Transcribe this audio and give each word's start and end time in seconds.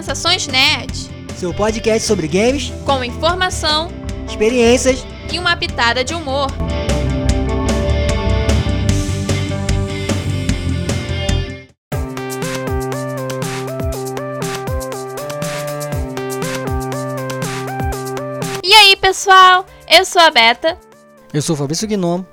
Sensações 0.00 0.46
Nerd. 0.46 1.10
Seu 1.36 1.52
podcast 1.52 2.08
sobre 2.08 2.26
games, 2.26 2.72
com 2.86 3.04
informação, 3.04 3.90
experiências 4.26 5.04
e 5.30 5.38
uma 5.38 5.54
pitada 5.54 6.02
de 6.02 6.14
humor. 6.14 6.48
E 18.64 18.72
aí, 18.72 18.96
pessoal? 18.96 19.66
Eu 19.86 20.06
sou 20.06 20.22
a 20.22 20.30
Beta. 20.30 20.78
Eu 21.30 21.42
sou 21.42 21.54
o 21.54 21.58
Fabrício 21.58 21.86
Gnomo. 21.86 22.26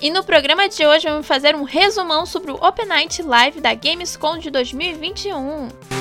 E 0.00 0.10
no 0.10 0.24
programa 0.24 0.66
de 0.70 0.86
hoje 0.86 1.06
vamos 1.06 1.26
fazer 1.26 1.54
um 1.54 1.64
resumão 1.64 2.24
sobre 2.24 2.50
o 2.50 2.54
Open 2.54 2.86
Night 2.86 3.22
Live 3.22 3.60
da 3.60 3.74
Gamescom 3.74 4.38
de 4.38 4.50
2021. 4.50 5.99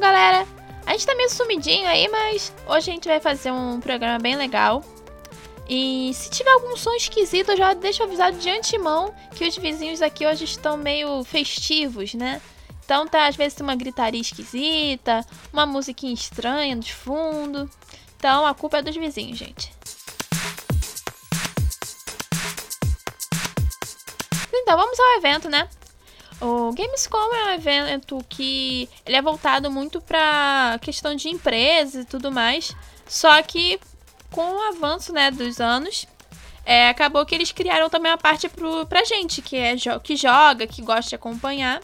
Galera, 0.00 0.46
a 0.86 0.92
gente 0.92 1.06
tá 1.06 1.14
meio 1.14 1.30
sumidinho 1.30 1.86
aí, 1.86 2.08
mas 2.08 2.52
hoje 2.66 2.90
a 2.90 2.94
gente 2.94 3.06
vai 3.06 3.20
fazer 3.20 3.52
um 3.52 3.78
programa 3.78 4.18
bem 4.18 4.34
legal. 4.34 4.82
E 5.68 6.10
se 6.14 6.30
tiver 6.30 6.50
algum 6.50 6.76
som 6.76 6.92
esquisito, 6.94 7.52
eu 7.52 7.56
já 7.56 7.74
deixo 7.74 8.02
avisado 8.02 8.36
de 8.38 8.50
antemão 8.50 9.14
que 9.36 9.46
os 9.46 9.56
vizinhos 9.56 10.02
aqui 10.02 10.26
hoje 10.26 10.44
estão 10.44 10.76
meio 10.76 11.22
festivos, 11.22 12.14
né? 12.14 12.40
Então 12.84 13.06
tá, 13.06 13.28
às 13.28 13.36
vezes 13.36 13.60
uma 13.60 13.76
gritaria 13.76 14.20
esquisita, 14.20 15.24
uma 15.52 15.64
musiquinha 15.64 16.12
estranha 16.12 16.74
de 16.74 16.92
fundo. 16.92 17.70
Então 18.16 18.44
a 18.44 18.54
culpa 18.54 18.78
é 18.78 18.82
dos 18.82 18.96
vizinhos, 18.96 19.38
gente. 19.38 19.70
Então, 24.52 24.76
vamos 24.76 25.00
ao 25.00 25.16
evento, 25.18 25.48
né? 25.48 25.68
O 26.40 26.72
Gamescom 26.72 27.34
é 27.34 27.44
um 27.46 27.50
evento 27.50 28.24
que 28.28 28.88
ele 29.04 29.16
é 29.16 29.22
voltado 29.22 29.70
muito 29.70 30.00
para 30.00 30.78
questão 30.80 31.14
de 31.14 31.28
empresas 31.28 32.04
e 32.04 32.06
tudo 32.06 32.32
mais. 32.32 32.74
Só 33.06 33.42
que 33.42 33.78
com 34.30 34.54
o 34.54 34.62
avanço, 34.68 35.12
né, 35.12 35.30
dos 35.30 35.60
anos, 35.60 36.06
é, 36.64 36.88
acabou 36.88 37.26
que 37.26 37.34
eles 37.34 37.52
criaram 37.52 37.90
também 37.90 38.10
uma 38.10 38.18
parte 38.18 38.48
pro, 38.48 38.86
pra 38.86 39.04
gente, 39.04 39.42
que 39.42 39.56
é 39.56 39.74
que 40.02 40.16
joga, 40.16 40.66
que 40.66 40.80
gosta 40.82 41.10
de 41.10 41.14
acompanhar. 41.14 41.80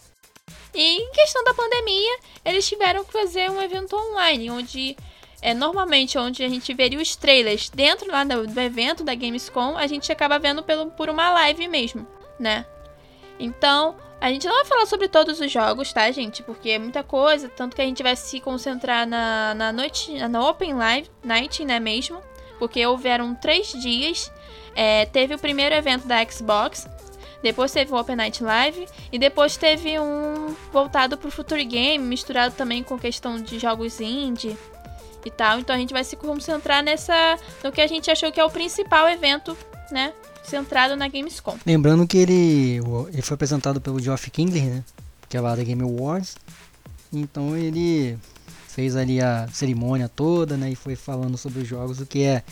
E 0.72 0.98
em 0.98 1.10
questão 1.10 1.42
da 1.44 1.52
pandemia, 1.52 2.18
eles 2.44 2.68
tiveram 2.68 3.04
que 3.04 3.12
fazer 3.12 3.50
um 3.50 3.60
evento 3.60 3.96
online, 3.96 4.50
onde 4.50 4.96
é 5.42 5.52
normalmente 5.52 6.18
onde 6.18 6.42
a 6.42 6.48
gente 6.48 6.72
veria 6.72 7.00
os 7.00 7.16
trailers 7.16 7.68
dentro 7.68 8.10
lá 8.10 8.24
do, 8.24 8.46
do 8.46 8.60
evento 8.60 9.04
da 9.04 9.14
Gamescom, 9.14 9.76
a 9.76 9.86
gente 9.86 10.10
acaba 10.10 10.38
vendo 10.38 10.62
pelo, 10.62 10.90
por 10.90 11.10
uma 11.10 11.30
live 11.30 11.68
mesmo, 11.68 12.06
né? 12.38 12.64
Então, 13.38 13.96
a 14.20 14.30
gente 14.30 14.46
não 14.46 14.54
vai 14.54 14.64
falar 14.64 14.86
sobre 14.86 15.08
todos 15.08 15.40
os 15.40 15.50
jogos, 15.50 15.92
tá, 15.92 16.10
gente? 16.10 16.42
Porque 16.42 16.70
é 16.70 16.78
muita 16.78 17.02
coisa, 17.02 17.48
tanto 17.48 17.76
que 17.76 17.82
a 17.82 17.84
gente 17.84 18.02
vai 18.02 18.16
se 18.16 18.40
concentrar 18.40 19.06
na, 19.06 19.54
na 19.54 19.72
noite, 19.72 20.12
na 20.28 20.48
Open 20.48 20.74
Live 20.74 21.10
Night, 21.22 21.64
né, 21.64 21.78
mesmo? 21.78 22.20
Porque 22.58 22.84
houveram 22.86 23.34
três 23.34 23.68
dias. 23.68 24.32
É, 24.74 25.06
teve 25.06 25.34
o 25.34 25.38
primeiro 25.38 25.74
evento 25.74 26.06
da 26.06 26.24
Xbox, 26.24 26.86
depois 27.42 27.72
teve 27.72 27.92
o 27.92 27.96
Open 27.96 28.16
Night 28.16 28.42
Live 28.42 28.86
e 29.12 29.18
depois 29.18 29.56
teve 29.56 29.98
um 29.98 30.54
voltado 30.72 31.16
pro 31.16 31.30
Future 31.30 31.64
Game, 31.64 32.04
misturado 32.04 32.54
também 32.54 32.82
com 32.82 32.98
questão 32.98 33.40
de 33.40 33.58
jogos 33.58 34.00
indie 34.00 34.56
e 35.24 35.30
tal. 35.30 35.58
Então 35.58 35.74
a 35.74 35.78
gente 35.78 35.92
vai 35.92 36.04
se 36.04 36.16
concentrar 36.16 36.82
nessa 36.82 37.38
no 37.62 37.70
que 37.70 37.80
a 37.80 37.86
gente 37.86 38.10
achou 38.10 38.32
que 38.32 38.40
é 38.40 38.44
o 38.44 38.50
principal 38.50 39.08
evento, 39.08 39.56
né, 39.90 40.12
centrado 40.48 40.96
na 40.96 41.08
Gamescom. 41.08 41.56
Lembrando 41.66 42.06
que 42.06 42.16
ele, 42.16 42.80
ele 43.12 43.22
foi 43.22 43.34
apresentado 43.34 43.80
pelo 43.80 44.00
Geoff 44.00 44.30
Kingler, 44.30 44.64
né? 44.64 44.84
Que 45.28 45.36
é 45.36 45.40
lá 45.40 45.54
da 45.54 45.62
Game 45.62 45.82
Awards. 45.82 46.36
Então 47.12 47.56
ele 47.56 48.18
fez 48.68 48.94
ali 48.94 49.20
a 49.20 49.48
cerimônia 49.52 50.08
toda, 50.08 50.56
né? 50.56 50.70
E 50.70 50.74
foi 50.74 50.94
falando 50.96 51.36
sobre 51.38 51.62
os 51.62 51.68
jogos, 51.68 52.00
o 52.00 52.06
que 52.06 52.22
é, 52.24 52.42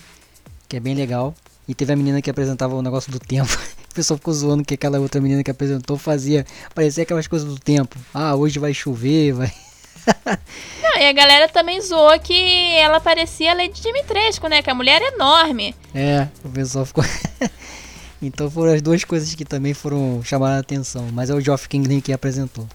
que 0.68 0.76
é 0.76 0.80
bem 0.80 0.94
legal. 0.94 1.34
E 1.66 1.74
teve 1.74 1.92
a 1.92 1.96
menina 1.96 2.20
que 2.20 2.30
apresentava 2.30 2.74
o 2.74 2.82
negócio 2.82 3.12
do 3.12 3.18
tempo. 3.18 3.56
O 3.84 3.94
pessoal 3.94 4.18
ficou 4.18 4.34
zoando 4.34 4.64
que 4.64 4.74
aquela 4.74 4.98
outra 4.98 5.20
menina 5.20 5.44
que 5.44 5.52
apresentou 5.52 5.96
fazia. 5.96 6.44
Parecia 6.74 7.04
aquelas 7.04 7.28
coisas 7.28 7.48
do 7.48 7.60
tempo. 7.60 7.96
Ah, 8.12 8.34
hoje 8.34 8.58
vai 8.58 8.74
chover, 8.74 9.34
vai. 9.34 9.52
Não, 10.82 11.00
e 11.00 11.08
a 11.08 11.12
galera 11.12 11.48
também 11.48 11.80
zoou 11.80 12.18
que 12.18 12.74
ela 12.74 12.98
parecia 12.98 13.52
a 13.52 13.54
Lady 13.54 13.80
Dimitrescu, 13.80 14.48
né? 14.48 14.62
Que 14.62 14.70
a 14.70 14.74
mulher 14.74 15.00
é 15.00 15.14
enorme. 15.14 15.76
É, 15.94 16.26
o 16.44 16.48
pessoal 16.48 16.84
ficou. 16.84 17.04
Então 18.26 18.50
foram 18.50 18.72
as 18.72 18.82
duas 18.82 19.04
coisas 19.04 19.34
que 19.34 19.44
também 19.44 19.74
foram 19.74 20.22
chamar 20.24 20.56
a 20.56 20.58
atenção. 20.58 21.08
Mas 21.12 21.30
é 21.30 21.34
o 21.34 21.40
Geoff 21.40 21.68
Kingley 21.68 22.00
que 22.00 22.12
apresentou. 22.12 22.66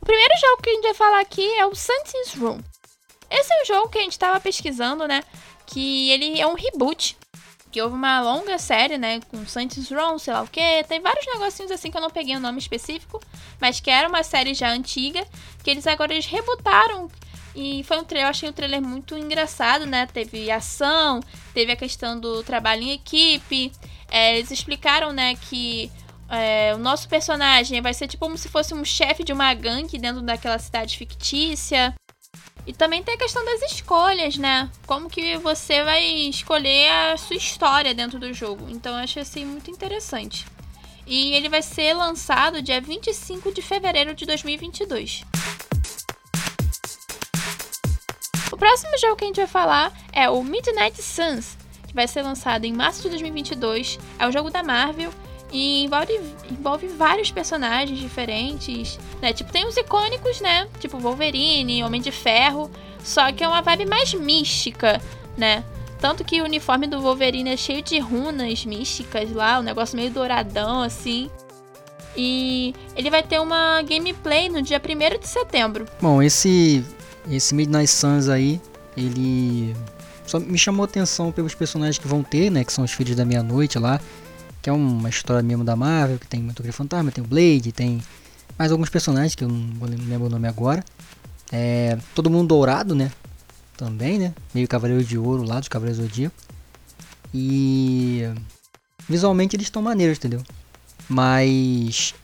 O 0.00 0.04
primeiro 0.04 0.34
jogo 0.40 0.62
que 0.62 0.70
a 0.70 0.72
gente 0.74 0.82
vai 0.82 0.94
falar 0.94 1.20
aqui 1.20 1.46
é 1.58 1.66
o 1.66 1.74
Saints 1.74 2.34
Room. 2.38 2.60
Esse 3.30 3.52
é 3.52 3.62
um 3.62 3.64
jogo 3.64 3.88
que 3.88 3.98
a 3.98 4.02
gente 4.02 4.12
estava 4.12 4.38
pesquisando, 4.40 5.06
né? 5.06 5.22
Que 5.66 6.10
ele 6.10 6.40
é 6.40 6.46
um 6.46 6.54
reboot. 6.54 7.16
Que 7.70 7.80
houve 7.80 7.94
uma 7.94 8.20
longa 8.20 8.58
série, 8.58 8.98
né? 8.98 9.20
Com 9.30 9.46
Saints 9.46 9.90
Row, 9.90 10.18
sei 10.18 10.34
lá 10.34 10.42
o 10.42 10.48
que. 10.48 10.84
Tem 10.84 11.00
vários 11.00 11.24
negocinhos 11.26 11.70
assim 11.70 11.90
que 11.90 11.96
eu 11.96 12.02
não 12.02 12.10
peguei 12.10 12.34
o 12.34 12.38
um 12.38 12.42
nome 12.42 12.58
específico. 12.58 13.22
Mas 13.58 13.80
que 13.80 13.90
era 13.90 14.08
uma 14.08 14.22
série 14.22 14.52
já 14.52 14.70
antiga. 14.70 15.26
Que 15.64 15.70
eles 15.70 15.86
agora 15.86 16.12
eles 16.12 16.26
rebutaram 16.26 17.08
e 17.54 17.82
foi 17.84 17.98
um 17.98 18.04
trailer, 18.04 18.26
eu 18.26 18.30
achei 18.30 18.48
um 18.48 18.52
trailer 18.52 18.80
muito 18.80 19.16
engraçado, 19.16 19.84
né? 19.84 20.06
Teve 20.06 20.50
ação, 20.50 21.20
teve 21.52 21.72
a 21.72 21.76
questão 21.76 22.18
do 22.18 22.42
trabalho 22.42 22.82
em 22.82 22.92
equipe. 22.92 23.72
É, 24.10 24.38
eles 24.38 24.50
explicaram, 24.50 25.12
né, 25.12 25.34
que 25.34 25.90
é, 26.28 26.74
o 26.74 26.78
nosso 26.78 27.08
personagem 27.08 27.80
vai 27.82 27.92
ser 27.92 28.08
tipo 28.08 28.24
como 28.24 28.38
se 28.38 28.48
fosse 28.48 28.72
um 28.72 28.84
chefe 28.84 29.22
de 29.22 29.32
uma 29.32 29.52
gangue 29.52 29.98
dentro 29.98 30.22
daquela 30.22 30.58
cidade 30.58 30.96
fictícia. 30.96 31.94
E 32.66 32.72
também 32.72 33.02
tem 33.02 33.14
a 33.14 33.18
questão 33.18 33.44
das 33.44 33.60
escolhas, 33.72 34.36
né? 34.36 34.70
Como 34.86 35.10
que 35.10 35.36
você 35.38 35.82
vai 35.82 36.04
escolher 36.04 36.88
a 36.90 37.16
sua 37.16 37.36
história 37.36 37.92
dentro 37.92 38.18
do 38.18 38.32
jogo. 38.32 38.66
Então 38.70 38.92
eu 38.92 39.02
achei 39.02 39.22
assim 39.22 39.44
muito 39.44 39.70
interessante. 39.70 40.46
E 41.06 41.32
ele 41.32 41.48
vai 41.48 41.60
ser 41.60 41.92
lançado 41.92 42.62
dia 42.62 42.80
25 42.80 43.52
de 43.52 43.60
fevereiro 43.60 44.14
de 44.14 44.24
2022. 44.24 45.24
Próximo 48.56 48.98
jogo 48.98 49.16
que 49.16 49.24
a 49.24 49.26
gente 49.26 49.36
vai 49.36 49.46
falar 49.46 49.92
é 50.12 50.28
o 50.28 50.42
Midnight 50.42 51.00
Suns, 51.02 51.56
que 51.86 51.94
vai 51.94 52.06
ser 52.06 52.22
lançado 52.22 52.64
em 52.64 52.72
março 52.72 53.02
de 53.02 53.08
2022. 53.10 53.98
É 54.18 54.26
um 54.26 54.32
jogo 54.32 54.50
da 54.50 54.62
Marvel 54.62 55.10
e 55.52 55.84
envolve, 55.84 56.20
envolve 56.50 56.88
vários 56.88 57.30
personagens 57.30 57.98
diferentes, 57.98 58.98
né? 59.20 59.32
Tipo, 59.32 59.52
tem 59.52 59.66
os 59.66 59.76
icônicos, 59.76 60.40
né? 60.40 60.66
Tipo 60.80 60.98
Wolverine, 60.98 61.84
Homem 61.84 62.00
de 62.00 62.10
Ferro, 62.10 62.70
só 63.04 63.30
que 63.30 63.44
é 63.44 63.48
uma 63.48 63.60
vibe 63.60 63.86
mais 63.86 64.14
mística, 64.14 65.00
né? 65.36 65.62
Tanto 66.00 66.24
que 66.24 66.40
o 66.40 66.44
uniforme 66.44 66.86
do 66.86 67.00
Wolverine 67.00 67.50
é 67.50 67.56
cheio 67.56 67.82
de 67.82 67.98
runas 67.98 68.64
místicas 68.64 69.30
lá, 69.30 69.60
um 69.60 69.62
negócio 69.62 69.96
meio 69.96 70.10
douradão 70.10 70.82
assim. 70.82 71.30
E 72.16 72.74
ele 72.96 73.08
vai 73.08 73.22
ter 73.22 73.40
uma 73.40 73.80
gameplay 73.82 74.48
no 74.48 74.60
dia 74.60 74.80
1 74.80 75.20
de 75.20 75.28
setembro. 75.28 75.86
Bom, 76.00 76.22
esse 76.22 76.84
esse 77.30 77.54
Midnight 77.54 77.90
Suns 77.90 78.28
aí, 78.28 78.60
ele 78.96 79.74
só 80.26 80.38
me 80.38 80.58
chamou 80.58 80.84
atenção 80.84 81.32
pelos 81.32 81.54
personagens 81.54 81.98
que 81.98 82.08
vão 82.08 82.22
ter, 82.22 82.50
né? 82.50 82.64
Que 82.64 82.72
são 82.72 82.84
os 82.84 82.92
Filhos 82.92 83.16
da 83.16 83.24
Meia-Noite 83.24 83.78
lá. 83.78 84.00
Que 84.60 84.70
é 84.70 84.72
uma 84.72 85.08
história 85.08 85.42
mesmo 85.42 85.64
da 85.64 85.74
Marvel, 85.74 86.18
que 86.18 86.26
tem 86.26 86.40
muito 86.40 86.62
Fantasma, 86.72 87.10
tem 87.10 87.22
o 87.22 87.26
Blade, 87.26 87.72
tem 87.72 88.00
mais 88.56 88.70
alguns 88.70 88.88
personagens 88.88 89.34
que 89.34 89.42
eu 89.42 89.48
não 89.48 89.86
lembro 89.86 90.26
o 90.26 90.30
nome 90.30 90.46
agora. 90.46 90.84
É, 91.50 91.98
todo 92.14 92.30
mundo 92.30 92.48
dourado, 92.48 92.94
né? 92.94 93.10
Também, 93.76 94.18
né? 94.18 94.34
Meio 94.54 94.68
Cavaleiro 94.68 95.02
de 95.02 95.18
Ouro 95.18 95.42
lá 95.42 95.58
dos 95.58 95.68
Cavaleiros 95.68 95.98
do 95.98 96.06
Zodíaco. 96.06 96.36
E 97.34 98.22
visualmente 99.08 99.56
eles 99.56 99.66
estão 99.66 99.82
maneiros, 99.82 100.18
entendeu? 100.18 100.42
Mas 101.08 102.14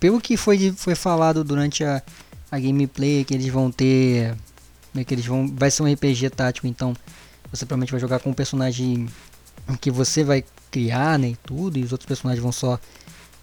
pelo 0.00 0.20
que 0.20 0.36
foi, 0.36 0.72
foi 0.72 0.94
falado 0.94 1.44
durante 1.44 1.84
a, 1.84 2.02
a 2.50 2.58
gameplay 2.58 3.24
que 3.24 3.34
eles 3.34 3.48
vão 3.48 3.70
ter. 3.70 4.36
Né, 4.92 5.04
que 5.04 5.14
eles 5.14 5.26
vão. 5.26 5.48
Vai 5.54 5.70
ser 5.70 5.82
um 5.82 5.92
RPG 5.92 6.30
tático, 6.30 6.66
então 6.66 6.94
você 7.50 7.64
provavelmente 7.64 7.92
vai 7.92 8.00
jogar 8.00 8.20
com 8.20 8.30
um 8.30 8.34
personagem 8.34 9.08
que 9.80 9.90
você 9.90 10.24
vai 10.24 10.44
criar, 10.70 11.18
né? 11.18 11.28
E 11.28 11.36
tudo, 11.36 11.78
e 11.78 11.82
os 11.82 11.92
outros 11.92 12.06
personagens 12.06 12.42
vão 12.42 12.52
só 12.52 12.78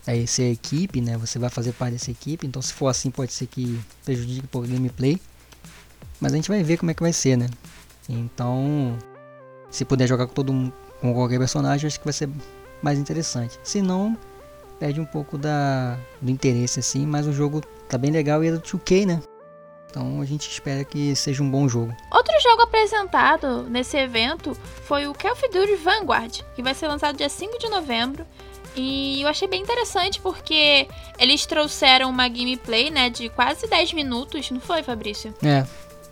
é, 0.05 0.25
ser 0.25 0.43
a 0.43 0.49
equipe, 0.49 1.01
né? 1.01 1.17
Você 1.17 1.37
vai 1.39 1.49
fazer 1.49 1.73
parte 1.73 1.93
dessa 1.93 2.11
equipe, 2.11 2.45
então 2.45 2.61
se 2.61 2.73
for 2.73 2.87
assim 2.87 3.11
pode 3.11 3.33
ser 3.33 3.47
que 3.47 3.79
prejudique 4.03 4.47
a 4.53 4.59
gameplay. 4.59 5.19
Mas 6.19 6.33
a 6.33 6.35
gente 6.35 6.49
vai 6.49 6.63
ver 6.63 6.77
como 6.77 6.91
é 6.91 6.93
que 6.93 7.01
vai 7.01 7.13
ser, 7.13 7.37
né? 7.37 7.47
Então, 8.09 8.97
se 9.69 9.85
puder 9.85 10.07
jogar 10.07 10.27
com 10.27 10.33
todo 10.33 10.73
com 11.01 11.13
qualquer 11.13 11.37
personagem, 11.37 11.87
acho 11.87 11.99
que 11.99 12.05
vai 12.05 12.13
ser 12.13 12.29
mais 12.81 12.97
interessante. 12.97 13.59
Se 13.63 13.81
não, 13.81 14.17
perde 14.79 14.99
um 14.99 15.05
pouco 15.05 15.37
da, 15.37 15.97
do 16.21 16.31
interesse 16.31 16.79
assim, 16.79 17.05
mas 17.05 17.27
o 17.27 17.33
jogo 17.33 17.61
tá 17.87 17.97
bem 17.97 18.11
legal 18.11 18.43
e 18.43 18.47
é 18.47 18.51
do 18.51 18.59
2K, 18.59 19.05
né? 19.05 19.21
Então 19.89 20.21
a 20.21 20.25
gente 20.25 20.49
espera 20.49 20.83
que 20.83 21.15
seja 21.15 21.41
um 21.41 21.49
bom 21.49 21.67
jogo. 21.67 21.95
Outro 22.11 22.33
jogo 22.41 22.63
apresentado 22.63 23.63
nesse 23.63 23.97
evento 23.97 24.55
foi 24.83 25.07
o 25.07 25.13
Call 25.13 25.31
of 25.31 25.41
Duty 25.49 25.75
Vanguard, 25.75 26.41
que 26.55 26.61
vai 26.61 26.73
ser 26.73 26.87
lançado 26.87 27.17
dia 27.17 27.29
5 27.29 27.57
de 27.57 27.69
novembro. 27.69 28.25
E 28.75 29.21
eu 29.23 29.27
achei 29.27 29.47
bem 29.47 29.63
interessante 29.63 30.21
porque 30.21 30.87
eles 31.17 31.45
trouxeram 31.47 32.09
uma 32.09 32.27
gameplay, 32.27 32.91
né, 32.91 33.09
de 33.09 33.27
quase 33.29 33.65
10 33.65 33.93
minutos, 33.93 34.51
não 34.51 34.59
foi, 34.59 34.83
Fabrício? 34.83 35.33
É, 35.43 35.65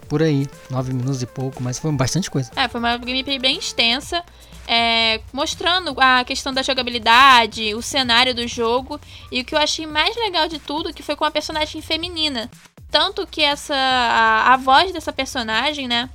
por 0.08 0.24
aí, 0.24 0.48
9 0.72 0.94
minutos 0.94 1.22
e 1.22 1.28
pouco, 1.28 1.62
mas 1.62 1.78
foi 1.78 1.92
bastante 1.92 2.32
coisa. 2.32 2.50
É, 2.56 2.68
foi 2.68 2.80
uma 2.80 2.98
gameplay 2.98 3.38
bem 3.38 3.60
extensa, 3.60 4.24
é, 4.68 5.22
mostrando 5.32 5.96
a 6.00 6.24
questão 6.24 6.54
da 6.54 6.64
jogabilidade, 6.64 7.76
o 7.76 7.82
cenário 7.82 8.34
do 8.34 8.48
jogo, 8.48 9.00
e 9.32 9.42
o 9.42 9.46
que 9.46 9.54
eu 9.54 9.60
achei 9.60 9.86
mais 9.86 10.16
legal 10.16 10.48
de 10.48 10.60
tudo 10.60 10.94
que 10.94 11.04
foi 11.04 11.16
com 11.16 11.26
a 11.26 11.32
personagem 11.32 11.82
feminina. 11.82 12.50
Tanto 12.90 13.28
que 13.28 13.42
essa 13.42 13.76
a, 13.76 14.54
a 14.54 14.58
voz 14.58 14.92
dessa 14.92 15.12
personagem, 15.12 15.88
né, 15.88 16.10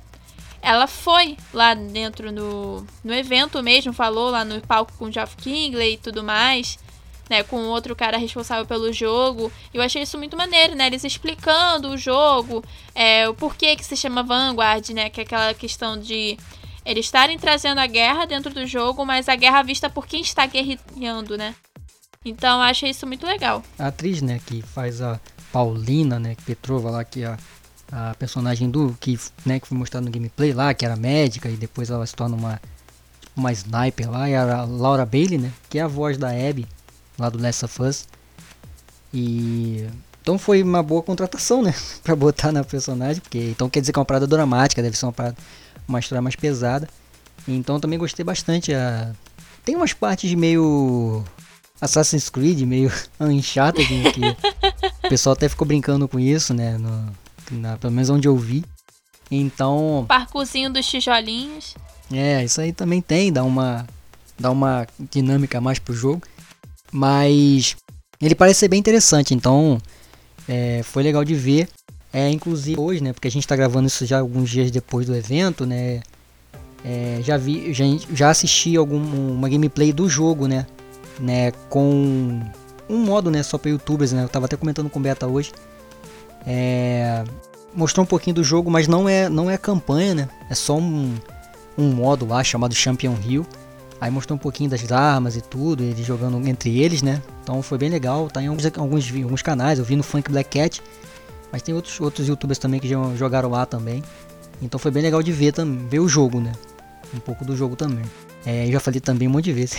ela 0.61 0.87
foi 0.87 1.37
lá 1.53 1.73
dentro 1.73 2.31
no, 2.31 2.85
no 3.03 3.13
evento 3.13 3.61
mesmo, 3.63 3.93
falou 3.93 4.29
lá 4.29 4.45
no 4.45 4.59
palco 4.61 4.93
com 4.97 5.05
o 5.05 5.11
Geoff 5.11 5.35
Kingley 5.37 5.93
e 5.93 5.97
tudo 5.97 6.23
mais, 6.23 6.77
né, 7.29 7.43
com 7.43 7.67
outro 7.67 7.95
cara 7.95 8.17
responsável 8.17 8.65
pelo 8.65 8.91
jogo. 8.91 9.51
Eu 9.73 9.81
achei 9.81 10.01
isso 10.01 10.17
muito 10.17 10.35
maneiro, 10.35 10.75
né, 10.75 10.87
eles 10.87 11.03
explicando 11.03 11.89
o 11.89 11.97
jogo, 11.97 12.63
é, 12.93 13.27
o 13.29 13.33
porquê 13.33 13.75
que 13.75 13.85
se 13.85 13.95
chama 13.95 14.23
Vanguard, 14.23 14.89
né, 14.89 15.09
que 15.09 15.21
é 15.21 15.23
aquela 15.23 15.53
questão 15.53 15.97
de 15.99 16.37
eles 16.85 17.05
estarem 17.05 17.37
trazendo 17.37 17.79
a 17.79 17.87
guerra 17.87 18.25
dentro 18.25 18.53
do 18.53 18.65
jogo, 18.65 19.05
mas 19.05 19.29
a 19.29 19.35
guerra 19.35 19.63
vista 19.63 19.89
por 19.89 20.07
quem 20.07 20.21
está 20.21 20.45
guerreando, 20.45 21.37
né. 21.37 21.55
Então 22.23 22.57
eu 22.57 22.63
achei 22.63 22.89
isso 22.89 23.07
muito 23.07 23.25
legal. 23.25 23.63
A 23.79 23.87
atriz, 23.87 24.21
né, 24.21 24.39
que 24.45 24.61
faz 24.61 25.01
a 25.01 25.19
Paulina, 25.51 26.19
né, 26.19 26.35
Petrova 26.45 26.89
lá, 26.91 27.03
que 27.03 27.23
é 27.23 27.27
a 27.27 27.37
a 27.91 28.15
personagem 28.15 28.69
do 28.69 28.95
que, 28.99 29.19
né, 29.45 29.59
que 29.59 29.67
foi 29.67 29.77
mostrado 29.77 30.05
no 30.05 30.11
gameplay 30.11 30.53
lá, 30.53 30.73
que 30.73 30.85
era 30.85 30.95
médica 30.95 31.49
e 31.49 31.57
depois 31.57 31.89
ela 31.89 32.05
se 32.05 32.15
torna 32.15 32.37
uma 32.37 32.61
uma 33.35 33.51
sniper 33.53 34.11
lá, 34.11 34.29
e 34.29 34.35
a 34.35 34.65
Laura 34.65 35.05
Bailey, 35.05 35.37
né, 35.37 35.51
que 35.69 35.79
é 35.79 35.81
a 35.81 35.87
voz 35.87 36.17
da 36.17 36.29
Abby 36.29 36.67
lá 37.17 37.29
do 37.29 37.41
Last 37.41 37.63
of 37.63 37.81
Us. 37.81 38.07
E 39.13 39.87
então 40.21 40.37
foi 40.37 40.61
uma 40.61 40.83
boa 40.83 41.01
contratação, 41.01 41.61
né, 41.61 41.73
para 42.03 42.15
botar 42.15 42.51
na 42.51 42.63
personagem, 42.63 43.21
porque 43.21 43.49
então 43.49 43.69
quer 43.69 43.79
dizer 43.79 43.93
que 43.93 43.99
é 43.99 44.01
uma 44.01 44.05
parada 44.05 44.27
dramática, 44.27 44.81
deve 44.81 44.97
ser 44.97 45.05
uma 45.05 45.13
parada, 45.13 45.37
uma 45.91 45.99
história 45.99 46.21
mais 46.21 46.35
pesada. 46.35 46.87
Então 47.47 47.79
também 47.79 47.99
gostei 47.99 48.23
bastante 48.23 48.73
a 48.73 49.11
tem 49.63 49.75
umas 49.75 49.93
partes 49.93 50.33
meio 50.33 51.23
Assassin's 51.79 52.29
Creed, 52.29 52.61
meio 52.61 52.91
Uncharted, 53.19 53.87
que 54.11 55.05
o 55.05 55.09
pessoal 55.09 55.33
até 55.33 55.47
ficou 55.47 55.67
brincando 55.67 56.07
com 56.07 56.19
isso, 56.19 56.53
né, 56.53 56.77
no, 56.77 57.11
na, 57.51 57.77
pelo 57.77 57.93
menos 57.93 58.09
onde 58.09 58.27
eu 58.27 58.37
vi. 58.37 58.63
Então. 59.29 60.05
Parcozinho 60.07 60.71
dos 60.71 60.85
tijolinhos. 60.85 61.75
É, 62.11 62.43
isso 62.43 62.59
aí 62.59 62.73
também 62.73 63.01
tem, 63.01 63.31
dá 63.31 63.43
uma, 63.43 63.87
dá 64.37 64.51
uma 64.51 64.85
dinâmica 65.11 65.61
mais 65.61 65.79
pro 65.79 65.93
jogo. 65.93 66.23
Mas 66.91 67.77
ele 68.21 68.35
parece 68.35 68.61
ser 68.61 68.67
bem 68.67 68.79
interessante, 68.79 69.33
então 69.33 69.81
é, 70.47 70.81
foi 70.83 71.03
legal 71.03 71.23
de 71.23 71.33
ver. 71.33 71.69
É, 72.13 72.29
inclusive 72.29 72.79
hoje, 72.79 73.01
né? 73.01 73.13
Porque 73.13 73.27
a 73.27 73.31
gente 73.31 73.43
está 73.43 73.55
gravando 73.55 73.87
isso 73.87 74.05
já 74.05 74.19
alguns 74.19 74.49
dias 74.49 74.69
depois 74.69 75.07
do 75.07 75.15
evento, 75.15 75.65
né? 75.65 76.01
É, 76.83 77.19
já 77.23 77.37
vi, 77.37 77.73
já, 77.73 77.85
já 78.13 78.29
assisti 78.29 78.75
algum, 78.75 78.97
uma 78.97 79.47
gameplay 79.47 79.93
do 79.93 80.09
jogo, 80.09 80.47
né? 80.47 80.65
né? 81.19 81.51
Com 81.69 82.41
um 82.89 82.97
modo, 82.97 83.31
né? 83.31 83.43
Só 83.43 83.57
para 83.57 83.71
YouTubers, 83.71 84.11
né? 84.11 84.23
Eu 84.23 84.29
tava 84.29 84.45
até 84.45 84.57
comentando 84.57 84.89
com 84.89 84.99
o 84.99 85.01
Beta 85.01 85.27
hoje. 85.27 85.51
É, 86.45 87.23
mostrou 87.73 88.03
um 88.03 88.07
pouquinho 88.07 88.35
do 88.35 88.43
jogo, 88.43 88.69
mas 88.69 88.87
não 88.87 89.07
é, 89.07 89.29
não 89.29 89.49
é 89.49 89.57
campanha, 89.57 90.15
né? 90.15 90.29
É 90.49 90.55
só 90.55 90.77
um, 90.77 91.15
um 91.77 91.93
modo 91.93 92.25
lá 92.25 92.43
chamado 92.43 92.73
Champion 92.73 93.15
Hill. 93.23 93.45
Aí 94.01 94.09
mostrou 94.09 94.35
um 94.35 94.39
pouquinho 94.39 94.67
das 94.67 94.91
armas 94.91 95.35
e 95.35 95.41
tudo, 95.41 95.83
eles 95.83 96.03
jogando 96.03 96.35
entre 96.47 96.79
eles, 96.79 97.03
né? 97.03 97.21
Então 97.43 97.61
foi 97.61 97.77
bem 97.77 97.87
legal, 97.87 98.29
tá 98.31 98.41
em 98.41 98.47
alguns, 98.47 98.65
alguns, 98.65 99.11
alguns 99.23 99.41
canais, 99.43 99.77
eu 99.77 99.85
vi 99.85 99.95
no 99.95 100.01
Funk 100.01 100.31
Black 100.31 100.57
Cat, 100.57 100.81
mas 101.51 101.61
tem 101.61 101.73
outros, 101.73 101.99
outros 101.99 102.27
youtubers 102.27 102.57
também 102.57 102.79
que 102.79 102.87
já 102.87 102.97
jogaram 103.15 103.49
lá 103.49 103.65
também. 103.65 104.03
Então 104.61 104.79
foi 104.79 104.91
bem 104.91 105.03
legal 105.03 105.21
de 105.21 105.31
ver, 105.31 105.51
também, 105.51 105.87
ver 105.87 105.99
o 105.99 106.07
jogo, 106.07 106.39
né? 106.39 106.51
Um 107.13 107.19
pouco 107.19 107.43
do 107.43 107.55
jogo 107.57 107.75
também. 107.75 108.05
É, 108.45 108.67
eu 108.67 108.71
já 108.71 108.79
falei 108.79 108.99
também 108.99 109.27
um 109.27 109.31
monte 109.31 109.45
de 109.45 109.53
vezes. 109.53 109.77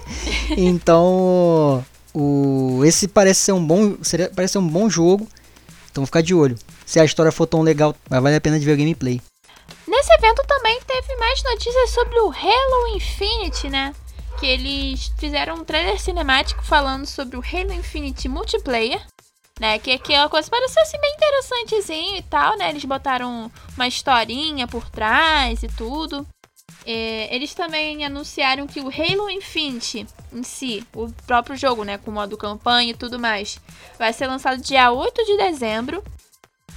então, 0.56 1.84
o, 2.12 2.82
esse 2.84 3.08
parece 3.08 3.40
ser 3.40 3.52
um 3.52 3.64
bom, 3.64 3.96
seria, 4.02 4.30
parece 4.34 4.52
ser 4.52 4.58
um 4.58 4.66
bom 4.66 4.88
jogo. 4.90 5.28
Então 5.90 6.04
ficar 6.04 6.20
de 6.20 6.34
olho. 6.34 6.58
Se 6.84 7.00
a 7.00 7.04
história 7.04 7.32
for 7.32 7.46
tão 7.46 7.62
legal, 7.62 7.94
vai 8.08 8.20
valer 8.20 8.36
a 8.36 8.40
pena 8.40 8.58
de 8.58 8.66
ver 8.66 8.72
o 8.72 8.76
gameplay. 8.76 9.20
Nesse 9.88 10.12
evento 10.12 10.42
também 10.46 10.78
teve 10.86 11.16
mais 11.16 11.42
notícias 11.42 11.90
sobre 11.90 12.18
o 12.20 12.30
Halo 12.30 12.96
Infinite, 12.96 13.70
né? 13.70 13.94
Que 14.38 14.46
eles 14.46 15.10
fizeram 15.16 15.54
um 15.54 15.64
trailer 15.64 16.00
cinemático 16.00 16.62
falando 16.62 17.06
sobre 17.06 17.36
o 17.36 17.40
Halo 17.40 17.72
Infinite 17.72 18.28
Multiplayer. 18.28 19.00
Né, 19.58 19.78
que 19.78 19.90
aquela 19.90 20.28
coisa 20.28 20.50
pareceu 20.50 20.82
assim 20.82 21.00
bem 21.00 21.14
interessantezinho 21.14 22.16
e 22.16 22.22
tal, 22.22 22.58
né? 22.58 22.68
Eles 22.68 22.84
botaram 22.84 23.50
uma 23.74 23.88
historinha 23.88 24.68
por 24.68 24.90
trás 24.90 25.62
e 25.62 25.68
tudo. 25.68 26.26
É, 26.84 27.34
eles 27.34 27.54
também 27.54 28.04
anunciaram 28.04 28.66
que 28.66 28.80
o 28.80 28.88
Halo 28.88 29.30
Infinite 29.30 30.06
em 30.32 30.42
si, 30.42 30.86
o 30.94 31.10
próprio 31.26 31.56
jogo, 31.56 31.84
né, 31.84 31.98
com 31.98 32.10
modo 32.10 32.36
campanha 32.36 32.90
e 32.90 32.94
tudo 32.94 33.18
mais, 33.18 33.58
vai 33.98 34.12
ser 34.12 34.26
lançado 34.26 34.62
dia 34.62 34.92
8 34.92 35.24
de 35.24 35.36
dezembro. 35.36 36.04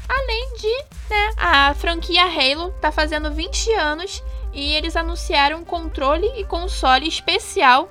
Além 0.07 0.55
de, 0.55 0.83
né, 1.09 1.33
a 1.37 1.73
franquia 1.75 2.23
Halo 2.23 2.71
tá 2.81 2.91
fazendo 2.91 3.31
20 3.31 3.71
anos 3.73 4.23
e 4.51 4.73
eles 4.73 4.95
anunciaram 4.95 5.59
um 5.59 5.65
controle 5.65 6.25
e 6.35 6.43
console 6.43 7.07
especial, 7.07 7.89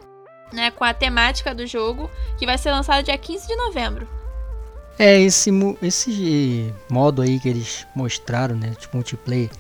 né, 0.53 0.71
com 0.73 0.83
a 0.83 0.95
temática 0.95 1.55
do 1.55 1.67
jogo, 1.67 2.11
que 2.37 2.47
vai 2.47 2.59
ser 2.59 2.73
lançado 2.73 3.05
dia 3.05 3.17
15 3.17 3.47
de 3.47 3.55
novembro. 3.55 4.18
É, 4.99 5.21
esse, 5.21 5.51
esse 5.81 6.75
modo 6.91 7.23
aí 7.23 7.39
que 7.39 7.49
eles 7.49 7.87
mostraram, 7.95 8.57
né, 8.57 8.75
tipo 8.79 8.97
multiplayer, 8.97 9.51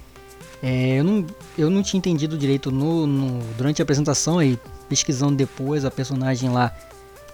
é, 0.62 0.98
eu, 0.98 1.04
não, 1.04 1.26
eu 1.56 1.70
não 1.70 1.82
tinha 1.82 1.98
entendido 1.98 2.36
direito 2.36 2.70
no, 2.70 3.06
no, 3.06 3.54
durante 3.54 3.80
a 3.80 3.84
apresentação 3.84 4.42
e 4.42 4.58
pesquisando 4.88 5.36
depois 5.36 5.84
a 5.84 5.90
personagem 5.90 6.50
lá 6.50 6.74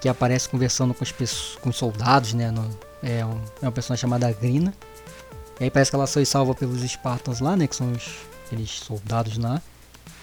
que 0.01 0.09
aparece 0.09 0.49
conversando 0.49 0.93
com 0.93 1.03
os, 1.03 1.59
com 1.63 1.71
os 1.71 1.77
soldados, 1.77 2.35
né? 2.35 2.51
No, 2.51 2.69
é, 3.03 3.25
um, 3.25 3.41
é 3.63 3.67
uma 3.67 3.73
personagem 3.73 4.03
chamada 4.03 4.31
Grina. 4.33 4.75
E 5.59 5.65
aí 5.65 5.71
parece 5.71 5.91
que 5.91 5.97
ela 5.97 6.07
foi 6.07 6.27
salva 6.27 6.55
pelos 6.55 6.83
Spartans 6.83 7.41
lá, 7.41 7.57
né? 7.57 7.67
Que 7.67 7.75
são 7.75 7.91
os, 7.91 8.17
aqueles 8.45 8.71
soldados 8.71 9.39
lá. 9.39 9.63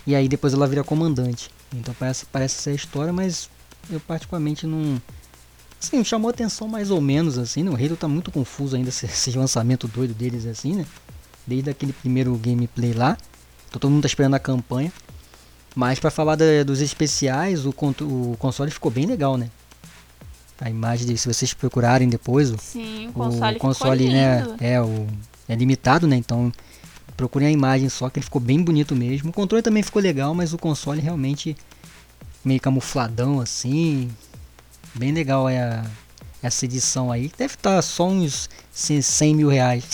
E 0.05 0.13
aí 0.13 0.27
depois 0.27 0.53
ela 0.53 0.67
vira 0.67 0.83
comandante. 0.83 1.49
Então 1.73 1.95
parece, 1.97 2.25
parece 2.27 2.61
ser 2.61 2.69
a 2.71 2.73
história, 2.73 3.11
mas 3.11 3.49
eu 3.89 3.99
particularmente 4.01 4.67
não. 4.67 5.01
Assim, 5.81 6.03
chamou 6.03 6.29
atenção 6.29 6.67
mais 6.67 6.91
ou 6.91 7.01
menos 7.01 7.37
assim, 7.37 7.63
né? 7.63 7.71
O 7.71 7.75
Halo 7.75 7.95
tá 7.95 8.07
muito 8.07 8.31
confuso 8.31 8.75
ainda 8.75 8.89
esse, 8.89 9.05
esse 9.05 9.31
lançamento 9.31 9.87
doido 9.87 10.13
deles 10.13 10.45
assim, 10.45 10.75
né? 10.75 10.85
desde 11.45 11.69
aquele 11.69 11.93
primeiro 11.93 12.35
gameplay 12.37 12.93
lá. 12.93 13.17
Então, 13.67 13.79
todo 13.79 13.91
mundo 13.91 14.03
tá 14.03 14.07
esperando 14.07 14.35
a 14.35 14.39
campanha. 14.39 14.91
Mas 15.75 15.99
para 15.99 16.11
falar 16.11 16.35
da, 16.35 16.63
dos 16.65 16.81
especiais, 16.81 17.65
o, 17.65 17.69
o, 17.69 18.37
console 18.37 18.71
ficou 18.71 18.91
bem 18.91 19.05
legal, 19.05 19.37
né? 19.37 19.49
A 20.59 20.69
imagem, 20.69 21.07
de, 21.07 21.17
se 21.17 21.27
vocês 21.27 21.53
procurarem 21.53 22.09
depois, 22.09 22.53
Sim, 22.59 23.07
o 23.07 23.13
console, 23.13 23.55
o 23.55 23.59
console 23.59 24.09
né, 24.09 24.45
é, 24.59 24.81
o, 24.81 25.07
é 25.47 25.55
limitado, 25.55 26.07
né? 26.07 26.15
Então 26.17 26.51
procurem 27.15 27.47
a 27.47 27.51
imagem 27.51 27.87
só, 27.87 28.09
que 28.09 28.19
ele 28.19 28.25
ficou 28.25 28.41
bem 28.41 28.61
bonito 28.61 28.95
mesmo. 28.95 29.29
O 29.29 29.33
controle 29.33 29.61
também 29.61 29.81
ficou 29.81 30.01
legal, 30.01 30.35
mas 30.35 30.53
o 30.53 30.57
console 30.57 30.99
realmente 30.99 31.55
meio 32.43 32.59
camufladão 32.59 33.39
assim. 33.39 34.09
Bem 34.93 35.11
legal 35.11 35.47
é 35.47 35.61
a, 35.61 35.85
essa 36.43 36.65
edição 36.65 37.11
aí. 37.11 37.31
Deve 37.37 37.53
estar 37.53 37.75
tá 37.75 37.81
só 37.81 38.07
uns 38.07 38.49
100 38.71 39.35
mil 39.35 39.49
reais. 39.49 39.85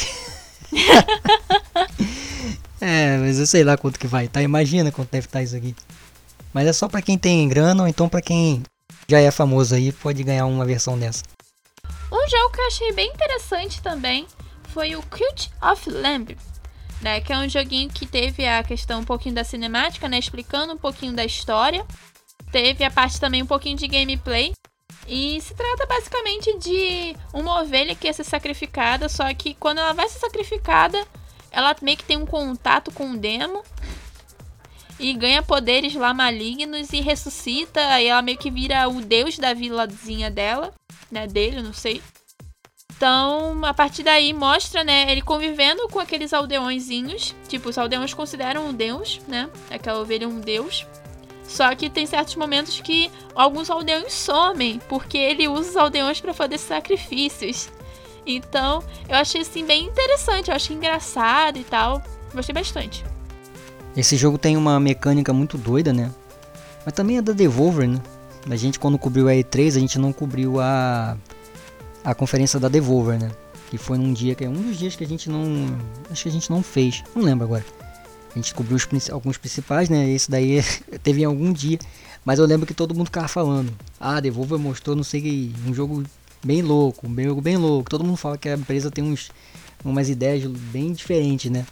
é, 2.82 3.18
mas 3.18 3.40
eu 3.40 3.46
sei 3.46 3.64
lá 3.64 3.78
quanto 3.78 4.00
que 4.00 4.08
vai. 4.08 4.28
Tá? 4.28 4.42
Imagina 4.42 4.92
quanto 4.92 5.12
deve 5.12 5.28
estar 5.28 5.40
tá 5.40 5.44
isso 5.44 5.56
aqui. 5.56 5.76
Mas 6.54 6.68
é 6.68 6.74
só 6.74 6.88
para 6.88 7.02
quem 7.02 7.18
tem 7.18 7.48
grana 7.48 7.84
ou 7.84 7.88
então 7.88 8.10
para 8.10 8.22
quem 8.22 8.64
já 9.08 9.20
é 9.20 9.32
famoso 9.32 9.76
aí 9.76 9.92
pode 9.92 10.24
ganhar 10.24 10.46
uma 10.46 10.66
versão 10.66 10.98
dessa. 10.98 11.24
Um 12.12 12.30
jogo 12.30 12.52
que 12.52 12.62
eu 12.62 12.68
achei 12.68 12.92
bem 12.94 13.10
interessante 13.10 13.82
também 13.82 14.26
foi 14.74 14.96
o 14.96 15.04
Cult 15.04 15.52
of 15.62 15.90
Lamb, 15.90 16.38
né? 17.02 17.22
Que 17.22 17.34
é 17.34 17.38
um 17.38 17.48
joguinho 17.48 17.90
que 17.90 18.06
teve 18.06 18.46
a 18.46 18.64
questão 18.64 19.02
um 19.02 19.06
pouquinho 19.06 19.36
da 19.36 19.44
cinemática, 19.44 20.08
né? 20.08 20.20
Explicando 20.20 20.74
um 20.74 20.78
pouquinho 20.78 21.14
da 21.14 21.24
história. 21.24 21.86
Teve 22.52 22.84
a 22.84 22.92
parte 22.92 23.20
também 23.20 23.44
um 23.44 23.48
pouquinho 23.48 23.78
de 23.78 23.88
gameplay. 23.88 24.54
E 25.08 25.40
se 25.40 25.54
trata 25.54 25.86
basicamente 25.86 26.58
de 26.60 27.16
uma 27.34 27.62
ovelha 27.62 27.96
que 27.96 28.08
ia 28.08 28.14
ser 28.14 28.26
sacrificada, 28.26 29.08
só 29.08 29.34
que 29.34 29.54
quando 29.54 29.78
ela 29.78 29.94
vai 29.94 30.10
ser 30.10 30.20
sacrificada, 30.20 31.02
ela 31.50 31.76
meio 31.82 31.98
que 31.98 32.04
tem 32.04 32.18
um 32.18 32.26
contato 32.26 32.92
com 32.92 33.06
um 33.06 33.18
demo 33.18 33.64
e 35.00 35.14
ganha 35.14 35.42
poderes 35.42 35.96
lá 35.96 36.14
malignos 36.14 36.92
e 36.92 37.00
ressuscita, 37.00 38.02
e 38.02 38.08
ela 38.08 38.22
meio 38.22 38.38
que 38.38 38.52
vira 38.52 38.88
o 38.90 39.02
deus 39.02 39.38
da 39.38 39.54
vilazinha 39.54 40.30
dela, 40.30 40.74
né, 41.10 41.26
dele, 41.26 41.62
não 41.62 41.74
sei. 41.74 42.02
Então, 42.96 43.64
a 43.64 43.74
partir 43.76 44.02
daí 44.02 44.34
mostra, 44.34 44.84
né, 44.84 45.12
ele 45.12 45.22
convivendo 45.22 45.88
com 45.88 46.00
aqueles 46.00 46.34
aldeõezinhos, 46.34 47.36
tipo, 47.48 47.70
os 47.70 47.78
aldeões 47.78 48.14
consideram 48.14 48.68
um 48.68 48.74
deus, 48.74 49.22
né, 49.28 49.50
aquela 49.70 50.02
ovelha 50.02 50.28
um 50.28 50.40
deus. 50.40 50.86
Só 51.48 51.74
que 51.76 51.90
tem 51.90 52.06
certos 52.06 52.36
momentos 52.36 52.82
que 52.82 53.10
alguns 53.34 53.70
aldeões 53.70 54.14
somem, 54.14 54.80
porque 54.90 55.18
ele 55.18 55.48
usa 55.48 55.70
os 55.70 55.78
aldeões 55.78 56.20
para 56.20 56.34
fazer 56.34 56.58
sacrifícios. 56.58 57.70
Então, 58.26 58.84
eu 59.08 59.16
achei 59.16 59.42
assim 59.42 59.66
bem 59.66 59.86
interessante, 59.86 60.50
eu 60.50 60.56
achei 60.56 60.76
engraçado 60.76 61.58
e 61.58 61.64
tal. 61.64 62.04
Gostei 62.34 62.54
bastante. 62.54 63.06
Esse 63.96 64.18
jogo 64.18 64.38
tem 64.38 64.58
uma 64.58 64.80
mecânica 64.80 65.32
muito 65.32 65.58
doida, 65.58 65.94
né? 65.94 66.12
Mas 66.86 66.94
também 66.94 67.18
é 67.18 67.22
da 67.22 67.32
Devolver, 67.32 67.88
né? 67.88 68.02
A 68.50 68.56
gente 68.56 68.78
quando 68.78 68.98
cobriu 68.98 69.28
a 69.28 69.32
E3, 69.32 69.76
a 69.76 69.80
gente 69.80 69.98
não 69.98 70.12
cobriu 70.12 70.60
a 70.60 71.18
a 72.04 72.16
conferência 72.16 72.60
da 72.60 72.70
Devolver, 72.70 73.20
né? 73.20 73.32
Que 73.70 73.78
foi 73.78 73.98
num 73.98 74.14
dia 74.14 74.36
que 74.36 74.46
é 74.46 74.50
um 74.50 74.54
dos 74.54 74.78
dias 74.78 74.96
que 74.96 75.04
a 75.04 75.08
gente 75.08 75.30
não, 75.30 75.78
acho 76.10 76.24
que 76.24 76.30
a 76.30 76.32
gente 76.32 76.50
não 76.50 76.64
fez, 76.64 77.04
não 77.14 77.22
lembro 77.22 77.44
agora. 77.46 77.66
Gente 78.38 78.54
cobriu 78.54 78.78
os, 78.78 79.10
alguns 79.10 79.38
principais, 79.38 79.90
né? 79.90 80.10
Esse 80.10 80.30
daí 80.30 80.64
teve 81.04 81.22
em 81.22 81.26
algum 81.26 81.52
dia, 81.52 81.80
mas 82.24 82.40
eu 82.40 82.46
lembro 82.46 82.66
que 82.66 82.74
todo 82.74 82.94
mundo 82.94 83.08
ficava 83.08 83.28
falando: 83.28 83.74
"Ah, 84.00 84.20
Devolver 84.20 84.60
mostrou 84.60 84.96
não 84.96 85.04
sei 85.04 85.52
um 85.68 85.74
jogo 85.74 86.04
bem 86.44 86.62
louco, 86.62 87.08
um 87.08 87.24
jogo 87.24 87.42
bem 87.42 87.58
louco". 87.58 87.90
Todo 87.90 88.04
mundo 88.04 88.18
fala 88.18 88.38
que 88.38 88.48
a 88.48 88.56
empresa 88.56 88.92
tem 88.92 89.04
uns 89.04 89.32
umas 89.84 90.10
ideias 90.10 90.46
bem 90.46 90.94
diferentes, 90.94 91.52
né? 91.52 91.66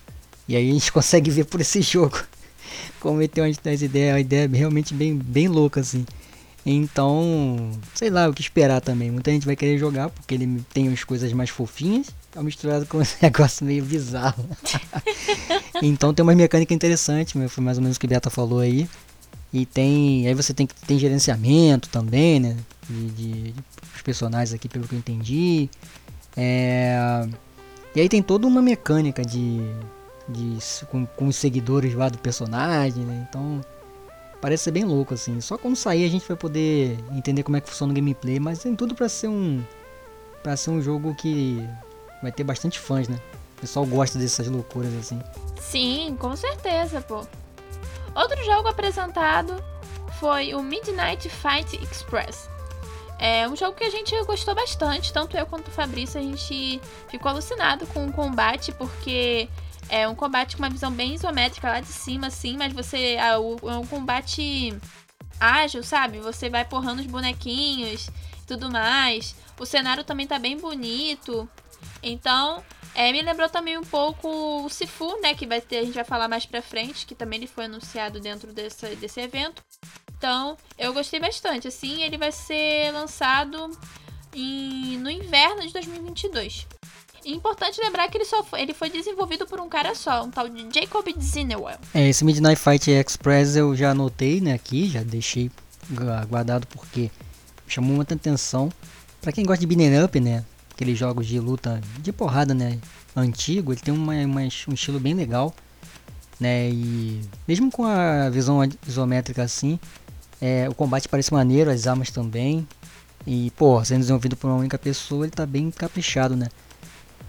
E 0.48 0.56
aí 0.56 0.70
a 0.70 0.74
gente 0.74 0.92
consegue 0.94 1.30
ver 1.30 1.46
por 1.46 1.62
esse 1.62 1.82
jogo 1.82 2.20
como 3.00 3.22
ele 3.22 3.28
tem 3.28 3.44
umas 3.44 3.82
ideias, 3.82 4.14
uma 4.14 4.20
ideia 4.20 4.50
realmente 4.52 4.94
bem 4.94 5.16
bem 5.16 5.48
louca 5.48 5.82
assim. 5.82 6.06
Então, 6.66 7.70
sei 7.94 8.10
lá 8.10 8.28
o 8.28 8.34
que 8.34 8.42
esperar 8.42 8.82
também. 8.82 9.12
Muita 9.12 9.30
gente 9.30 9.46
vai 9.46 9.56
querer 9.56 9.78
jogar 9.78 10.10
porque 10.10 10.34
ele 10.34 10.64
tem 10.74 10.92
as 10.92 11.04
coisas 11.04 11.32
mais 11.32 11.52
fofinhas, 11.52 12.08
tá 12.36 12.44
misturado 12.44 12.86
com 12.86 13.00
esse 13.02 13.18
negócio 13.22 13.66
meio 13.66 13.84
bizarro. 13.84 14.46
então 15.82 16.14
tem 16.14 16.24
uma 16.24 16.36
mecânica 16.36 16.74
interessante, 16.74 17.34
foi 17.50 17.64
mais 17.64 17.78
ou 17.78 17.84
menos 17.84 17.98
o 17.98 18.00
que 18.00 18.06
a 18.06 18.10
Beata 18.10 18.30
falou 18.30 18.60
aí. 18.60 18.88
E 19.54 19.66
tem. 19.66 20.28
Aí 20.28 20.34
você 20.34 20.54
tem 20.54 20.68
que 20.68 20.76
tem 20.86 21.00
gerenciamento 21.00 21.88
também, 21.90 22.40
né? 22.40 22.58
De, 22.90 23.10
de, 23.10 23.52
de 23.52 23.56
os 23.96 24.02
personagens 24.02 24.54
aqui, 24.54 24.68
pelo 24.68 24.88
que 24.88 24.94
eu 24.94 25.00
entendi. 25.00 25.70
É, 26.36 27.26
e 27.96 28.02
aí 28.02 28.10
tem 28.10 28.22
toda 28.22 28.46
uma 28.46 28.62
mecânica 28.62 29.24
de. 29.24 29.62
de 30.28 30.58
com, 30.88 31.06
com 31.06 31.28
os 31.28 31.38
seguidores 31.38 31.94
lá 31.94 32.10
do 32.10 32.18
personagem, 32.18 33.06
né? 33.06 33.26
Então 33.30 33.62
Parece 34.46 34.66
ser 34.66 34.72
bem 34.72 34.84
louco 34.84 35.12
assim. 35.12 35.42
Só 35.42 35.58
quando 35.58 35.76
sair 35.76 36.06
a 36.06 36.08
gente 36.08 36.28
vai 36.28 36.38
poder 36.38 37.00
entender 37.12 37.42
como 37.42 37.58
é 37.58 37.62
que 37.62 37.68
funciona 37.68 37.92
o 37.92 37.96
gameplay, 37.96 38.40
mas 38.40 38.60
tem 38.60 38.76
tudo 38.76 38.94
para 38.94 39.10
ser 39.10 39.28
um 39.28 39.64
para 40.44 40.56
ser 40.56 40.70
um 40.70 40.80
jogo 40.80 41.16
que 41.16 41.68
vai 42.22 42.32
ter 42.32 42.44
bastante 42.44 42.80
fãs, 42.80 43.08
né? 43.08 43.20
O 43.58 43.62
pessoal 43.62 43.86
gosta 43.86 44.20
dessas 44.20 44.48
loucuras 44.48 44.94
assim. 44.96 45.22
Sim, 45.60 46.16
com 46.20 46.36
certeza, 46.36 47.02
pô. 47.02 47.26
Outro 48.16 48.44
jogo 48.44 48.68
apresentado 48.68 49.62
foi 50.20 50.54
o 50.54 50.64
Midnight 50.64 51.30
Fight 51.30 51.82
Express. 51.84 52.50
É 53.18 53.48
um 53.48 53.56
jogo 53.56 53.76
que 53.78 53.84
a 53.84 53.90
gente 53.90 54.14
gostou 54.26 54.54
bastante, 54.54 55.12
tanto 55.14 55.38
eu 55.38 55.46
quanto 55.46 55.70
o 55.70 55.72
Fabrício, 55.72 56.20
a 56.20 56.24
gente 56.24 56.82
ficou 57.08 57.32
alucinado 57.32 57.88
com 57.88 58.06
o 58.06 58.12
combate, 58.12 58.72
porque 58.74 59.50
é 59.88 60.08
um 60.08 60.16
combate 60.16 60.58
com 60.58 60.64
uma 60.64 60.70
visão 60.70 60.92
bem 60.92 61.16
isométrica 61.16 61.70
lá 61.70 61.80
de 61.80 61.88
cima, 61.88 62.28
assim, 62.28 62.58
mas 62.58 62.74
você. 62.74 63.16
É 63.16 63.38
um 63.38 63.86
combate 63.88 64.78
ágil, 65.40 65.84
sabe? 65.84 66.20
Você 66.20 66.50
vai 66.50 66.66
porrando 66.66 67.02
os 67.02 67.08
bonequinhos 67.08 68.10
tudo 68.46 68.72
mais. 68.72 69.36
O 69.60 69.66
cenário 69.66 70.04
também 70.04 70.28
tá 70.28 70.38
bem 70.38 70.58
bonito. 70.58 71.50
Então, 72.02 72.64
é, 72.94 73.12
me 73.12 73.22
lembrou 73.22 73.50
também 73.50 73.78
um 73.78 73.84
pouco 73.84 74.64
o 74.64 74.70
Sifu, 74.70 75.20
né? 75.22 75.36
Que 75.36 75.46
vai 75.46 75.60
ter, 75.60 75.80
a 75.80 75.84
gente 75.84 75.96
vai 75.96 76.06
falar 76.06 76.28
mais 76.28 76.46
pra 76.46 76.62
frente, 76.62 77.06
que 77.06 77.14
também 77.14 77.40
ele 77.40 77.48
foi 77.48 77.66
anunciado 77.66 78.20
dentro 78.20 78.54
desse, 78.54 78.96
desse 78.96 79.20
evento. 79.20 79.62
Então, 80.18 80.58
eu 80.78 80.94
gostei 80.94 81.20
bastante. 81.20 81.68
Assim, 81.68 82.04
ele 82.04 82.18
vai 82.18 82.32
ser 82.32 82.92
lançado 82.94 83.70
em, 84.34 84.98
no 84.98 85.10
inverno 85.10 85.62
de 85.68 85.74
2022. 85.74 86.68
E 87.26 87.34
importante 87.34 87.82
lembrar 87.82 88.08
que 88.08 88.18
ele, 88.18 88.26
só 88.26 88.44
foi, 88.44 88.62
ele 88.62 88.74
foi 88.74 88.90
desenvolvido 88.90 89.48
por 89.48 89.60
um 89.60 89.68
cara 89.68 89.96
só, 89.96 90.24
um 90.24 90.30
tal 90.30 90.48
de 90.48 90.68
Jacob 90.72 91.06
Zinewell. 91.20 91.80
É, 91.94 92.08
esse 92.08 92.24
Midnight 92.24 92.62
Fight 92.62 92.92
Express 92.92 93.56
eu 93.56 93.76
já 93.76 93.92
anotei, 93.92 94.40
né, 94.40 94.54
aqui, 94.54 94.88
já 94.88 95.02
deixei 95.02 95.50
guardado 96.30 96.68
porque 96.68 97.10
chamou 97.68 97.96
muita 97.96 98.14
atenção. 98.14 98.72
Para 99.22 99.32
quem 99.32 99.44
gosta 99.44 99.60
de 99.60 99.66
beat'em 99.66 100.04
up, 100.04 100.20
né, 100.20 100.46
aqueles 100.76 101.00
jogos 101.00 101.26
de 101.26 101.40
luta 101.40 101.82
de 102.00 102.12
porrada, 102.12 102.54
né, 102.54 102.78
antigo, 103.16 103.72
ele 103.72 103.82
tem 103.82 103.94
uma, 103.94 104.14
uma, 104.14 104.42
um 104.42 104.74
estilo 104.74 105.00
bem 105.00 105.14
legal, 105.14 105.56
né, 106.40 106.70
e 106.70 107.22
mesmo 107.48 107.72
com 107.72 107.86
a 107.86 108.30
visão 108.30 108.60
isométrica 108.88 109.42
assim, 109.42 109.80
é, 110.42 110.68
o 110.70 110.76
combate 110.76 111.08
parece 111.08 111.34
maneiro, 111.34 111.72
as 111.72 111.88
armas 111.88 112.12
também. 112.12 112.68
E, 113.26 113.52
pô, 113.52 113.84
sendo 113.84 114.02
desenvolvido 114.02 114.36
por 114.36 114.48
uma 114.48 114.58
única 114.58 114.78
pessoa, 114.78 115.26
ele 115.26 115.32
tá 115.32 115.46
bem 115.46 115.72
caprichado, 115.72 116.36
né? 116.36 116.48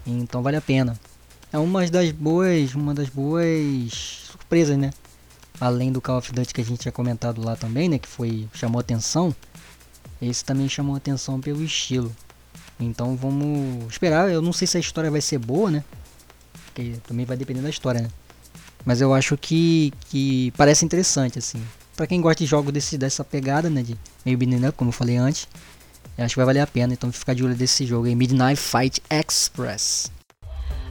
Então 0.05 0.43
vale 0.43 0.57
a 0.57 0.61
pena. 0.61 0.99
É 1.51 1.57
uma 1.57 1.87
das 1.87 2.11
boas, 2.11 2.75
uma 2.75 2.93
das 2.93 3.09
boas 3.09 4.27
surpresas, 4.29 4.77
né? 4.77 4.91
Além 5.59 5.91
do 5.91 5.99
Call 5.99 6.19
of 6.19 6.31
Duty 6.31 6.53
que 6.53 6.61
a 6.61 6.63
gente 6.63 6.81
tinha 6.81 6.91
comentado 6.91 7.43
lá 7.43 7.55
também, 7.55 7.89
né, 7.89 7.97
que 7.97 8.07
foi 8.07 8.47
chamou 8.53 8.79
atenção. 8.79 9.35
Esse 10.21 10.45
também 10.45 10.69
chamou 10.69 10.95
atenção 10.95 11.41
pelo 11.41 11.63
estilo. 11.63 12.15
Então 12.79 13.15
vamos 13.15 13.91
esperar. 13.91 14.29
Eu 14.29 14.41
não 14.41 14.53
sei 14.53 14.67
se 14.67 14.77
a 14.77 14.79
história 14.79 15.09
vai 15.09 15.21
ser 15.21 15.37
boa, 15.39 15.71
né? 15.71 15.83
Porque 16.65 16.95
também 17.07 17.25
vai 17.25 17.35
depender 17.35 17.61
da 17.61 17.69
história, 17.69 18.01
né? 18.01 18.09
Mas 18.85 19.01
eu 19.01 19.13
acho 19.13 19.35
que, 19.37 19.91
que 20.09 20.51
parece 20.55 20.85
interessante, 20.85 21.39
assim. 21.39 21.61
Pra 21.95 22.07
quem 22.07 22.21
gosta 22.21 22.43
de 22.43 22.45
jogos 22.45 22.71
desse, 22.71 22.97
dessa 22.97 23.23
pegada, 23.23 23.69
né? 23.69 23.81
De 23.81 23.97
meio 24.25 24.37
beat'em 24.37 24.71
como 24.71 24.89
eu 24.89 24.93
falei 24.93 25.17
antes. 25.17 25.47
Eu 26.17 26.25
acho 26.25 26.33
que 26.33 26.39
vai 26.39 26.45
valer 26.45 26.61
a 26.61 26.67
pena, 26.67 26.93
então 26.93 27.11
ficar 27.11 27.33
de 27.33 27.43
olho 27.43 27.55
desse 27.55 27.85
jogo 27.85 28.07
aí, 28.07 28.15
Midnight 28.15 28.59
Fight 28.59 29.01
Express. 29.09 30.11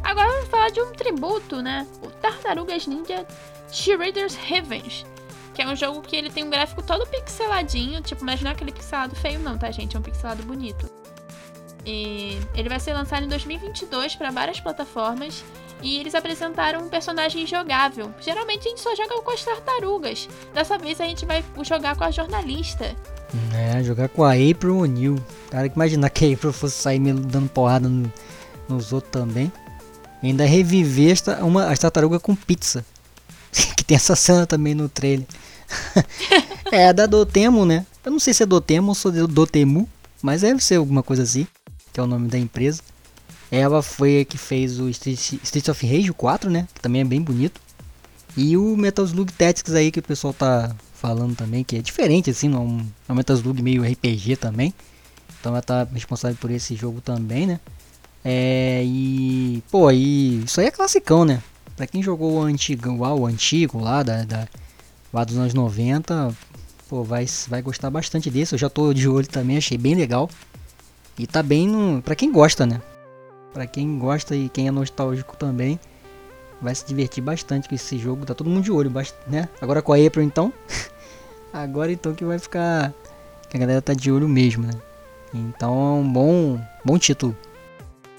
Agora 0.03 0.31
vamos 0.31 0.49
falar 0.49 0.71
de 0.71 0.81
um 0.81 0.93
tributo, 0.93 1.63
né? 1.63 1.87
O 2.03 2.09
Tartarugas 2.09 2.87
Ninja 2.87 3.27
Cheerleaders 3.73 4.35
Revenge. 4.35 5.05
Que 5.53 5.63
é 5.63 5.67
um 5.67 5.75
jogo 5.75 6.03
que 6.03 6.15
ele 6.15 6.31
tem 6.31 6.45
um 6.45 6.51
gráfico 6.51 6.83
todo 6.83 7.07
pixeladinho, 7.07 8.01
tipo, 8.03 8.25
mas 8.25 8.41
não 8.41 8.51
é 8.51 8.55
aquele 8.55 8.73
pixelado 8.73 9.17
feio 9.17 9.41
não, 9.41 9.57
tá 9.57 9.71
gente? 9.71 9.97
É 9.97 9.99
um 9.99 10.03
pixelado 10.03 10.43
bonito. 10.43 10.89
E 11.87 12.41
ele 12.55 12.69
vai 12.69 12.81
ser 12.81 12.93
lançado 12.93 13.25
em 13.25 13.29
2022 13.29 14.17
para 14.17 14.31
várias 14.33 14.59
plataformas 14.59 15.45
e 15.83 15.99
eles 15.99 16.15
apresentaram 16.15 16.85
um 16.85 16.89
personagem 16.89 17.47
jogável. 17.47 18.13
Geralmente 18.21 18.67
a 18.67 18.71
gente 18.71 18.81
só 18.81 18.95
joga 18.97 19.23
com 19.23 19.31
as 19.31 19.45
tartarugas. 19.45 20.29
Dessa 20.53 20.77
vez 20.77 21.01
a 21.01 21.05
gente 21.05 21.25
vai 21.25 21.45
jogar 21.63 21.97
com 21.97 22.03
a 22.03 22.11
jornalista. 22.11 22.97
É, 23.55 23.83
jogar 23.85 24.09
com 24.09 24.25
a 24.25 24.33
April 24.33 24.79
O'Neil. 24.79 25.25
Cara, 25.49 25.67
imaginar 25.67 26.11
que 26.11 26.25
a 26.25 26.35
April 26.35 26.53
fosse 26.53 26.75
sair 26.75 26.99
me 26.99 27.13
dando 27.13 27.49
porrada 27.49 27.89
no, 27.89 28.13
nos 28.69 28.93
outros 28.93 29.13
também. 29.13 29.53
E 30.23 30.29
ainda 30.29 30.45
reviver 30.45 31.13
esta, 31.13 31.45
uma, 31.45 31.67
as 31.67 31.79
tartarugas 31.79 32.21
com 32.21 32.35
pizza. 32.35 32.85
que 33.77 33.85
tem 33.85 33.97
essa 33.97 34.17
cena 34.17 34.45
também 34.45 34.75
no 34.75 34.89
trailer. 34.89 35.27
é 36.73 36.89
a 36.89 36.93
da 36.93 37.07
Dotemo, 37.07 37.65
né? 37.65 37.87
Eu 38.05 38.11
não 38.11 38.19
sei 38.19 38.35
se 38.35 38.43
é 38.43 38.47
Dotemo 38.47 38.89
ou 38.89 38.95
se 38.95 39.09
é 39.09 39.27
Dotemu, 39.27 39.89
mas 40.23 40.41
deve 40.41 40.63
ser 40.63 40.77
alguma 40.77 41.03
coisa 41.03 41.23
assim, 41.23 41.47
que 41.97 42.01
é 42.01 42.03
o 42.03 42.07
nome 42.07 42.29
da 42.29 42.39
empresa. 42.39 42.83
Ela 43.51 43.83
foi 43.83 44.21
a 44.21 44.25
que 44.27 44.37
fez 44.37 44.79
o 44.79 44.87
Street, 44.91 45.69
of 45.69 45.87
Rage 45.87 46.13
4, 46.13 46.51
né? 46.51 46.69
Que 46.75 46.81
também 46.83 47.01
é 47.01 47.05
bem 47.05 47.23
bonito. 47.23 47.59
E 48.37 48.55
o 48.55 48.77
Metal 48.77 49.03
Slug 49.03 49.33
Tactics 49.33 49.73
aí 49.73 49.91
que 49.91 50.01
o 50.01 50.03
pessoal 50.03 50.35
tá 50.35 50.77
falando 50.93 51.35
também, 51.35 51.65
que 51.65 51.75
é 51.75 51.81
diferente 51.81 52.29
assim, 52.29 52.53
é 52.53 52.59
um, 52.59 52.87
é 53.09 53.13
um 53.13 53.15
Metal 53.15 53.35
Slug 53.35 53.63
meio 53.63 53.83
RPG 53.83 54.37
também. 54.37 54.75
Então 55.41 55.53
ela 55.53 55.63
tá 55.63 55.89
responsável 55.91 56.37
por 56.39 56.51
esse 56.51 56.77
jogo 56.77 57.01
também, 57.01 57.47
né? 57.47 57.61
É, 58.23 58.83
e 58.85 59.63
pô, 59.71 59.91
e 59.91 60.45
isso 60.45 60.61
aí 60.61 60.67
é 60.67 60.71
classicão, 60.71 61.25
né? 61.25 61.43
Pra 61.77 61.87
quem 61.87 62.03
jogou 62.03 62.35
o 62.35 62.43
antigo, 62.43 62.91
o 62.91 63.27
antigo 63.27 63.81
lá 63.81 64.03
da, 64.03 64.23
da 64.23 64.47
lá 65.11 65.25
dos 65.25 65.39
anos 65.39 65.55
90, 65.55 66.37
pô, 66.91 67.03
vai 67.03 67.25
vai 67.49 67.63
gostar 67.63 67.89
bastante 67.89 68.29
desse. 68.29 68.55
Eu 68.55 68.59
já 68.59 68.69
tô 68.69 68.93
de 68.93 69.09
olho 69.09 69.27
também, 69.27 69.57
achei 69.57 69.79
bem 69.79 69.95
legal. 69.95 70.29
E 71.19 71.27
tá 71.27 71.43
bem 71.43 71.67
no, 71.67 72.03
para 72.03 72.15
quem 72.15 72.31
gosta, 72.31 72.67
né? 72.67 72.81
Para 73.53 73.67
quem 73.67 73.99
gosta 73.99 74.37
e 74.37 74.49
quem 74.49 74.69
é 74.69 74.71
nostálgico 74.71 75.37
também, 75.37 75.81
vai 76.61 76.75
se 76.75 76.85
divertir 76.87 77.23
bastante 77.23 77.69
com 77.69 77.75
esse 77.75 77.97
jogo. 77.97 78.27
Tá 78.27 78.35
todo 78.35 78.51
mundo 78.51 78.65
de 78.65 78.73
olho, 78.73 78.93
né? 79.27 79.49
Agora 79.61 79.81
com 79.81 79.93
a 79.93 79.97
April 79.97 80.23
então. 80.23 80.53
Agora 81.53 81.91
então 81.91 82.15
que 82.15 82.25
vai 82.25 82.39
ficar. 82.39 82.93
Que 83.49 83.57
a 83.57 83.61
galera 83.61 83.81
tá 83.81 83.95
de 83.95 84.11
olho 84.11 84.29
mesmo, 84.29 84.67
né? 84.67 84.75
Então 85.33 85.73
é 85.73 86.01
um 86.01 86.13
bom, 86.13 86.61
bom 86.85 86.99
título. 86.99 87.37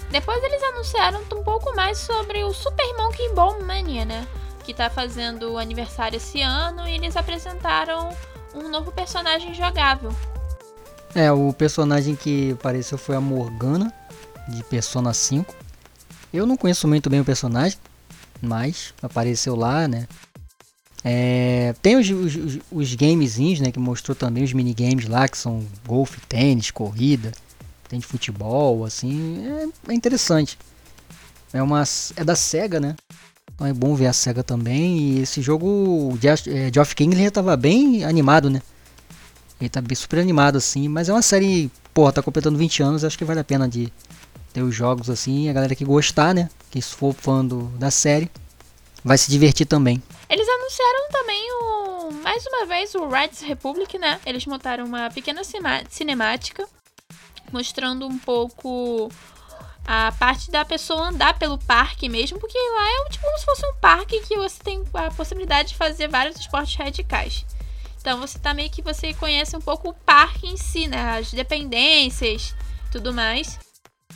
Depois 0.10 0.42
eles 0.44 0.63
anunciaram 0.63 1.22
um 1.22 1.44
pouco 1.44 1.75
mais 1.75 1.98
sobre 1.98 2.44
o 2.44 2.54
Super 2.54 2.86
Monkey 2.98 3.30
Ball 3.34 3.62
Mania, 3.63 4.06
né? 4.06 4.25
Que 4.63 4.74
tá 4.74 4.89
fazendo 4.89 5.58
aniversário 5.58 6.18
esse 6.18 6.42
ano 6.42 6.88
e 6.88 6.96
eles 6.96 7.16
apresentaram 7.16 8.10
um 8.56 8.70
novo 8.70 8.92
personagem 8.92 9.54
jogável. 9.54 10.12
É, 11.18 11.32
o 11.32 11.52
personagem 11.52 12.16
que 12.16 12.52
apareceu 12.52 12.96
foi 12.96 13.16
a 13.16 13.20
Morgana, 13.20 13.92
de 14.48 14.64
Persona 14.66 15.16
5. 15.16 15.52
Eu 16.32 16.46
não 16.46 16.56
conheço 16.56 16.88
muito 16.88 17.10
bem 17.10 17.20
o 17.20 17.26
personagem, 17.26 17.76
mas 18.40 18.94
apareceu 19.02 19.56
lá, 19.56 19.88
né? 19.88 20.08
É, 21.04 21.74
tem 21.82 21.96
os, 21.96 22.08
os, 22.08 22.60
os 22.72 22.94
gamezinhos, 22.94 23.60
né, 23.60 23.72
que 23.72 23.80
mostrou 23.80 24.14
também 24.14 24.44
os 24.44 24.54
minigames 24.54 25.08
lá, 25.08 25.28
que 25.28 25.40
são 25.40 25.66
golfe, 25.88 26.22
tênis, 26.30 26.70
corrida, 26.70 27.32
tem 27.90 27.98
de 27.98 28.06
futebol, 28.06 28.86
assim, 28.86 29.44
é, 29.48 29.92
é, 29.92 29.96
interessante. 29.96 30.56
É, 31.52 31.64
uma, 31.64 31.84
é 32.16 32.24
da 32.24 32.36
SEGA, 32.36 32.80
né? 32.80 32.96
Então 33.56 33.66
é 33.66 33.74
bom 33.74 33.96
ver 33.96 34.06
a 34.06 34.14
SEGA 34.14 34.44
também. 34.44 35.00
E 35.00 35.22
esse 35.22 35.42
jogo, 35.42 35.66
o 35.66 36.20
é, 36.22 36.72
Geoff 36.72 36.94
King, 36.96 37.20
já 37.20 37.32
tava 37.32 37.58
bem 37.58 38.04
animado, 38.04 38.52
né? 38.52 38.62
Ele 39.60 39.70
tá 39.70 39.82
super 39.96 40.20
animado, 40.20 40.58
assim, 40.58 40.88
mas 40.88 41.10
é 41.10 41.14
uma 41.14 41.22
série, 41.22 41.72
porra, 41.94 42.14
tá 42.14 42.22
completando 42.22 42.58
20 42.58 42.84
anos, 42.84 43.04
acho 43.04 43.18
que 43.18 43.26
vale 43.26 43.40
a 43.40 43.44
pena 43.44 43.68
de 43.68 43.92
ter 44.54 44.62
os 44.62 44.74
jogos 44.74 45.10
assim, 45.10 45.50
a 45.50 45.54
galera 45.54 45.76
que 45.76 45.84
gostar, 45.84 46.34
né? 46.34 46.50
Que 46.70 46.82
se 46.82 46.96
for 46.96 47.14
fã 47.14 47.44
do, 47.44 47.64
da 47.78 47.90
série, 47.90 48.30
vai 49.04 49.18
se 49.18 49.32
divertir 49.32 49.66
também. 49.66 50.02
Eles 50.30 50.48
anunciaram 50.48 51.10
também 51.12 51.52
o 51.52 52.12
mais 52.24 52.46
uma 52.46 52.66
vez 52.66 52.94
o 52.96 53.08
Rights 53.08 53.42
Republic, 53.42 53.98
né? 53.98 54.20
Eles 54.26 54.46
montaram 54.46 54.86
uma 54.86 55.10
pequena 55.10 55.42
cinemática 55.90 56.68
mostrando 57.52 58.06
um 58.06 58.18
pouco 58.18 59.10
a 59.86 60.12
parte 60.12 60.52
da 60.52 60.66
pessoa 60.66 61.08
andar 61.08 61.40
pelo 61.40 61.58
parque 61.58 62.10
mesmo, 62.10 62.38
porque 62.40 62.58
lá 62.58 62.90
é 62.90 63.10
tipo 63.10 63.26
como 63.26 63.38
se 63.40 63.46
fosse 63.46 63.66
um 63.66 63.76
parque 63.76 64.20
que 64.22 64.36
você 64.36 64.62
tem 64.62 64.84
a 64.94 65.12
possibilidade 65.12 65.70
de 65.70 65.76
fazer 65.76 66.10
vários 66.10 66.38
esportes 66.38 66.76
radicais. 66.76 67.46
Então 68.08 68.22
você 68.22 68.40
tá 68.40 68.54
meio 68.54 68.70
que 68.70 68.82
você 68.82 69.14
conhece 69.14 69.54
um 69.58 69.60
pouco 69.60 69.90
o 69.90 69.94
parque 69.94 70.48
em 70.48 70.56
si, 70.56 70.88
né? 70.88 71.18
As 71.18 71.34
dependências, 71.34 72.56
tudo 72.90 73.14
mais. 73.14 73.60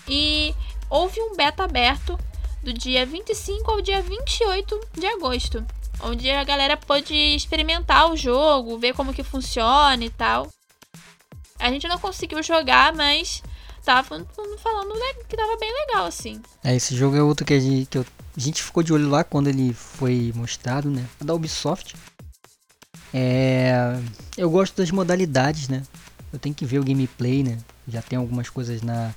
E 0.07 0.55
houve 0.89 1.19
um 1.19 1.36
beta 1.36 1.65
aberto 1.65 2.17
do 2.63 2.71
dia 2.71 3.05
25 3.05 3.69
ao 3.69 3.81
dia 3.81 4.01
28 4.01 4.79
de 4.93 5.05
agosto, 5.07 5.65
onde 6.03 6.31
a 6.31 6.41
galera 6.45 6.77
pôde 6.77 7.13
experimentar 7.13 8.10
o 8.10 8.15
jogo, 8.15 8.79
ver 8.79 8.93
como 8.93 9.13
que 9.13 9.24
funciona 9.24 10.01
e 10.05 10.10
tal. 10.10 10.50
A 11.60 11.69
gente 11.69 11.86
não 11.86 12.00
conseguiu 12.00 12.41
jogar, 12.41 12.95
mas 12.95 13.43
tava 13.83 14.07
falando 14.07 14.25
que 15.27 15.36
tava 15.36 15.57
bem 15.57 15.74
legal, 15.86 16.05
assim. 16.05 16.41
É, 16.63 16.74
esse 16.74 16.95
jogo 16.95 17.17
é 17.17 17.21
outro 17.21 17.45
que 17.45 17.55
a 17.55 17.60
gente, 17.60 17.88
que 17.88 17.98
eu, 17.98 18.05
a 18.38 18.39
gente 18.39 18.63
ficou 18.63 18.83
de 18.83 18.93
olho 18.93 19.10
lá 19.10 19.25
quando 19.25 19.50
ele 19.50 19.74
foi 19.74 20.31
mostrado, 20.33 20.89
né? 20.89 21.05
Da 21.19 21.33
Ubisoft. 21.33 21.93
É, 23.13 24.00
eu 24.38 24.50
gosto 24.50 24.77
das 24.77 24.91
modalidades, 24.91 25.68
né? 25.68 25.84
Eu 26.32 26.39
tenho 26.39 26.56
que 26.56 26.65
ver 26.65 26.80
o 26.80 26.84
gameplay, 26.84 27.44
né? 27.44 27.58
Já 27.88 28.01
tem 28.01 28.18
algumas 28.18 28.50
coisas 28.50 28.82
na 28.82 29.13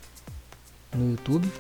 no 0.95 1.11
YouTube 1.11 1.51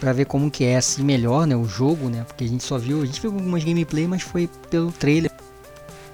para 0.00 0.12
ver 0.14 0.24
como 0.24 0.50
que 0.50 0.64
é 0.64 0.78
assim 0.78 1.02
melhor, 1.02 1.46
né, 1.46 1.54
o 1.54 1.66
jogo, 1.66 2.08
né? 2.08 2.24
Porque 2.24 2.42
a 2.42 2.48
gente 2.48 2.64
só 2.64 2.78
viu, 2.78 3.02
a 3.02 3.06
gente 3.06 3.20
viu 3.20 3.30
algumas 3.30 3.62
gameplay, 3.62 4.06
mas 4.06 4.22
foi 4.22 4.48
pelo 4.70 4.90
trailer. 4.90 5.30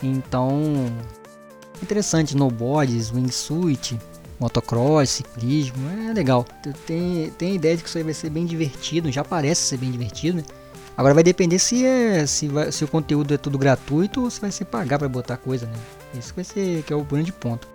Então, 0.03 0.93
interessante, 1.81 2.31
snowboards, 2.31 3.13
wingsuit, 3.13 3.97
motocross, 4.41 5.11
ciclismo, 5.11 5.89
é 5.89 6.13
legal. 6.13 6.45
Tem, 6.85 7.31
tem 7.39 7.55
ideia 7.55 7.77
de 7.77 7.85
que 7.85 7.89
isso 7.89 7.97
aí 7.97 8.05
vai 8.05 8.13
ser 8.13 8.29
bem 8.29 8.45
divertido, 8.45 9.11
já 9.11 9.23
parece 9.23 9.63
ser 9.63 9.77
bem 9.79 9.91
divertido, 9.91 10.39
né? 10.39 10.45
Agora 10.97 11.13
vai 11.13 11.23
depender 11.23 11.59
se 11.59 11.85
é 11.85 12.27
se, 12.27 12.49
vai, 12.49 12.73
se 12.73 12.85
o 12.85 12.89
conteúdo 12.89 13.35
é 13.35 13.37
tudo 13.37 13.59
gratuito 13.59 14.23
ou 14.23 14.31
se 14.31 14.41
vai 14.41 14.51
ser 14.51 14.65
pagar 14.65 14.99
para 14.99 15.09
botar 15.09 15.37
coisa, 15.37 15.67
né? 15.67 15.79
Isso 16.15 16.35
vai 16.35 16.45
ser 16.45 16.83
que 16.85 16.93
é 16.93 16.97
o 16.97 17.05
grande 17.05 17.33
ponto. 17.33 17.69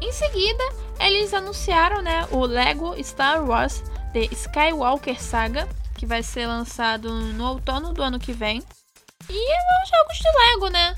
Em 0.00 0.12
seguida, 0.12 0.64
eles 0.98 1.32
anunciaram, 1.32 2.02
né, 2.02 2.26
o 2.32 2.44
Lego 2.44 2.94
Star 3.02 3.44
Wars 3.44 3.84
The 4.12 4.28
Skywalker 4.32 5.22
Saga, 5.22 5.68
que 5.96 6.04
vai 6.04 6.22
ser 6.22 6.46
lançado 6.46 7.08
no 7.32 7.44
outono 7.44 7.92
do 7.92 8.02
ano 8.02 8.18
que 8.18 8.32
vem. 8.32 8.60
E 9.30 9.52
é 9.52 9.56
jogos 9.86 10.18
de 10.18 10.50
Lego, 10.50 10.68
né? 10.68 10.96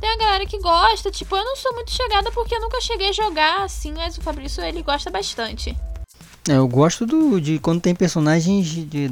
Tem 0.00 0.10
a 0.10 0.16
galera 0.16 0.46
que 0.46 0.58
gosta, 0.58 1.12
tipo, 1.12 1.36
eu 1.36 1.44
não 1.44 1.54
sou 1.54 1.72
muito 1.74 1.92
chegada 1.92 2.32
porque 2.32 2.56
eu 2.56 2.60
nunca 2.60 2.80
cheguei 2.80 3.10
a 3.10 3.12
jogar 3.12 3.62
assim, 3.62 3.92
mas 3.92 4.18
o 4.18 4.20
Fabrício 4.20 4.64
ele 4.64 4.82
gosta 4.82 5.08
bastante. 5.08 5.76
É, 6.48 6.56
eu 6.56 6.66
gosto 6.66 7.06
do, 7.06 7.40
de 7.40 7.60
quando 7.60 7.80
tem 7.80 7.94
personagens 7.94 8.66
de, 8.66 8.84
de, 8.84 9.08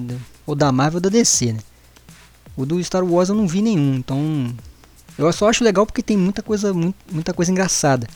ou 0.47 0.55
da 0.55 0.71
Marvel 0.73 0.97
ou 0.97 1.01
da 1.01 1.09
DC, 1.09 1.53
né? 1.53 1.61
O 2.57 2.67
do 2.67 2.83
Star 2.83 3.05
Wars 3.05 3.29
eu 3.29 3.35
não 3.35 3.47
vi 3.47 3.63
nenhum, 3.63 3.95
então 3.95 4.53
eu 5.17 5.33
só 5.33 5.49
acho 5.49 5.63
legal 5.63 5.87
porque 5.87 6.03
tem 6.03 6.17
muita 6.17 6.43
coisa, 6.43 6.73
muita 7.11 7.33
coisa 7.35 7.51
engraçada. 7.51 8.07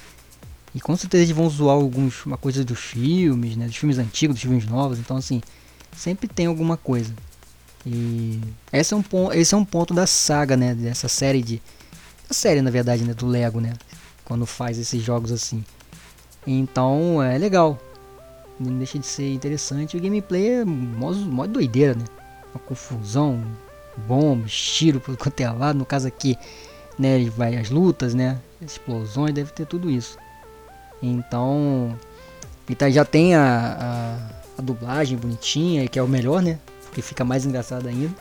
E 0.75 0.81
com 0.81 0.97
certeza 0.97 1.23
eles 1.23 1.37
vão 1.37 1.49
zoar 1.49 1.77
alguns, 1.77 2.27
uma 2.27 2.37
coisa 2.37 2.65
dos 2.65 2.79
filmes, 2.81 3.57
né? 3.57 3.67
Dos 3.67 3.77
filmes 3.77 3.99
antigos, 3.99 4.35
dos 4.35 4.43
filmes 4.43 4.67
novos. 4.67 4.99
Então, 4.99 5.17
assim, 5.17 5.41
sempre 5.97 6.27
tem 6.27 6.47
alguma 6.47 6.77
coisa. 6.77 7.15
E 7.87 8.41
esse 8.73 8.93
é 8.93 8.97
um, 8.97 9.03
ponto, 9.03 9.33
esse 9.35 9.55
é 9.55 9.57
um 9.57 9.65
ponto 9.65 9.95
da 9.95 10.07
saga, 10.07 10.57
né? 10.57 10.75
Dessa 10.75 11.07
série 11.07 11.43
de... 11.43 11.63
Série, 12.29 12.61
na 12.61 12.71
verdade, 12.71 13.05
né? 13.05 13.15
Do 13.15 13.27
Lego, 13.27 13.61
né? 13.61 13.75
Quando 14.25 14.47
faz 14.47 14.79
esses 14.79 15.01
jogos 15.01 15.31
assim. 15.31 15.65
Então, 16.45 17.23
é 17.23 17.39
legal. 17.39 17.79
Não 18.59 18.77
deixa 18.79 18.99
de 18.99 19.07
ser 19.07 19.33
interessante. 19.33 19.97
O 19.97 20.01
gameplay 20.01 20.61
é 20.61 20.65
modo, 20.65 21.19
modo 21.19 21.53
doideira, 21.55 21.95
né? 21.95 22.05
Uma 22.55 22.61
confusão, 22.61 23.43
bomba, 24.07 24.47
tiro 24.47 25.01
por 25.01 25.17
quanto 25.19 25.41
é 25.41 25.51
lado. 25.51 25.79
No 25.79 25.85
caso 25.85 26.07
aqui, 26.07 26.39
né? 26.99 27.25
Vai 27.37 27.57
as 27.57 27.71
lutas, 27.71 28.15
né? 28.15 28.39
Explosões, 28.61 29.35
deve 29.35 29.53
ter 29.53 29.67
tudo 29.67 29.91
isso. 29.91 30.17
Então, 31.03 31.99
tá, 32.79 32.89
já 32.89 33.05
tem 33.05 33.35
a, 33.35 33.43
a, 33.79 34.59
a, 34.59 34.63
dublagem 34.63 35.19
bonitinha, 35.19 35.87
que 35.87 35.99
é 35.99 36.03
o 36.03 36.09
melhor, 36.09 36.43
né? 36.43 36.59
Porque 36.85 37.03
fica 37.03 37.25
mais 37.25 37.45
engraçado 37.45 37.89
ainda. 37.89 38.15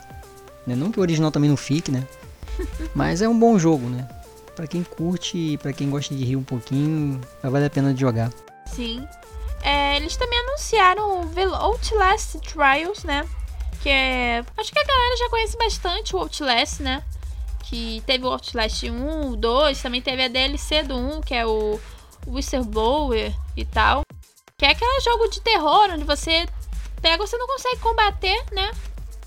Né? 0.66 0.74
Não 0.74 0.90
que 0.90 0.98
o 0.98 1.02
original 1.02 1.30
também 1.30 1.48
não 1.48 1.56
fique, 1.56 1.90
né? 1.90 2.06
Mas 2.94 3.22
é 3.22 3.28
um 3.28 3.38
bom 3.38 3.58
jogo, 3.58 3.88
né? 3.88 4.06
Pra 4.54 4.66
quem 4.66 4.82
curte 4.82 5.36
e 5.36 5.58
pra 5.58 5.72
quem 5.72 5.88
gosta 5.88 6.14
de 6.14 6.24
rir 6.24 6.36
um 6.36 6.42
pouquinho, 6.42 7.20
vale 7.42 7.64
a 7.64 7.70
pena 7.70 7.94
de 7.94 8.00
jogar. 8.00 8.30
Sim. 8.66 9.04
É, 9.64 9.96
eles 9.96 10.14
também 10.14 10.38
anunciaram 10.40 11.22
o 11.22 11.54
Outlast 11.54 12.34
Trials, 12.40 13.02
né? 13.02 13.26
Que 13.82 13.88
é. 13.88 14.44
Acho 14.58 14.70
que 14.70 14.78
a 14.78 14.84
galera 14.84 15.16
já 15.16 15.30
conhece 15.30 15.56
bastante 15.56 16.14
o 16.14 16.18
Outlast, 16.18 16.80
né? 16.80 17.02
Que 17.64 18.02
teve 18.04 18.26
o 18.26 18.28
Outlast 18.28 18.82
1, 18.82 19.30
o 19.30 19.36
2, 19.36 19.80
também 19.80 20.02
teve 20.02 20.22
a 20.22 20.28
DLC 20.28 20.82
do 20.82 20.94
1, 20.94 21.22
que 21.22 21.34
é 21.34 21.46
o 21.46 21.80
whistleblower 22.26 23.34
e 23.56 23.64
tal. 23.64 24.02
Que 24.58 24.66
é 24.66 24.70
aquele 24.70 25.00
jogo 25.00 25.28
de 25.28 25.40
terror 25.40 25.90
onde 25.90 26.04
você 26.04 26.46
pega, 27.00 27.26
você 27.26 27.38
não 27.38 27.46
consegue 27.46 27.78
combater, 27.78 28.44
né? 28.52 28.70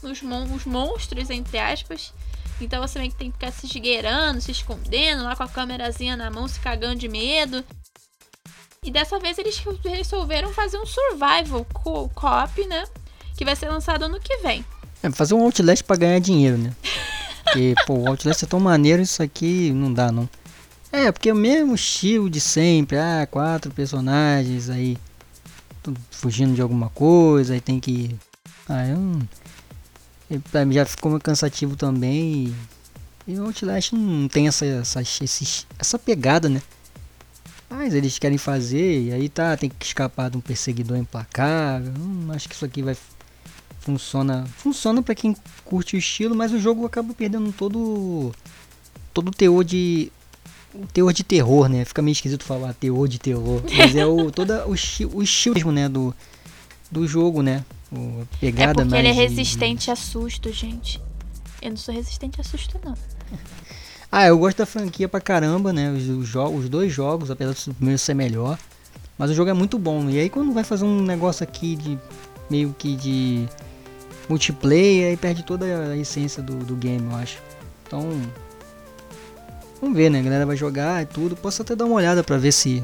Os, 0.04 0.22
mon 0.22 0.44
os 0.54 0.66
monstros, 0.66 1.32
entre 1.32 1.58
aspas. 1.58 2.14
Então 2.62 2.80
você 2.80 3.00
meio 3.00 3.12
que 3.12 3.18
tem 3.18 3.32
que 3.32 3.38
ficar 3.40 3.52
se 3.52 3.66
esgueirando, 3.66 4.40
se 4.40 4.52
escondendo, 4.52 5.24
lá 5.24 5.36
com 5.36 5.44
a 5.44 5.50
câmerazinha 5.50 6.16
na 6.16 6.30
mão, 6.30 6.48
se 6.48 6.60
cagando 6.60 7.00
de 7.00 7.08
medo. 7.08 7.66
E 8.84 8.92
dessa 8.92 9.20
vez 9.20 9.38
eles 9.38 9.62
resolveram 9.84 10.54
fazer 10.54 10.78
um 10.78 10.86
survival 10.86 11.66
co-op, 11.74 12.66
né? 12.68 12.86
Que 13.36 13.44
vai 13.44 13.56
ser 13.56 13.70
lançado 13.70 14.06
ano 14.06 14.20
que 14.20 14.38
vem. 14.38 14.64
É, 15.04 15.12
fazer 15.12 15.34
um 15.34 15.44
Outlast 15.44 15.84
pra 15.84 15.96
ganhar 15.96 16.20
dinheiro, 16.20 16.58
né? 16.58 16.76
Porque, 17.44 17.76
pô, 17.86 17.96
o 17.96 18.08
Outlast 18.08 18.44
é 18.44 18.48
tão 18.48 18.60
maneiro, 18.60 19.02
isso 19.02 19.22
aqui 19.22 19.72
não 19.72 19.92
dá, 19.94 20.12
não. 20.12 20.30
É, 20.92 21.12
porque 21.12 21.30
é 21.30 21.34
o 21.34 21.36
mesmo 21.36 21.76
estilo 21.76 22.30
de 22.30 22.40
sempre. 22.40 22.98
Ah, 22.98 23.28
quatro 23.30 23.72
personagens 23.72 24.70
aí 24.70 24.98
fugindo 26.12 26.54
de 26.54 26.62
alguma 26.62 26.90
coisa, 26.90 27.54
aí 27.54 27.62
tem 27.62 27.80
que. 27.80 28.16
Ah, 28.68 28.88
eu 28.88 28.98
não. 28.98 29.28
Pra 30.52 30.66
mim 30.66 30.74
já 30.74 30.86
ficou 30.86 31.20
cansativo 31.20 31.76
também. 31.76 32.56
E, 33.28 33.34
e 33.34 33.40
o 33.40 33.46
Outlast 33.46 33.94
não 33.94 34.28
tem 34.28 34.48
essa, 34.48 34.66
essa, 34.66 35.02
esse, 35.02 35.66
essa 35.78 36.00
pegada, 36.00 36.50
né? 36.50 36.62
Mas 37.70 37.94
eles 37.94 38.18
querem 38.18 38.38
fazer, 38.38 39.02
e 39.04 39.14
aí 39.14 39.28
tá, 39.28 39.56
tem 39.58 39.70
que 39.70 39.86
escapar 39.86 40.30
de 40.30 40.38
um 40.38 40.42
perseguidor 40.42 40.98
implacável. 40.98 41.94
Hum, 42.00 42.28
acho 42.32 42.48
que 42.48 42.56
isso 42.56 42.66
aqui 42.66 42.82
vai. 42.82 42.96
Funciona. 43.80 44.46
Funciona 44.58 45.02
para 45.02 45.16
quem 45.16 45.36
curte 45.66 45.96
o 45.96 46.00
estilo, 46.00 46.36
mas 46.36 46.52
o 46.52 46.60
jogo 46.60 46.86
acaba 46.86 47.14
perdendo 47.14 47.52
todo. 47.52 48.34
Todo 49.14 49.30
o 49.30 49.32
teor 49.32 49.64
de 49.64 50.12
o 50.74 50.86
teor 50.88 51.12
de 51.12 51.24
terror, 51.24 51.68
né? 51.68 51.84
Fica 51.84 52.02
meio 52.02 52.14
esquisito 52.14 52.44
falar 52.44 52.74
teor 52.74 53.08
de 53.08 53.20
terror. 53.20 53.62
Mas 53.76 53.96
é 53.96 54.06
o, 54.06 54.30
toda 54.32 54.66
o, 54.68 54.72
o 54.72 55.24
estilo 55.24 55.56
mesmo, 55.56 55.72
né? 55.72 55.90
Do, 55.90 56.16
do 56.92 57.08
jogo, 57.08 57.42
né? 57.42 57.66
O, 57.92 58.22
a 58.22 58.38
pegada 58.38 58.82
é 58.82 58.86
porque 58.86 58.96
ele 58.98 59.08
é 59.08 59.12
resistente 59.12 59.86
de... 59.86 59.92
a 59.92 59.96
susto, 59.96 60.52
gente. 60.52 61.02
Eu 61.62 61.72
não 61.72 61.78
sou 61.78 61.94
resistente 61.94 62.40
a 62.40 62.44
susto, 62.44 62.80
não. 62.84 62.96
ah, 64.12 64.28
eu 64.28 64.38
gosto 64.38 64.58
da 64.58 64.66
franquia 64.66 65.08
pra 65.08 65.20
caramba, 65.20 65.74
né? 65.74 65.92
Os, 65.92 66.08
os, 66.08 66.36
os 66.36 66.70
dois 66.70 66.92
jogos, 66.92 67.30
apesar 67.32 67.54
do 67.54 67.74
primeiro 67.76 68.00
ser 68.00 68.14
melhor. 68.14 68.58
Mas 69.18 69.32
o 69.32 69.34
jogo 69.34 69.50
é 69.50 69.54
muito 69.54 69.78
bom. 69.78 70.10
E 70.10 70.20
aí 70.20 70.30
quando 70.30 70.54
vai 70.54 70.64
fazer 70.64 70.86
um 70.86 71.02
negócio 71.02 71.44
aqui 71.44 71.76
de 71.76 71.98
meio 72.50 72.76
que 72.78 72.96
de 72.96 73.48
multiplayer, 74.30 75.10
aí 75.10 75.18
perde 75.18 75.44
toda 75.44 75.66
a 75.66 75.98
essência 75.98 76.42
do, 76.42 76.56
do 76.58 76.76
game, 76.76 77.04
eu 77.12 77.18
acho. 77.18 77.42
Então, 77.86 78.10
Vamos 79.82 79.96
ver, 79.96 80.10
né? 80.10 80.20
A 80.20 80.24
galera 80.24 80.46
vai 80.46 80.58
jogar 80.58 81.04
e 81.04 81.06
tudo. 81.06 81.36
Posso 81.36 81.62
até 81.62 81.76
dar 81.76 81.86
uma 81.86 81.96
olhada 81.96 82.24
pra 82.24 82.38
ver 82.38 82.52
se. 82.52 82.84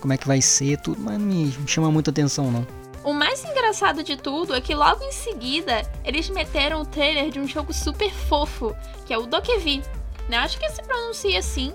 Como 0.00 0.12
é 0.12 0.16
que 0.16 0.26
vai 0.26 0.40
ser 0.40 0.78
tudo, 0.78 1.00
mas 1.00 1.18
não 1.18 1.26
me, 1.26 1.54
chama 1.66 1.90
muita 1.90 2.10
atenção 2.10 2.50
não. 2.50 2.66
O 3.04 3.12
mais 3.12 3.44
engraçado 3.44 4.02
de 4.02 4.16
tudo 4.16 4.54
é 4.54 4.60
que 4.60 4.74
logo 4.74 5.02
em 5.04 5.12
seguida 5.12 5.82
eles 6.04 6.30
meteram 6.30 6.80
o 6.80 6.86
trailer 6.86 7.30
de 7.30 7.38
um 7.38 7.46
jogo 7.46 7.72
super 7.72 8.10
fofo, 8.10 8.74
que 9.06 9.12
é 9.12 9.18
o 9.18 9.26
Dokevi. 9.26 9.82
Né? 10.30 10.36
Acho 10.36 10.60
que 10.60 10.70
se 10.70 10.80
pronuncia 10.82 11.40
assim, 11.40 11.74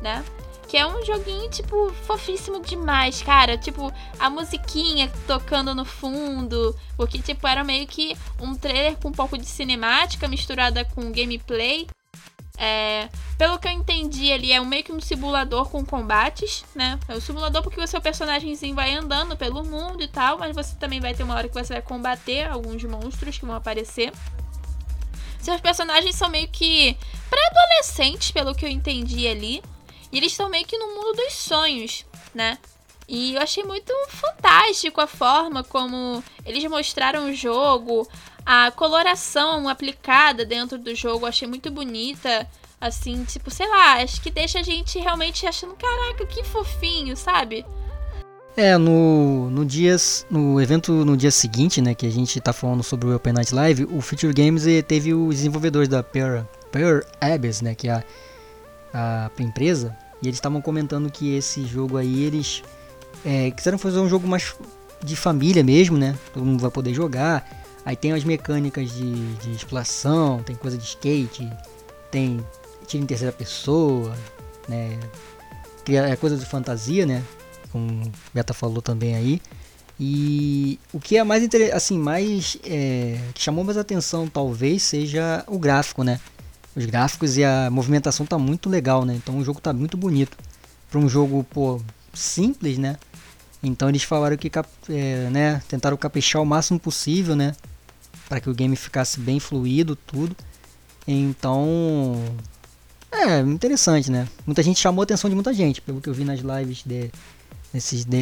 né? 0.00 0.24
Que 0.66 0.78
é 0.78 0.86
um 0.86 1.04
joguinho, 1.04 1.50
tipo, 1.50 1.92
fofíssimo 2.06 2.62
demais, 2.62 3.20
cara. 3.20 3.58
Tipo, 3.58 3.92
a 4.18 4.30
musiquinha 4.30 5.12
tocando 5.26 5.74
no 5.74 5.84
fundo. 5.84 6.74
Porque, 6.96 7.18
tipo, 7.18 7.46
era 7.46 7.62
meio 7.62 7.86
que 7.86 8.16
um 8.40 8.54
trailer 8.54 8.96
com 8.96 9.08
um 9.08 9.12
pouco 9.12 9.36
de 9.36 9.44
cinemática 9.44 10.26
misturada 10.26 10.82
com 10.82 11.12
gameplay. 11.12 11.86
É, 12.56 13.08
pelo 13.36 13.58
que 13.58 13.68
eu 13.68 13.72
entendi, 13.72 14.30
ele 14.30 14.50
é 14.50 14.60
meio 14.60 14.84
que 14.84 14.92
um 14.92 15.00
simulador 15.00 15.68
com 15.68 15.84
combates, 15.84 16.64
né? 16.74 16.98
É 17.06 17.14
um 17.14 17.20
simulador 17.20 17.62
porque 17.62 17.80
o 17.80 17.86
seu 17.86 18.00
personagemzinho 18.00 18.74
vai 18.74 18.94
andando 18.94 19.36
pelo 19.36 19.64
mundo 19.64 20.02
e 20.02 20.08
tal, 20.08 20.38
mas 20.38 20.54
você 20.54 20.74
também 20.76 21.00
vai 21.00 21.14
ter 21.14 21.22
uma 21.22 21.34
hora 21.34 21.48
que 21.48 21.54
você 21.54 21.74
vai 21.74 21.82
combater 21.82 22.48
alguns 22.48 22.82
monstros 22.84 23.38
que 23.38 23.44
vão 23.44 23.56
aparecer. 23.56 24.12
Seus 25.40 25.60
personagens 25.60 26.14
são 26.16 26.28
meio 26.28 26.48
que 26.48 26.96
pré-adolescentes, 27.28 28.30
pelo 28.30 28.54
que 28.54 28.64
eu 28.64 28.68
entendi 28.68 29.26
ali. 29.26 29.62
E 30.12 30.18
eles 30.18 30.32
estão 30.32 30.48
meio 30.48 30.66
que 30.66 30.76
no 30.76 30.88
mundo 30.88 31.16
dos 31.16 31.34
sonhos, 31.34 32.04
né? 32.34 32.58
E 33.08 33.34
eu 33.34 33.42
achei 33.42 33.64
muito 33.64 33.92
fantástico 34.08 35.00
a 35.00 35.06
forma 35.06 35.64
como 35.64 36.22
eles 36.44 36.64
mostraram 36.70 37.28
o 37.28 37.34
jogo, 37.34 38.08
a 38.46 38.70
coloração 38.70 39.68
aplicada 39.68 40.44
dentro 40.44 40.78
do 40.78 40.94
jogo, 40.94 41.24
eu 41.24 41.28
achei 41.28 41.48
muito 41.48 41.70
bonita. 41.70 42.48
Assim, 42.80 43.24
tipo, 43.24 43.50
sei 43.50 43.68
lá, 43.68 44.02
acho 44.02 44.22
que 44.22 44.30
deixa 44.30 44.60
a 44.60 44.62
gente 44.62 44.98
realmente 44.98 45.46
achando, 45.46 45.74
caraca, 45.74 46.24
que 46.24 46.42
fofinho, 46.44 47.14
sabe? 47.14 47.64
É, 48.60 48.76
no, 48.76 49.48
no, 49.48 49.64
dias, 49.64 50.26
no 50.30 50.60
evento 50.60 50.92
no 50.92 51.16
dia 51.16 51.30
seguinte, 51.30 51.80
né, 51.80 51.94
que 51.94 52.04
a 52.04 52.10
gente 52.10 52.38
tá 52.42 52.52
falando 52.52 52.82
sobre 52.82 53.08
o 53.08 53.16
Open 53.16 53.32
Night 53.32 53.54
Live, 53.54 53.84
o 53.84 54.02
Future 54.02 54.34
Games 54.34 54.64
teve 54.86 55.14
os 55.14 55.36
desenvolvedores 55.36 55.88
da 55.88 56.02
Pearl, 56.02 56.42
Pearl 56.70 57.00
Abyss, 57.18 57.62
né, 57.62 57.74
que 57.74 57.88
é 57.88 57.92
a 57.92 58.04
a 58.92 59.30
empresa 59.38 59.96
e 60.22 60.26
eles 60.26 60.36
estavam 60.36 60.60
comentando 60.60 61.10
que 61.10 61.34
esse 61.34 61.64
jogo 61.64 61.96
aí 61.96 62.24
eles 62.24 62.62
é, 63.24 63.50
quiseram 63.50 63.78
fazer 63.78 63.98
um 63.98 64.08
jogo 64.08 64.28
mais 64.28 64.54
de 65.02 65.16
família 65.16 65.64
mesmo, 65.64 65.96
né? 65.96 66.14
Todo 66.34 66.44
mundo 66.44 66.60
vai 66.60 66.70
poder 66.70 66.92
jogar. 66.92 67.48
Aí 67.84 67.96
tem 67.96 68.12
as 68.12 68.24
mecânicas 68.24 68.90
de, 68.90 69.34
de 69.36 69.52
exploração, 69.52 70.42
tem 70.42 70.54
coisa 70.54 70.76
de 70.76 70.84
skate, 70.84 71.50
tem 72.10 72.44
tiro 72.86 73.02
em 73.02 73.06
terceira 73.06 73.32
pessoa, 73.32 74.14
né? 74.68 74.98
É 75.88 76.14
coisa 76.16 76.36
de 76.36 76.44
fantasia, 76.44 77.06
né? 77.06 77.24
Como 77.70 78.06
o 78.06 78.12
Beta 78.34 78.52
falou 78.52 78.82
também 78.82 79.14
aí. 79.14 79.40
E 79.98 80.80
o 80.94 80.98
que 80.98 81.18
é 81.18 81.24
mais 81.24 81.46
assim, 81.74 81.98
mais 81.98 82.56
é, 82.64 83.20
que 83.34 83.42
chamou 83.42 83.62
mais 83.62 83.76
atenção 83.76 84.26
talvez 84.26 84.82
seja 84.82 85.44
o 85.46 85.58
gráfico, 85.58 86.02
né? 86.02 86.18
Os 86.74 86.86
gráficos 86.86 87.36
e 87.36 87.44
a 87.44 87.68
movimentação 87.70 88.24
tá 88.24 88.38
muito 88.38 88.70
legal, 88.70 89.04
né? 89.04 89.14
Então 89.14 89.36
o 89.36 89.44
jogo 89.44 89.60
tá 89.60 89.74
muito 89.74 89.98
bonito. 89.98 90.38
Para 90.90 90.98
um 90.98 91.08
jogo, 91.08 91.44
pô, 91.44 91.82
simples, 92.14 92.78
né? 92.78 92.96
Então 93.62 93.90
eles 93.90 94.02
falaram 94.02 94.38
que 94.38 94.50
é, 94.88 95.28
né, 95.30 95.62
tentaram 95.68 95.96
caprichar 95.98 96.40
o 96.40 96.46
máximo 96.46 96.80
possível, 96.80 97.36
né? 97.36 97.54
Para 98.26 98.40
que 98.40 98.48
o 98.48 98.54
game 98.54 98.74
ficasse 98.76 99.20
bem 99.20 99.38
fluido, 99.38 99.94
tudo. 99.94 100.34
Então, 101.06 102.22
é 103.12 103.40
interessante, 103.40 104.10
né? 104.10 104.26
Muita 104.46 104.62
gente 104.62 104.80
chamou 104.80 105.02
a 105.02 105.04
atenção 105.04 105.28
de 105.28 105.34
muita 105.34 105.52
gente, 105.52 105.82
pelo 105.82 106.00
que 106.00 106.08
eu 106.08 106.14
vi 106.14 106.24
nas 106.24 106.40
lives 106.40 106.82
de, 106.86 107.10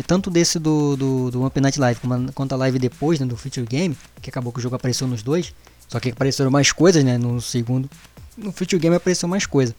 tanto 0.06 0.30
desse 0.30 0.58
do, 0.58 0.96
do, 0.96 1.30
do 1.30 1.44
Open 1.44 1.62
Night 1.62 1.80
Live 1.80 2.00
como 2.00 2.32
quanto 2.32 2.52
a 2.52 2.56
live 2.56 2.78
depois, 2.78 3.18
né, 3.18 3.26
do 3.26 3.36
Future 3.36 3.66
Game, 3.66 3.96
que 4.20 4.28
acabou 4.30 4.52
que 4.52 4.58
o 4.58 4.62
jogo 4.62 4.76
apareceu 4.76 5.06
nos 5.06 5.22
dois. 5.22 5.54
Só 5.88 5.98
que 5.98 6.10
apareceram 6.10 6.50
mais 6.50 6.70
coisas, 6.70 7.02
né, 7.02 7.16
no 7.16 7.40
segundo 7.40 7.88
no 8.38 8.52
Future 8.52 8.80
Game 8.80 8.94
apareceu 8.94 9.28
mais 9.28 9.44
coisa. 9.44 9.74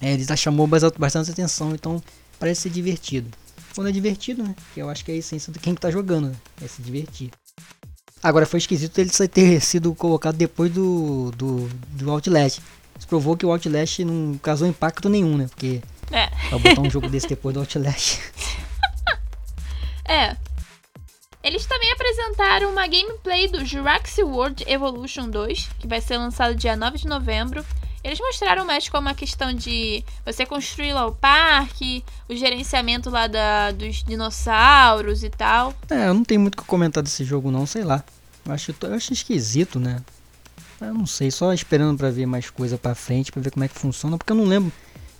É, 0.00 0.12
ele 0.12 0.24
já 0.24 0.36
chamou 0.36 0.66
bastante 0.66 1.30
atenção, 1.30 1.74
então 1.74 2.02
parece 2.38 2.62
ser 2.62 2.70
divertido. 2.70 3.30
Quando 3.74 3.88
é 3.88 3.92
divertido, 3.92 4.42
né? 4.42 4.54
Que 4.72 4.80
eu 4.80 4.88
acho 4.88 5.04
que 5.04 5.10
é 5.10 5.14
a 5.14 5.18
essência 5.18 5.52
de 5.52 5.58
quem 5.58 5.74
tá 5.74 5.90
jogando, 5.90 6.28
né? 6.28 6.36
É 6.62 6.68
se 6.68 6.82
divertir. 6.82 7.30
Agora 8.22 8.46
foi 8.46 8.58
esquisito 8.58 8.98
ele 8.98 9.10
ter 9.10 9.60
sido 9.60 9.94
colocado 9.94 10.36
depois 10.36 10.70
do, 10.70 11.32
do, 11.32 11.68
do 11.92 12.10
Outlast. 12.10 12.60
Isso 12.96 13.08
provou 13.08 13.36
que 13.36 13.44
o 13.44 13.50
Outlast 13.50 14.00
não 14.00 14.38
causou 14.38 14.68
impacto 14.68 15.08
nenhum, 15.08 15.36
né? 15.36 15.46
Porque 15.48 15.82
é. 16.10 16.28
pra 16.48 16.58
botar 16.58 16.80
um 16.80 16.90
jogo 16.90 17.08
desse 17.08 17.26
depois 17.26 17.54
do 17.54 17.60
Outlast. 17.60 18.20
Eles 21.44 21.66
também 21.66 21.92
apresentaram 21.92 22.70
uma 22.70 22.86
gameplay 22.86 23.46
do 23.48 23.62
Jurassic 23.66 24.22
World 24.22 24.64
Evolution 24.66 25.28
2, 25.28 25.68
que 25.78 25.86
vai 25.86 26.00
ser 26.00 26.16
lançado 26.16 26.54
dia 26.54 26.74
9 26.74 26.96
de 26.96 27.06
novembro. 27.06 27.62
Eles 28.02 28.18
mostraram 28.18 28.64
mais 28.64 28.88
como 28.88 29.10
a 29.10 29.14
questão 29.14 29.52
de 29.52 30.02
você 30.24 30.46
construir 30.46 30.94
lá 30.94 31.06
o 31.06 31.12
parque, 31.12 32.02
o 32.30 32.34
gerenciamento 32.34 33.10
lá 33.10 33.26
da, 33.26 33.72
dos 33.72 34.02
dinossauros 34.02 35.22
e 35.22 35.28
tal. 35.28 35.74
É, 35.90 36.08
eu 36.08 36.14
não 36.14 36.24
tenho 36.24 36.40
muito 36.40 36.54
o 36.54 36.62
que 36.62 36.66
comentar 36.66 37.02
desse 37.02 37.24
jogo 37.24 37.50
não, 37.50 37.66
sei 37.66 37.84
lá. 37.84 38.02
Eu 38.46 38.52
acho, 38.52 38.74
eu 38.80 38.94
acho 38.94 39.12
esquisito, 39.12 39.78
né? 39.78 40.02
Eu 40.80 40.94
não 40.94 41.06
sei, 41.06 41.30
só 41.30 41.52
esperando 41.52 41.98
para 41.98 42.10
ver 42.10 42.24
mais 42.24 42.48
coisa 42.48 42.78
para 42.78 42.94
frente, 42.94 43.30
para 43.30 43.42
ver 43.42 43.50
como 43.50 43.64
é 43.64 43.68
que 43.68 43.78
funciona, 43.78 44.16
porque 44.16 44.32
eu 44.32 44.36
não 44.36 44.44
lembro. 44.44 44.72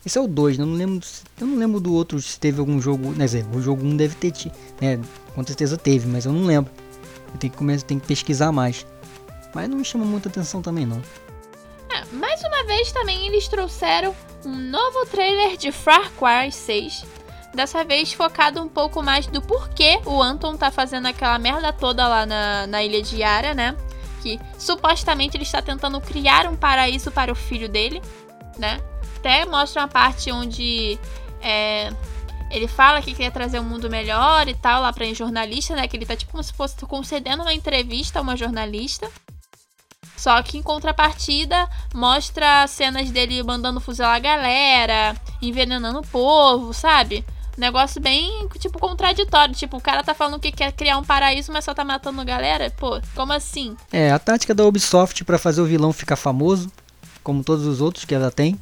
Esse 0.05 0.19
é 0.19 0.21
o 0.21 0.27
2, 0.27 0.59
né? 0.59 0.65
Eu 0.65 0.67
não 0.67 0.75
lembro, 0.75 1.07
eu 1.41 1.47
não 1.47 1.57
lembro 1.57 1.81
do 1.81 1.95
outro 1.95 2.21
se 2.21 2.39
teve 2.39 2.61
algum 2.61 2.81
jogo, 2.81 3.15
dizer, 3.15 3.47
o 3.55 3.61
jogo 3.61 3.85
1 3.85 3.89
um 3.89 3.97
deve 3.97 4.15
ter, 4.15 4.33
né? 4.81 5.01
Com 5.35 5.45
certeza 5.47 5.77
teve, 5.79 6.07
mas 6.07 6.27
eu 6.27 6.33
não 6.33 6.45
lembro. 6.45 6.71
Eu 7.33 7.39
tenho 7.39 7.51
que 7.51 7.59
começar, 7.59 7.87
tenho 7.87 8.01
que 8.01 8.07
pesquisar 8.07 8.53
mais. 8.53 8.87
Mas 9.55 9.69
não 9.69 9.79
me 9.79 9.85
chama 9.85 10.05
muita 10.05 10.29
atenção 10.29 10.61
também 10.61 10.85
não. 10.85 11.01
É, 11.91 12.05
mais 12.15 12.43
uma 12.43 12.65
vez 12.65 12.93
também 12.93 13.27
eles 13.27 13.49
trouxeram 13.49 14.15
um 14.45 14.55
novo 14.55 15.07
trailer 15.07 15.57
de 15.57 15.73
Far 15.73 16.13
Cry 16.13 16.53
6. 16.53 17.05
Dessa 17.55 17.85
vez 17.85 18.13
focado 18.13 18.61
um 18.61 18.69
pouco 18.69 19.03
mais 19.03 19.27
do 19.27 19.41
porquê 19.41 20.01
o 20.05 20.21
Anton 20.21 20.57
tá 20.57 20.71
fazendo 20.71 21.07
aquela 21.07 21.39
merda 21.39 21.73
toda 21.73 22.07
lá 22.07 22.27
na, 22.27 22.67
na 22.67 22.83
ilha 22.83 23.01
de 23.01 23.17
Yara, 23.17 23.55
né? 23.55 23.77
Que 24.23 24.41
supostamente 24.59 25.37
ele 25.37 25.45
está 25.45 25.63
tentando 25.63 26.01
criar 26.01 26.47
um 26.47 26.57
paraíso 26.57 27.13
para 27.13 27.31
o 27.31 27.35
filho 27.35 27.69
dele, 27.69 28.03
né? 28.59 28.81
Até 29.25 29.47
mostra 29.47 29.81
uma 29.81 29.89
parte 29.89 30.31
onde 30.31 30.99
é, 31.41 31.91
ele 32.51 32.69
fala 32.69 33.01
que 33.01 33.15
quer 33.15 33.33
trazer 33.33 33.59
um 33.59 33.65
mundo 33.65 33.89
melhor 33.89 34.47
e 34.47 34.55
tal 34.55 34.83
lá 34.83 34.93
pra 34.93 35.11
jornalista, 35.15 35.75
né? 35.75 35.89
Que 35.89 35.97
ele 35.97 36.05
tá 36.05 36.15
tipo 36.15 36.31
como 36.31 36.45
se 36.45 36.53
fosse 36.53 36.77
concedendo 36.85 37.43
uma 37.43 37.55
entrevista 37.55 38.19
a 38.19 38.23
uma 38.23 38.37
jornalista. 38.37 39.11
Só 40.15 40.43
que 40.43 40.59
em 40.59 40.63
contrapartida 40.63 41.67
mostra 41.95 42.67
cenas 42.67 43.11
dele 43.11 43.43
mandando 43.43 43.81
fuzilar 43.81 44.15
a 44.15 44.19
galera, 44.19 45.17
envenenando 45.41 46.01
o 46.01 46.07
povo, 46.07 46.75
sabe? 46.75 47.25
Negócio 47.57 48.03
bem, 48.03 48.47
tipo, 48.59 48.79
contraditório. 48.79 49.55
Tipo, 49.55 49.79
o 49.79 49.81
cara 49.81 50.03
tá 50.03 50.13
falando 50.13 50.39
que 50.39 50.53
quer 50.53 50.71
criar 50.73 50.99
um 50.99 51.05
paraíso, 51.05 51.51
mas 51.51 51.65
só 51.65 51.73
tá 51.73 51.83
matando 51.83 52.23
galera? 52.27 52.71
Pô, 52.77 53.01
como 53.15 53.33
assim? 53.33 53.75
É, 53.91 54.13
a 54.13 54.19
tática 54.19 54.55
da 54.55 54.67
Ubisoft 54.67 55.25
para 55.25 55.39
fazer 55.39 55.63
o 55.63 55.67
vilão 55.67 55.95
ficar 55.95 56.17
famoso, 56.17 56.71
como 57.23 57.43
todos 57.43 57.65
os 57.67 57.81
outros 57.81 58.05
que 58.05 58.15
ela 58.15 58.31
tem. 58.31 58.61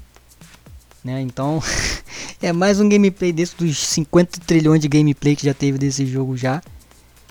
Né? 1.04 1.20
Então, 1.20 1.60
é 2.40 2.52
mais 2.52 2.80
um 2.80 2.88
gameplay 2.88 3.32
desse 3.32 3.56
dos 3.56 3.78
50 3.78 4.40
trilhões 4.46 4.80
de 4.80 4.88
gameplay 4.88 5.34
que 5.34 5.44
já 5.44 5.54
teve 5.54 5.78
desse 5.78 6.06
jogo 6.06 6.36
já. 6.36 6.62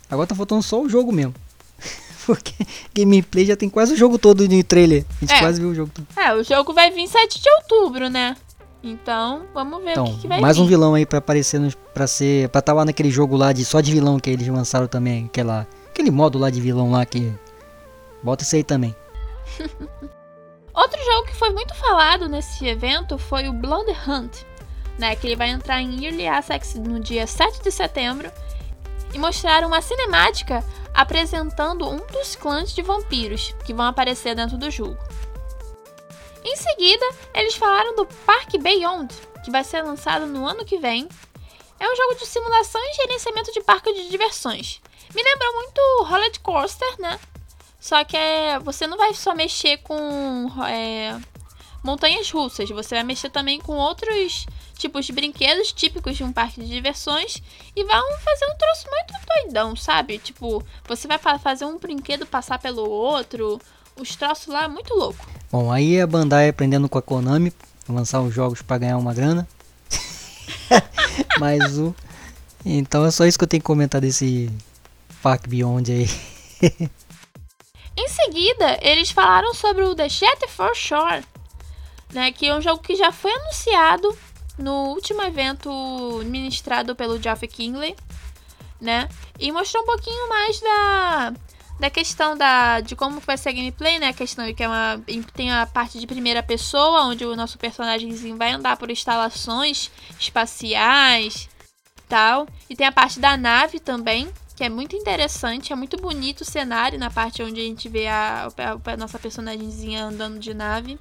Agora 0.10 0.28
tá 0.28 0.36
faltando 0.36 0.62
só 0.62 0.82
o 0.82 0.90
jogo 0.90 1.12
mesmo. 1.12 1.34
Porque 2.26 2.54
gameplay 2.94 3.46
já 3.46 3.56
tem 3.56 3.70
quase 3.70 3.94
o 3.94 3.98
jogo 3.98 4.20
todo 4.20 4.48
no 4.48 4.64
trailer. 4.64 5.06
A 5.10 5.20
gente 5.22 5.34
é. 5.34 5.40
quase 5.40 5.60
viu 5.62 5.70
o 5.70 5.76
jogo 5.76 5.92
todo. 5.94 6.06
É, 6.18 6.34
o 6.34 6.44
jogo 6.44 6.74
vai 6.74 6.92
vir 6.92 7.08
7 7.08 7.42
de 7.42 7.50
outubro, 7.50 8.10
né? 8.10 8.36
Então, 8.84 9.44
vamos 9.54 9.84
ver 9.84 9.92
então, 9.92 10.06
o 10.06 10.14
que, 10.14 10.22
que 10.22 10.28
vai 10.28 10.42
mais 10.42 10.58
vir. 10.58 10.64
um 10.64 10.66
vilão 10.66 10.96
aí 10.96 11.06
pra 11.06 11.20
aparecer, 11.20 11.60
no, 11.60 11.72
pra 11.94 12.08
ser, 12.08 12.50
pra 12.50 12.60
estar 12.60 12.74
tá 12.74 12.74
lá 12.74 12.84
naquele 12.84 13.12
jogo 13.12 13.38
lá 13.38 13.54
de 13.54 13.64
só 13.64 13.80
de 13.80 13.92
vilão 13.92 14.20
que 14.20 14.30
eles 14.30 14.48
lançaram 14.48 14.88
também, 14.88 15.26
aquela, 15.26 15.68
aquele 15.88 16.10
modo 16.10 16.40
lá 16.40 16.50
de 16.50 16.60
vilão 16.60 16.90
lá 16.90 17.06
que, 17.06 17.32
bota 18.24 18.44
isso 18.44 18.56
aí 18.56 18.64
também. 18.64 18.96
Outro 20.74 21.04
jogo 21.04 21.28
que 21.28 21.36
foi 21.36 21.50
muito 21.50 21.74
falado 21.76 22.30
nesse 22.30 22.66
evento 22.66 23.18
foi 23.18 23.50
o 23.50 23.54
Blonde 23.54 23.92
Hunt, 24.08 24.38
né, 24.98 25.16
que 25.16 25.28
ele 25.28 25.36
vai 25.36 25.50
entrar 25.50 25.82
em 25.82 26.06
Early 26.06 26.28
Access 26.28 26.80
no 26.80 27.00
dia 27.00 27.28
7 27.28 27.62
de 27.62 27.72
setembro 27.72 28.32
e 29.14 29.20
mostrar 29.20 29.66
uma 29.66 29.82
cinemática 29.82 30.64
apresentando 30.94 31.88
um 31.90 32.06
dos 32.08 32.36
clãs 32.36 32.74
de 32.74 32.82
vampiros 32.82 33.54
que 33.66 33.74
vão 33.74 33.86
aparecer 33.86 34.36
dentro 34.36 34.58
do 34.58 34.72
jogo. 34.72 34.98
Em 36.44 36.56
seguida, 36.56 37.06
eles 37.34 37.56
falaram 37.56 37.96
do 37.96 38.06
Park 38.26 38.58
Beyond, 38.58 39.14
que 39.44 39.52
vai 39.52 39.64
ser 39.64 39.84
lançado 39.84 40.26
no 40.26 40.46
ano 40.46 40.66
que 40.66 40.78
vem. 40.78 41.08
É 41.80 41.92
um 41.92 41.96
jogo 41.96 42.16
de 42.16 42.26
simulação 42.26 42.82
e 42.82 42.94
gerenciamento 42.96 43.52
de 43.52 43.62
parque 43.62 43.94
de 43.94 44.10
diversões. 44.10 44.82
Me 45.14 45.24
lembrou 45.24 45.54
muito 45.54 46.04
Roller 46.04 46.40
Coaster, 46.42 46.96
né? 47.00 47.20
Só 47.82 48.04
que 48.04 48.16
é, 48.16 48.60
você 48.60 48.86
não 48.86 48.96
vai 48.96 49.12
só 49.16 49.34
mexer 49.34 49.78
com 49.78 50.48
é, 50.68 51.20
montanhas 51.84 52.30
russas. 52.30 52.70
Você 52.70 52.94
vai 52.94 53.04
mexer 53.04 53.32
também 53.32 53.60
com 53.60 53.74
outros 53.74 54.46
tipos 54.78 55.08
de 55.08 55.12
brinquedos 55.12 55.72
típicos 55.74 56.16
de 56.16 56.24
um 56.24 56.32
parque 56.32 56.62
de 56.62 56.68
diversões 56.68 57.42
e 57.76 57.84
vão 57.84 58.20
fazer 58.20 58.46
um 58.46 58.56
troço 58.56 58.86
muito 58.88 59.14
doidão, 59.28 59.76
sabe? 59.76 60.20
Tipo, 60.20 60.64
você 60.88 61.08
vai 61.08 61.18
fazer 61.18 61.66
um 61.66 61.80
brinquedo 61.80 62.24
passar 62.28 62.60
pelo 62.60 62.88
outro, 62.88 63.60
os 64.00 64.16
troços 64.16 64.54
lá 64.54 64.68
muito 64.70 64.94
louco. 64.94 65.28
Bom, 65.52 65.72
aí 65.72 66.00
a 66.00 66.06
Bandai 66.06 66.50
aprendendo 66.50 66.88
com 66.88 67.00
a 67.00 67.02
Konami, 67.02 67.52
lançar 67.90 68.22
os 68.22 68.34
jogos 68.34 68.62
para 68.62 68.78
ganhar 68.78 68.98
uma 68.98 69.14
grana. 69.14 69.48
Mas 71.40 71.80
o 71.80 71.96
então 72.64 73.04
é 73.04 73.10
só 73.10 73.26
isso 73.26 73.40
que 73.40 73.44
eu 73.44 73.48
tenho 73.48 73.62
que 73.62 73.66
comentar 73.66 74.00
desse 74.00 74.52
Park 75.24 75.48
Beyond 75.48 75.92
aí. 75.92 76.10
em 78.02 78.08
seguida, 78.08 78.80
eles 78.82 79.12
falaram 79.12 79.54
sobre 79.54 79.84
o 79.84 79.96
The 79.96 80.10
Jet 80.10 80.48
for 80.48 80.76
Shore, 80.76 81.24
né, 82.14 82.32
que 82.32 82.48
é 82.48 82.56
um 82.56 82.62
jogo 82.62 82.82
que 82.82 82.96
já 82.96 83.12
foi 83.12 83.32
anunciado 83.32 84.18
no 84.58 84.90
último 84.90 85.22
evento 85.22 86.22
ministrado 86.26 86.96
pelo 86.96 87.22
Geoff 87.22 87.48
Kingley, 87.48 87.96
né? 88.80 89.08
E 89.40 89.52
mostrou 89.52 89.84
um 89.84 89.86
pouquinho 89.86 90.30
mais 90.30 90.60
da, 90.60 91.34
da 91.80 91.90
questão 91.90 92.38
da, 92.38 92.80
de 92.80 92.96
como 92.96 93.20
vai 93.20 93.38
ser 93.38 93.50
a 93.50 93.54
gameplay, 93.54 94.00
né? 94.00 94.10
A 94.10 94.14
questão 94.14 94.46
de 94.46 94.54
que 94.54 94.64
é 94.64 94.68
uma, 94.68 95.02
tem 95.34 95.52
a 95.52 95.66
parte 95.66 96.00
de 96.00 96.08
primeira 96.08 96.44
pessoa, 96.44 97.04
onde 97.04 97.26
o 97.26 97.36
nosso 97.36 97.58
personagemzinho 97.58 98.38
vai 98.38 98.52
andar 98.52 98.78
por 98.78 98.90
instalações 98.90 99.92
espaciais 100.20 101.50
tal. 102.10 102.48
E 102.70 102.76
tem 102.76 102.86
a 102.86 102.92
parte 102.92 103.20
da 103.20 103.38
nave 103.38 103.80
também, 103.80 104.30
que 104.62 104.66
é 104.66 104.70
muito 104.70 104.96
interessante, 104.96 105.74
é 105.74 105.76
muito 105.76 105.98
bonito 105.98 106.42
o 106.42 106.46
cenário 106.46 107.00
na 107.00 107.10
parte 107.10 107.42
onde 107.42 107.60
a 107.60 107.64
gente 107.64 107.90
vê 107.90 108.06
a, 108.06 108.48
a, 108.48 108.92
a 108.92 108.96
nossa 108.96 109.18
personagemzinha 109.18 110.06
andando 110.06 110.38
de 110.38 110.54
nave. 110.54 111.00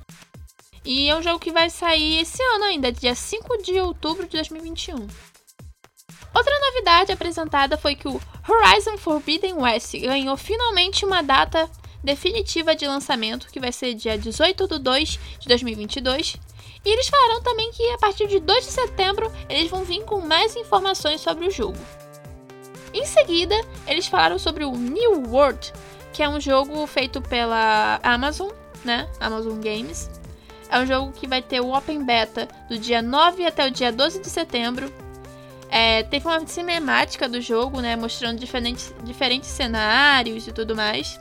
E 0.83 1.11
é 1.11 1.15
um 1.15 1.23
jogo 1.23 1.39
que 1.39 1.53
vai 1.53 1.69
sair 1.69 2.21
esse 2.21 2.43
ano 2.43 2.65
ainda, 2.65 2.91
dia 2.91 3.15
5 3.15 3.63
de 3.63 3.79
outubro 3.79 4.25
de 4.25 4.33
2021. 4.33 4.95
Outra 6.35 6.59
novidade 6.59 7.13
apresentada 7.13 7.77
foi 7.77 7.95
que 7.95 8.09
o 8.09 8.19
Horizon 8.49 8.97
Forbidden 8.97 9.53
West 9.53 9.93
ganhou 9.93 10.39
finalmente 10.39 11.05
uma 11.05 11.21
data 11.21 11.71
definitiva 12.03 12.75
de 12.75 12.87
lançamento, 12.87 13.49
que 13.49 13.61
vai 13.61 13.73
ser 13.73 13.93
dia 13.93 14.17
18 14.17 14.69
de 14.69 14.79
2 14.79 15.19
de 15.39 15.49
2022. 15.49 16.39
E 16.83 16.89
eles 16.89 17.09
falaram 17.09 17.43
também 17.43 17.71
que 17.73 17.87
a 17.91 17.99
partir 17.99 18.27
de 18.27 18.41
2 18.41 18.65
de 18.65 18.73
setembro 18.73 19.31
eles 19.51 19.71
vão 19.71 19.85
vir 19.85 20.03
com 20.07 20.19
mais 20.23 20.57
informações 20.57 21.21
sobre 21.21 21.47
o 21.47 21.51
jogo. 21.51 21.77
Em 22.93 23.05
seguida, 23.07 23.55
eles 23.87 24.07
falaram 24.07 24.39
sobre 24.39 24.65
o 24.65 24.73
New 24.73 25.31
World, 25.31 25.73
que 26.13 26.23
é 26.23 26.29
um 26.29 26.41
jogo 26.41 26.87
feito 26.87 27.21
pela 27.23 28.01
Amazon, 28.03 28.51
né? 28.85 29.09
Amazon 29.21 29.61
Games. 29.61 30.11
É 30.71 30.79
um 30.79 30.87
jogo 30.87 31.13
que 31.13 31.27
vai 31.27 31.43
ter 31.43 31.61
o 31.61 31.77
Open 31.77 32.05
Beta 32.05 32.49
do 32.69 32.79
dia 32.79 33.03
9 33.03 33.45
até 33.45 33.67
o 33.67 33.71
dia 33.71 33.91
12 33.91 34.21
de 34.21 34.29
setembro. 34.29 34.93
É, 35.69 36.03
teve 36.03 36.27
uma 36.27 36.45
cinemática 36.47 37.29
do 37.29 37.41
jogo, 37.41 37.81
né? 37.81 37.95
Mostrando 37.97 38.39
diferentes, 38.39 38.93
diferentes 39.05 39.49
cenários 39.49 40.47
e 40.47 40.53
tudo 40.53 40.75
mais. 40.75 41.19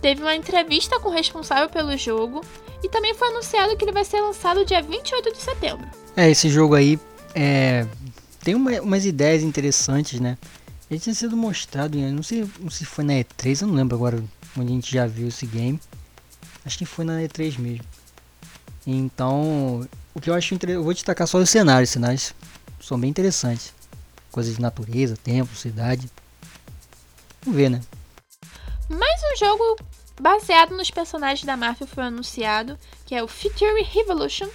Teve 0.00 0.22
uma 0.22 0.34
entrevista 0.34 0.98
com 1.00 1.08
o 1.08 1.12
responsável 1.12 1.68
pelo 1.68 1.96
jogo. 1.96 2.44
E 2.82 2.88
também 2.88 3.12
foi 3.14 3.28
anunciado 3.28 3.76
que 3.76 3.84
ele 3.84 3.92
vai 3.92 4.04
ser 4.04 4.20
lançado 4.20 4.64
dia 4.64 4.80
28 4.80 5.32
de 5.32 5.38
setembro. 5.38 5.88
É, 6.16 6.30
esse 6.30 6.48
jogo 6.48 6.76
aí 6.76 6.98
é, 7.34 7.84
tem 8.42 8.54
uma, 8.54 8.80
umas 8.80 9.04
ideias 9.04 9.42
interessantes, 9.42 10.20
né? 10.20 10.38
Ele 10.90 11.00
tinha 11.00 11.14
sido 11.14 11.36
mostrado, 11.36 11.98
não 11.98 12.22
sei, 12.22 12.48
não 12.60 12.70
sei 12.70 12.78
se 12.78 12.86
foi 12.86 13.04
na 13.04 13.12
E3, 13.14 13.62
eu 13.62 13.68
não 13.68 13.74
lembro 13.74 13.96
agora 13.96 14.24
onde 14.56 14.72
a 14.72 14.74
gente 14.74 14.90
já 14.90 15.06
viu 15.06 15.28
esse 15.28 15.46
game. 15.46 15.78
Acho 16.64 16.78
que 16.78 16.86
foi 16.86 17.04
na 17.04 17.20
E3 17.20 17.58
mesmo. 17.58 17.84
Então, 18.86 19.86
o 20.14 20.20
que 20.20 20.30
eu 20.30 20.34
acho 20.34 20.54
interessante, 20.54 20.78
eu 20.78 20.84
vou 20.84 20.94
destacar 20.94 21.26
só 21.26 21.38
os 21.38 21.50
cenários, 21.50 21.90
os 21.90 21.92
cenários 21.92 22.34
são 22.80 22.98
bem 22.98 23.10
interessantes. 23.10 23.74
Coisas 24.30 24.56
de 24.56 24.62
natureza, 24.62 25.16
tempo, 25.16 25.54
cidade. 25.54 26.10
Vamos 27.42 27.56
ver, 27.56 27.68
né? 27.68 27.80
Mais 28.88 29.20
um 29.32 29.36
jogo 29.38 29.76
baseado 30.20 30.74
nos 30.74 30.90
personagens 30.90 31.44
da 31.44 31.56
Marvel 31.56 31.86
foi 31.86 32.04
anunciado, 32.04 32.78
que 33.04 33.14
é 33.14 33.22
o 33.22 33.28
Future 33.28 33.82
Revolution. 33.82 34.48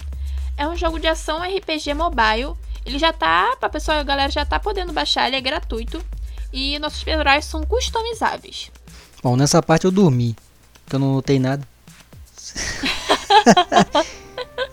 É 0.57 0.67
um 0.67 0.75
jogo 0.75 0.99
de 0.99 1.07
ação 1.07 1.39
RPG 1.39 1.93
mobile. 1.93 2.55
Ele 2.85 2.99
já 2.99 3.13
tá, 3.13 3.55
a 3.61 3.69
pessoa, 3.69 3.99
a 3.99 4.03
galera 4.03 4.31
já 4.31 4.45
tá 4.45 4.59
podendo 4.59 4.91
baixar, 4.91 5.27
ele 5.27 5.37
é 5.37 5.41
gratuito 5.41 6.03
e 6.51 6.77
nossos 6.79 7.03
personagens 7.03 7.45
são 7.45 7.63
customizáveis. 7.63 8.71
Bom, 9.21 9.35
nessa 9.35 9.61
parte 9.63 9.85
eu 9.85 9.91
dormi, 9.91 10.35
eu 10.91 10.99
não 10.99 11.13
notei 11.13 11.39
nada. 11.39 11.65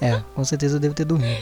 é, 0.01 0.21
com 0.35 0.45
certeza 0.45 0.77
eu 0.77 0.81
devo 0.81 0.95
ter 0.95 1.05
dormido. 1.05 1.41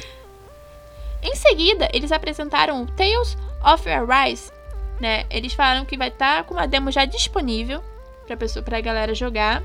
Em 1.23 1.35
seguida, 1.35 1.89
eles 1.93 2.13
apresentaram 2.13 2.83
o 2.83 2.87
Tales 2.87 3.37
of 3.65 3.89
Arise, 3.89 4.53
né? 5.01 5.25
Eles 5.31 5.53
falaram 5.53 5.85
que 5.85 5.97
vai 5.97 6.09
estar 6.09 6.39
tá 6.39 6.43
com 6.45 6.55
uma 6.55 6.67
demo 6.67 6.93
já 6.93 7.05
disponível 7.05 7.83
pra, 8.27 8.37
pessoa, 8.37 8.63
pra 8.63 8.81
galera 8.81 9.15
jogar. 9.15 9.63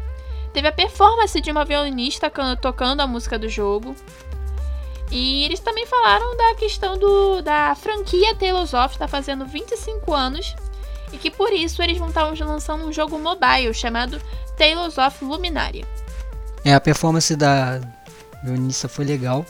Teve 0.51 0.67
a 0.67 0.71
performance 0.71 1.39
de 1.39 1.51
uma 1.51 1.65
violinista 1.65 2.31
tocando 2.59 3.01
a 3.01 3.07
música 3.07 3.37
do 3.37 3.49
jogo. 3.49 3.95
E 5.13 5.43
eles 5.43 5.59
também 5.59 5.85
falaram 5.85 6.35
da 6.35 6.55
questão 6.55 6.97
do, 6.97 7.39
da 7.43 7.75
franquia 7.75 8.33
Tales 8.33 8.73
of 8.73 8.97
tá 8.97 9.07
fazendo 9.07 9.45
25 9.45 10.11
anos 10.11 10.55
e 11.11 11.19
que 11.19 11.29
por 11.29 11.53
isso 11.53 11.83
eles 11.83 11.99
vão 11.99 12.07
estar 12.07 12.25
tá 12.25 12.43
lançando 12.43 12.83
um 12.83 12.91
jogo 12.91 13.19
mobile 13.19 13.71
chamado 13.75 14.19
Tales 14.57 14.97
of 14.97 15.23
Luminaria. 15.23 15.85
É, 16.65 16.73
a 16.73 16.81
performance 16.81 17.35
da 17.35 17.79
violinista 18.43 18.89
foi 18.89 19.05
legal. 19.05 19.45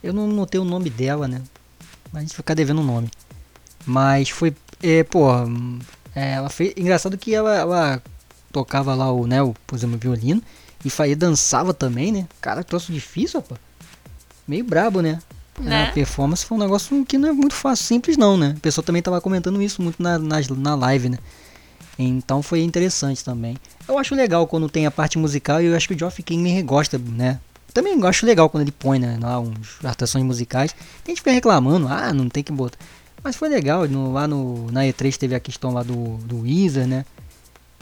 Eu 0.00 0.12
não 0.12 0.28
notei 0.28 0.60
o 0.60 0.64
nome 0.64 0.88
dela, 0.88 1.26
né? 1.26 1.42
Mas 2.12 2.20
a 2.20 2.20
gente 2.20 2.36
ficar 2.36 2.54
devendo 2.54 2.80
o 2.80 2.84
nome. 2.84 3.10
Mas 3.84 4.30
foi, 4.30 4.54
é, 4.80 5.02
pô, 5.02 5.28
é, 6.14 6.34
ela 6.34 6.48
fez. 6.48 6.74
Engraçado 6.76 7.18
que 7.18 7.34
ela, 7.34 7.56
ela 7.56 8.02
tocava 8.52 8.94
lá 8.94 9.10
o, 9.10 9.26
né, 9.26 9.42
o, 9.42 9.52
por 9.66 9.74
exemplo, 9.74 9.96
o 9.96 9.98
violino 9.98 10.40
e 10.84 10.90
Faia 10.90 11.16
dançava 11.16 11.74
também, 11.74 12.12
né? 12.12 12.28
Cara, 12.40 12.62
troço 12.62 12.92
difícil, 12.92 13.40
rapaz. 13.40 13.60
Meio 14.46 14.64
brabo, 14.64 15.00
né? 15.00 15.18
né? 15.60 15.88
A 15.88 15.92
performance 15.92 16.44
foi 16.44 16.56
um 16.56 16.60
negócio 16.60 17.04
que 17.04 17.18
não 17.18 17.28
é 17.28 17.32
muito 17.32 17.54
fácil, 17.54 17.84
simples 17.84 18.16
não, 18.16 18.36
né? 18.36 18.54
A 18.56 18.60
pessoa 18.60 18.84
também 18.84 19.02
tava 19.02 19.20
comentando 19.20 19.60
isso 19.62 19.82
muito 19.82 20.02
na, 20.02 20.18
na, 20.18 20.36
na 20.56 20.74
live, 20.74 21.08
né? 21.08 21.18
Então 21.98 22.42
foi 22.42 22.60
interessante 22.62 23.24
também. 23.24 23.56
Eu 23.88 23.98
acho 23.98 24.14
legal 24.14 24.46
quando 24.46 24.68
tem 24.68 24.86
a 24.86 24.90
parte 24.90 25.18
musical 25.18 25.62
e 25.62 25.66
eu 25.66 25.76
acho 25.76 25.88
que 25.88 25.94
o 25.94 25.98
Geoff 25.98 26.22
King 26.22 26.62
gosta, 26.62 26.98
né? 26.98 27.40
Também 27.72 27.98
acho 28.04 28.24
legal 28.24 28.48
quando 28.48 28.62
ele 28.62 28.72
põe, 28.72 28.98
né, 28.98 29.18
lá 29.20 29.38
uns 29.38 29.84
atrações 29.84 30.24
musicais. 30.24 30.72
Tem 31.04 31.14
gente 31.14 31.22
que 31.22 31.28
fica 31.28 31.32
reclamando, 31.32 31.86
ah, 31.88 32.12
não 32.12 32.28
tem 32.28 32.42
que 32.42 32.50
botar. 32.50 32.78
Mas 33.22 33.36
foi 33.36 33.48
legal, 33.48 33.86
no, 33.86 34.12
lá 34.12 34.26
no, 34.26 34.70
na 34.70 34.82
E3 34.82 35.16
teve 35.16 35.34
a 35.34 35.40
questão 35.40 35.72
lá 35.72 35.82
do, 35.82 36.16
do 36.18 36.42
Weezer, 36.42 36.86
né? 36.86 37.04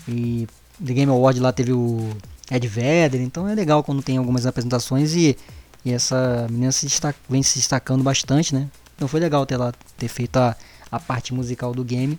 E 0.09 0.49
The 0.85 0.95
Game 0.95 1.13
Award 1.13 1.39
lá 1.39 1.53
teve 1.53 1.73
o 1.73 2.11
Ed 2.51 2.67
Vedder, 2.67 3.21
então 3.21 3.49
é 3.49 3.55
legal 3.55 3.85
quando 3.85 4.03
tem 4.03 4.17
algumas 4.17 4.47
apresentações 4.47 5.15
e, 5.15 5.37
e 5.85 5.93
essa 5.93 6.47
menina 6.51 6.73
se 6.73 6.87
destaca, 6.87 7.19
vem 7.29 7.43
se 7.43 7.59
destacando 7.59 8.03
bastante, 8.03 8.55
né? 8.55 8.69
Então 8.97 9.09
foi 9.09 9.21
legal 9.21 9.45
ter, 9.45 9.57
lá, 9.57 9.73
ter 9.97 10.09
feito 10.09 10.37
a, 10.37 10.57
a 10.91 11.01
parte 11.01 11.35
musical 11.35 11.75
do 11.75 11.85
game, 11.85 12.19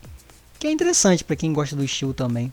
que 0.60 0.68
é 0.68 0.72
interessante 0.72 1.24
para 1.24 1.36
quem 1.36 1.54
gosta 1.54 1.76
do 1.76 1.84
estilo 1.84 2.14
também. 2.14 2.52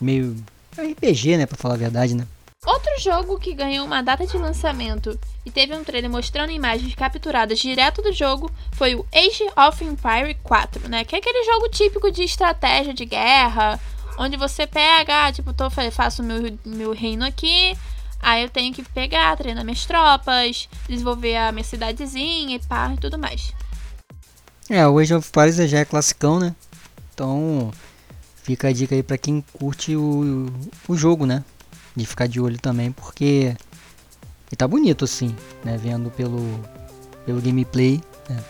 Meio 0.00 0.36
RPG, 0.76 1.36
né, 1.36 1.46
para 1.46 1.56
falar 1.56 1.74
a 1.74 1.78
verdade, 1.78 2.14
né? 2.14 2.26
Outro 2.66 2.90
jogo 2.98 3.38
que 3.38 3.54
ganhou 3.54 3.86
uma 3.86 4.02
data 4.02 4.26
de 4.26 4.36
lançamento 4.36 5.18
e 5.46 5.50
teve 5.50 5.74
um 5.74 5.84
trailer 5.84 6.10
mostrando 6.10 6.50
imagens 6.50 6.94
capturadas 6.94 7.58
direto 7.60 8.02
do 8.02 8.12
jogo 8.12 8.50
foi 8.72 8.96
o 8.96 9.06
Age 9.14 9.44
of 9.56 9.84
Empire 9.84 10.36
4, 10.42 10.88
né? 10.88 11.04
Que 11.04 11.14
é 11.14 11.18
aquele 11.18 11.44
jogo 11.44 11.68
típico 11.68 12.10
de 12.10 12.24
estratégia 12.24 12.92
de 12.92 13.04
guerra, 13.04 13.78
Onde 14.18 14.36
você 14.36 14.66
pega, 14.66 15.32
tipo, 15.32 15.54
tô, 15.54 15.70
faço 15.70 16.24
meu, 16.24 16.58
meu 16.64 16.92
reino 16.92 17.24
aqui, 17.24 17.78
aí 18.20 18.42
eu 18.42 18.48
tenho 18.48 18.72
que 18.74 18.82
pegar, 18.82 19.36
treinar 19.36 19.64
minhas 19.64 19.84
tropas, 19.86 20.68
desenvolver 20.88 21.36
a 21.36 21.52
minha 21.52 21.64
cidadezinha 21.64 22.56
e 22.56 22.58
pá 22.58 22.92
e 22.94 22.98
tudo 22.98 23.18
mais. 23.18 23.52
É, 24.68 24.86
o 24.86 24.98
Age 24.98 25.14
of 25.14 25.28
Empires 25.28 25.56
já 25.56 25.78
é 25.78 25.84
classicão, 25.84 26.38
né? 26.38 26.54
Então 27.14 27.70
fica 28.42 28.68
a 28.68 28.72
dica 28.72 28.94
aí 28.94 29.02
pra 29.02 29.18
quem 29.18 29.42
curte 29.52 29.96
o, 29.96 30.46
o 30.86 30.96
jogo, 30.96 31.24
né? 31.26 31.44
De 31.96 32.06
ficar 32.06 32.26
de 32.26 32.40
olho 32.40 32.58
também, 32.58 32.92
porque 32.92 33.56
ele 34.48 34.56
tá 34.56 34.68
bonito 34.68 35.04
assim, 35.04 35.34
né? 35.64 35.76
Vendo 35.76 36.10
pelo, 36.10 36.40
pelo 37.24 37.40
gameplay, 37.40 38.00
né? 38.28 38.44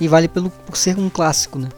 E 0.00 0.08
vale 0.08 0.28
pelo, 0.28 0.50
por 0.50 0.76
ser 0.76 0.98
um 0.98 1.08
clássico, 1.08 1.58
né? 1.58 1.68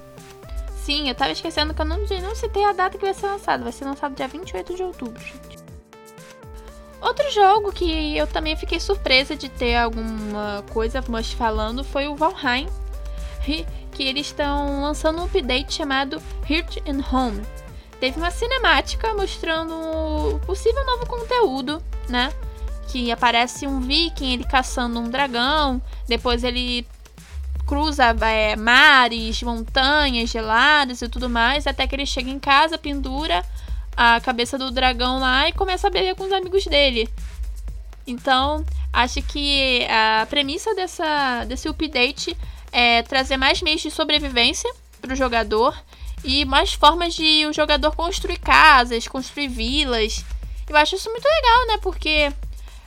Sim, 0.84 1.08
eu 1.08 1.14
tava 1.14 1.32
esquecendo 1.32 1.74
que 1.74 1.82
eu 1.82 1.84
não, 1.84 1.98
não 1.98 2.34
citei 2.34 2.64
a 2.64 2.72
data 2.72 2.96
que 2.96 3.04
vai 3.04 3.12
ser 3.12 3.26
lançado. 3.26 3.62
Vai 3.62 3.72
ser 3.72 3.84
lançado 3.84 4.14
dia 4.14 4.26
28 4.26 4.74
de 4.74 4.82
outubro, 4.82 5.20
gente. 5.20 5.58
Outro 7.00 7.30
jogo 7.30 7.72
que 7.72 8.16
eu 8.16 8.26
também 8.26 8.56
fiquei 8.56 8.80
surpresa 8.80 9.37
de 9.37 9.48
ter 9.48 9.76
alguma 9.76 10.64
coisa 10.72 11.02
mas 11.08 11.32
falando 11.32 11.84
foi 11.84 12.08
o 12.08 12.16
Valheim, 12.16 12.68
que 13.92 14.02
eles 14.02 14.26
estão 14.26 14.82
lançando 14.82 15.20
um 15.20 15.24
update 15.24 15.74
chamado 15.74 16.20
Heart 16.48 16.78
and 16.88 17.04
Home. 17.12 17.42
Teve 18.00 18.18
uma 18.18 18.30
cinemática 18.30 19.12
mostrando 19.14 20.40
possível 20.46 20.84
novo 20.84 21.06
conteúdo, 21.06 21.82
né? 22.08 22.32
que 22.88 23.12
aparece 23.12 23.66
um 23.66 23.80
viking 23.80 24.32
ele 24.32 24.44
caçando 24.44 24.98
um 24.98 25.08
dragão, 25.08 25.80
depois 26.08 26.42
ele 26.42 26.87
cruza 27.66 28.16
é, 28.22 28.56
mares, 28.56 29.42
montanhas 29.42 30.30
geladas 30.30 31.02
e 31.02 31.08
tudo 31.08 31.28
mais, 31.28 31.66
até 31.66 31.87
que 31.87 31.94
ele 31.94 32.06
chega 32.06 32.30
em 32.30 32.38
casa, 32.38 32.78
pendura 32.78 33.44
a 34.00 34.20
cabeça 34.20 34.56
do 34.56 34.70
dragão 34.70 35.18
lá 35.18 35.48
e 35.48 35.52
começa 35.52 35.88
a 35.88 35.90
beber 35.90 36.14
com 36.14 36.22
os 36.22 36.30
amigos 36.30 36.64
dele. 36.64 37.08
Então, 38.06 38.64
acho 38.92 39.20
que 39.22 39.84
a 39.90 40.24
premissa 40.30 40.72
dessa, 40.72 41.44
desse 41.46 41.68
update 41.68 42.37
é 42.70 43.02
trazer 43.02 43.37
mais 43.37 43.61
meios 43.61 43.80
de 43.80 43.90
sobrevivência 43.90 44.72
para 45.00 45.12
o 45.12 45.16
jogador 45.16 45.76
e 46.22 46.44
mais 46.44 46.72
formas 46.72 47.12
de 47.12 47.44
o 47.46 47.52
jogador 47.52 47.96
construir 47.96 48.38
casas, 48.38 49.08
construir 49.08 49.48
vilas. 49.48 50.24
Eu 50.68 50.76
acho 50.76 50.94
isso 50.94 51.11
muito 51.11 51.26
legal, 51.26 51.66
né? 51.66 51.78
Porque 51.82 52.32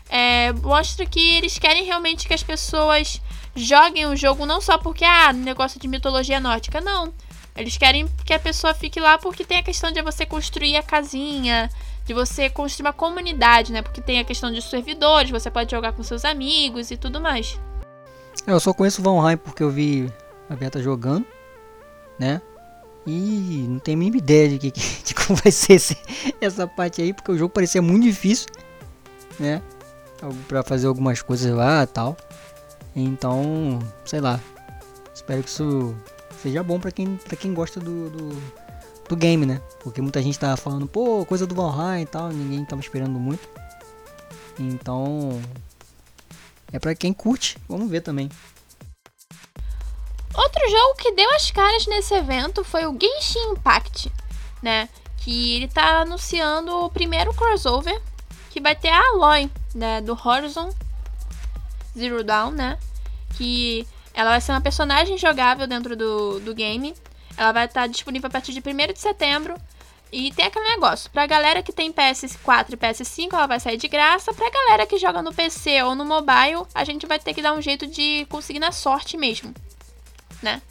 é, 0.09 0.53
mostra 0.53 1.05
que 1.05 1.35
eles 1.35 1.59
querem 1.59 1.83
realmente 1.83 2.25
que 2.25 2.33
as 2.33 2.41
pessoas 2.41 3.21
joguem 3.53 4.05
o 4.05 4.15
jogo 4.15 4.45
não 4.45 4.61
só 4.61 4.77
porque, 4.77 5.03
ah, 5.03 5.33
negócio 5.33 5.77
de 5.77 5.89
mitologia 5.89 6.39
nórdica, 6.39 6.79
não. 6.79 7.13
Eles 7.55 7.77
querem 7.77 8.07
que 8.25 8.33
a 8.33 8.39
pessoa 8.39 8.73
fique 8.73 8.99
lá 8.99 9.17
porque 9.17 9.43
tem 9.43 9.57
a 9.57 9.63
questão 9.63 9.91
de 9.91 10.01
você 10.01 10.25
construir 10.25 10.77
a 10.77 10.83
casinha, 10.83 11.69
de 12.05 12.13
você 12.13 12.49
construir 12.49 12.87
uma 12.87 12.93
comunidade, 12.93 13.71
né? 13.71 13.81
Porque 13.81 14.01
tem 14.01 14.19
a 14.19 14.23
questão 14.23 14.51
de 14.51 14.61
servidores, 14.61 15.31
você 15.31 15.51
pode 15.51 15.69
jogar 15.69 15.91
com 15.91 16.03
seus 16.03 16.23
amigos 16.23 16.91
e 16.91 16.97
tudo 16.97 17.19
mais. 17.19 17.59
Eu 18.47 18.59
só 18.59 18.73
conheço 18.73 19.01
o 19.01 19.03
Valheim 19.03 19.37
porque 19.37 19.61
eu 19.61 19.69
vi 19.69 20.11
a 20.49 20.55
Beta 20.55 20.81
jogando, 20.81 21.25
né? 22.17 22.41
E 23.05 23.65
não 23.67 23.79
tenho 23.79 23.97
a 23.97 23.99
mínima 23.99 24.17
ideia 24.17 24.49
de, 24.49 24.71
que, 24.71 24.71
de 25.03 25.13
como 25.13 25.37
vai 25.37 25.51
ser 25.51 25.73
esse, 25.73 25.97
essa 26.39 26.67
parte 26.67 27.01
aí, 27.01 27.13
porque 27.13 27.31
o 27.31 27.37
jogo 27.37 27.53
parecia 27.53 27.81
muito 27.81 28.03
difícil, 28.03 28.47
né? 29.39 29.61
Pra 30.47 30.63
fazer 30.63 30.87
algumas 30.87 31.21
coisas 31.21 31.51
lá 31.53 31.83
e 31.83 31.87
tal. 31.87 32.15
Então, 32.95 33.79
sei 34.05 34.21
lá. 34.21 34.39
Espero 35.13 35.43
que 35.43 35.49
isso 35.49 35.95
seja 36.41 36.63
bom 36.63 36.79
pra 36.79 36.91
quem, 36.91 37.17
pra 37.17 37.35
quem 37.35 37.53
gosta 37.53 37.79
do, 37.79 38.09
do, 38.09 38.41
do 39.07 39.15
game, 39.15 39.45
né? 39.45 39.61
Porque 39.83 40.01
muita 40.01 40.21
gente 40.21 40.39
tava 40.39 40.57
falando, 40.57 40.87
pô, 40.87 41.25
coisa 41.25 41.45
do 41.45 41.53
Valheim 41.55 42.03
e 42.03 42.05
tal, 42.05 42.29
ninguém 42.29 42.65
tava 42.65 42.81
esperando 42.81 43.19
muito. 43.19 43.47
Então, 44.59 45.41
é 46.71 46.79
pra 46.79 46.95
quem 46.95 47.13
curte, 47.13 47.57
vamos 47.67 47.89
ver 47.89 48.01
também. 48.01 48.29
Outro 50.33 50.69
jogo 50.69 50.95
que 50.97 51.11
deu 51.11 51.29
as 51.35 51.51
caras 51.51 51.85
nesse 51.87 52.13
evento 52.13 52.63
foi 52.63 52.85
o 52.85 52.97
Genshin 52.99 53.51
Impact, 53.51 54.11
né? 54.61 54.87
Que 55.17 55.57
ele 55.57 55.67
tá 55.67 56.01
anunciando 56.01 56.73
o 56.73 56.89
primeiro 56.89 57.33
crossover 57.33 58.01
que 58.49 58.59
vai 58.59 58.75
ter 58.75 58.89
a 58.89 59.09
Aloy, 59.09 59.49
né, 59.73 60.01
do 60.01 60.17
Horizon 60.25 60.73
Zero 61.97 62.23
Dawn, 62.23 62.51
né? 62.51 62.77
Que 63.35 63.87
ela 64.21 64.31
vai 64.31 64.41
ser 64.41 64.51
uma 64.51 64.61
personagem 64.61 65.17
jogável 65.17 65.67
dentro 65.67 65.95
do, 65.95 66.39
do 66.39 66.53
game. 66.53 66.93
Ela 67.35 67.51
vai 67.51 67.65
estar 67.65 67.87
disponível 67.87 68.27
a 68.27 68.31
partir 68.31 68.53
de 68.53 68.59
1 68.59 68.93
de 68.93 68.99
setembro. 68.99 69.55
E 70.11 70.31
tem 70.33 70.45
aquele 70.45 70.67
negócio, 70.67 71.09
pra 71.09 71.25
galera 71.25 71.63
que 71.63 71.71
tem 71.71 71.91
PS4 71.91 72.73
e 72.73 72.77
PS5, 72.77 73.33
ela 73.33 73.47
vai 73.47 73.59
sair 73.59 73.77
de 73.77 73.87
graça. 73.87 74.33
Pra 74.33 74.49
galera 74.49 74.85
que 74.85 74.97
joga 74.97 75.21
no 75.21 75.33
PC 75.33 75.81
ou 75.83 75.95
no 75.95 76.05
mobile, 76.05 76.67
a 76.75 76.83
gente 76.83 77.07
vai 77.07 77.17
ter 77.17 77.33
que 77.33 77.41
dar 77.41 77.53
um 77.53 77.61
jeito 77.61 77.87
de 77.87 78.25
conseguir 78.29 78.59
na 78.59 78.71
sorte 78.73 79.15
mesmo, 79.15 79.53
né? 80.41 80.61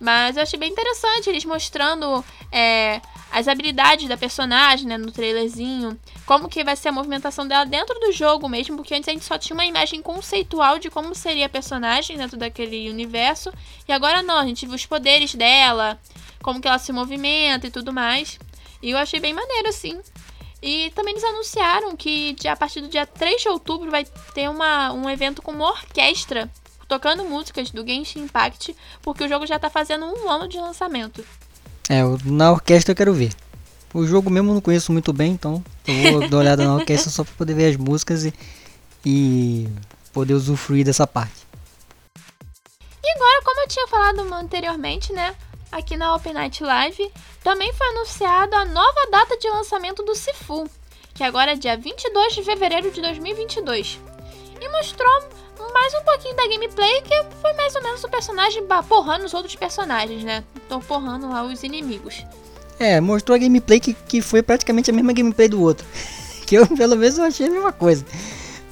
Mas 0.00 0.36
eu 0.36 0.42
achei 0.42 0.58
bem 0.58 0.72
interessante 0.72 1.28
eles 1.28 1.44
mostrando 1.44 2.24
é, 2.50 3.00
as 3.30 3.48
habilidades 3.48 4.08
da 4.08 4.16
personagem, 4.16 4.86
né, 4.86 4.96
no 4.96 5.10
trailerzinho, 5.10 5.98
como 6.24 6.48
que 6.48 6.64
vai 6.64 6.76
ser 6.76 6.88
a 6.88 6.92
movimentação 6.92 7.46
dela 7.46 7.66
dentro 7.66 7.98
do 8.00 8.12
jogo 8.12 8.48
mesmo, 8.48 8.76
porque 8.76 8.94
antes 8.94 9.08
a 9.08 9.12
gente 9.12 9.24
só 9.24 9.36
tinha 9.36 9.54
uma 9.54 9.66
imagem 9.66 10.00
conceitual 10.00 10.78
de 10.78 10.88
como 10.90 11.14
seria 11.14 11.46
a 11.46 11.48
personagem 11.48 12.16
dentro 12.16 12.36
daquele 12.36 12.88
universo, 12.88 13.52
e 13.86 13.92
agora 13.92 14.22
não, 14.22 14.38
a 14.38 14.46
gente 14.46 14.64
viu 14.64 14.74
os 14.74 14.86
poderes 14.86 15.34
dela, 15.34 16.00
como 16.42 16.60
que 16.60 16.68
ela 16.68 16.78
se 16.78 16.92
movimenta 16.92 17.66
e 17.66 17.70
tudo 17.70 17.92
mais. 17.92 18.38
E 18.82 18.90
eu 18.90 18.98
achei 18.98 19.18
bem 19.18 19.32
maneiro 19.32 19.68
assim. 19.68 20.00
E 20.62 20.90
também 20.94 21.12
eles 21.12 21.24
anunciaram 21.24 21.96
que 21.96 22.36
a 22.48 22.56
partir 22.56 22.80
do 22.80 22.88
dia 22.88 23.06
3 23.06 23.42
de 23.42 23.48
outubro 23.48 23.90
vai 23.90 24.04
ter 24.34 24.48
uma, 24.48 24.92
um 24.92 25.08
evento 25.10 25.42
com 25.42 25.50
uma 25.50 25.70
orquestra 25.70 26.50
tocando 26.88 27.24
músicas 27.24 27.70
do 27.70 27.86
Genshin 27.86 28.20
Impact, 28.20 28.76
porque 29.02 29.24
o 29.24 29.28
jogo 29.28 29.46
já 29.46 29.58
tá 29.58 29.68
fazendo 29.68 30.06
um 30.06 30.30
ano 30.30 30.48
de 30.48 30.58
lançamento. 30.58 31.24
É, 31.88 32.02
na 32.24 32.50
orquestra 32.50 32.92
eu 32.92 32.96
quero 32.96 33.14
ver. 33.14 33.32
O 33.94 34.06
jogo 34.06 34.28
mesmo 34.28 34.50
eu 34.50 34.54
não 34.54 34.60
conheço 34.60 34.92
muito 34.92 35.12
bem, 35.12 35.32
então 35.32 35.64
eu 35.86 36.12
vou 36.12 36.20
dar 36.28 36.36
uma 36.36 36.38
olhada 36.38 36.64
na 36.64 36.74
orquestra 36.74 37.10
só 37.10 37.24
pra 37.24 37.32
poder 37.34 37.54
ver 37.54 37.70
as 37.70 37.76
músicas 37.76 38.24
e, 38.24 38.34
e 39.04 39.68
poder 40.12 40.34
usufruir 40.34 40.84
dessa 40.84 41.06
parte. 41.06 41.46
E 43.02 43.10
agora, 43.10 43.42
como 43.44 43.60
eu 43.60 43.68
tinha 43.68 43.86
falado 43.86 44.34
anteriormente, 44.34 45.12
né? 45.12 45.34
Aqui 45.70 45.96
na 45.96 46.14
Open 46.14 46.32
Night 46.32 46.62
Live, 46.62 47.10
também 47.42 47.72
foi 47.72 47.86
anunciada 47.88 48.56
a 48.58 48.64
nova 48.64 49.10
data 49.10 49.36
de 49.38 49.48
lançamento 49.48 50.02
do 50.02 50.14
Sifu, 50.14 50.68
que 51.14 51.22
agora 51.22 51.52
é 51.52 51.56
dia 51.56 51.76
22 51.76 52.34
de 52.34 52.42
fevereiro 52.42 52.90
de 52.90 53.00
2022. 53.00 54.00
E 54.60 54.68
mostrou 54.68 55.28
mais 55.72 55.94
um 55.94 56.02
pouquinho 56.02 56.36
da 56.36 56.46
gameplay, 56.48 57.02
que 57.02 57.14
foi 57.40 57.52
mais 57.54 57.74
ou 57.74 57.82
menos 57.82 58.02
o 58.04 58.08
personagem 58.08 58.64
porrando 58.88 59.24
os 59.24 59.34
outros 59.34 59.54
personagens, 59.54 60.24
né? 60.24 60.44
Então 60.66 60.80
porrando 60.80 61.28
lá 61.28 61.42
os 61.44 61.62
inimigos. 61.62 62.24
É, 62.78 63.00
mostrou 63.00 63.34
a 63.34 63.38
gameplay 63.38 63.80
que, 63.80 63.94
que 63.94 64.20
foi 64.20 64.42
praticamente 64.42 64.90
a 64.90 64.94
mesma 64.94 65.12
gameplay 65.12 65.48
do 65.48 65.60
outro. 65.60 65.86
que 66.46 66.54
eu, 66.54 66.66
pelo 66.66 66.96
menos, 66.96 67.18
achei 67.18 67.46
a 67.46 67.50
mesma 67.50 67.72
coisa. 67.72 68.04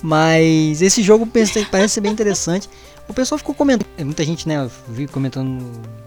Mas 0.03 0.83
esse 0.83 1.03
jogo 1.03 1.27
pensei, 1.27 1.65
parece 1.65 2.01
bem 2.01 2.13
interessante. 2.13 2.69
O 3.09 3.15
pessoal 3.15 3.39
ficou 3.39 3.55
comentando, 3.55 3.89
é, 3.99 4.05
muita 4.05 4.25
gente, 4.25 4.49
né, 4.49 4.69
vi 4.89 5.07
comentando 5.07 5.63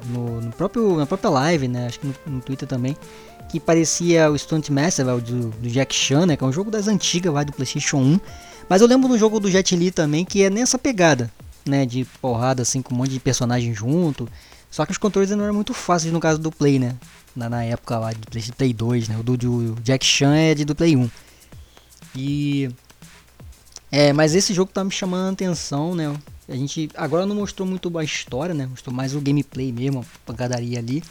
no, 0.05 0.41
no, 0.41 0.51
próprio, 0.51 0.97
na 0.97 1.05
própria 1.05 1.29
live, 1.29 1.67
né, 1.67 1.87
acho 1.87 1.99
que 1.99 2.07
no, 2.07 2.15
no 2.25 2.41
Twitter 2.41 2.67
também, 2.67 2.97
que 3.49 3.59
parecia 3.59 4.31
o 4.31 4.37
Stunt 4.37 4.69
Master, 4.69 5.05
do, 5.05 5.49
do 5.49 5.69
Jack 5.69 5.93
Chan, 5.93 6.25
né, 6.25 6.35
que 6.35 6.43
é 6.43 6.47
um 6.47 6.51
jogo 6.51 6.71
das 6.71 6.87
antigas, 6.87 7.31
vai, 7.31 7.45
do 7.45 7.53
Playstation 7.53 7.97
1. 7.97 8.19
Mas 8.69 8.81
eu 8.81 8.87
lembro 8.87 9.07
do 9.07 9.17
jogo 9.17 9.39
do 9.39 9.49
Jet 9.49 9.75
Li 9.75 9.91
também, 9.91 10.25
que 10.25 10.43
é 10.43 10.49
nessa 10.49 10.77
pegada, 10.77 11.31
né? 11.65 11.85
De 11.85 12.05
porrada, 12.21 12.61
assim, 12.61 12.81
com 12.81 12.93
um 12.93 12.97
monte 12.97 13.11
de 13.11 13.19
personagem 13.19 13.73
junto. 13.73 14.27
Só 14.69 14.85
que 14.85 14.91
os 14.91 14.97
controles 14.97 15.29
não 15.31 15.43
eram 15.43 15.53
muito 15.53 15.73
fáceis 15.73 16.11
no 16.11 16.19
caso 16.19 16.39
do 16.39 16.51
Play, 16.51 16.77
né? 16.77 16.95
Na, 17.35 17.49
na 17.49 17.63
época 17.63 17.97
lá 17.97 18.11
de 18.11 18.51
Play 18.53 18.73
2, 18.73 19.07
né? 19.07 19.17
O 19.17 19.23
do, 19.23 19.37
do 19.37 19.75
Jack 19.81 20.05
Chan 20.05 20.35
é 20.35 20.53
de 20.53 20.65
do 20.65 20.75
Play 20.75 20.95
1. 20.97 21.09
E. 22.15 22.69
É, 23.89 24.11
mas 24.11 24.35
esse 24.35 24.53
jogo 24.53 24.71
tá 24.73 24.83
me 24.83 24.91
chamando 24.91 25.29
a 25.29 25.31
atenção, 25.31 25.95
né? 25.95 26.13
A 26.49 26.55
gente 26.55 26.89
agora 26.95 27.25
não 27.25 27.35
mostrou 27.35 27.67
muito 27.67 27.95
a 27.97 28.03
história, 28.03 28.53
né? 28.53 28.65
Mostrou 28.65 28.93
mais 28.93 29.15
o 29.15 29.21
gameplay 29.21 29.71
mesmo, 29.71 30.01
a 30.01 30.03
pancadaria 30.25 30.79
ali. 30.79 31.01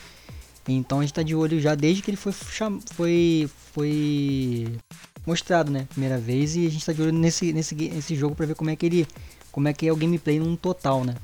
Então 0.68 0.98
a 0.98 1.02
gente 1.02 1.14
tá 1.14 1.22
de 1.22 1.34
olho 1.34 1.60
já 1.60 1.74
desde 1.74 2.02
que 2.02 2.10
ele 2.10 2.16
foi 2.16 2.32
foi 2.32 3.50
foi 3.72 4.78
mostrado, 5.26 5.70
né? 5.70 5.86
Primeira 5.90 6.16
vez 6.16 6.56
e 6.56 6.66
a 6.66 6.70
gente 6.70 6.86
tá 6.86 6.92
de 6.92 7.02
olho 7.02 7.12
nesse, 7.12 7.52
nesse, 7.52 7.74
nesse 7.74 8.14
jogo 8.14 8.34
para 8.34 8.46
ver 8.46 8.54
como 8.54 8.70
é 8.70 8.76
que 8.76 8.86
ele. 8.86 9.08
Como 9.50 9.68
é 9.68 9.72
que 9.72 9.88
é 9.88 9.92
o 9.92 9.96
gameplay 9.96 10.38
num 10.38 10.54
total, 10.54 11.04
né? 11.04 11.14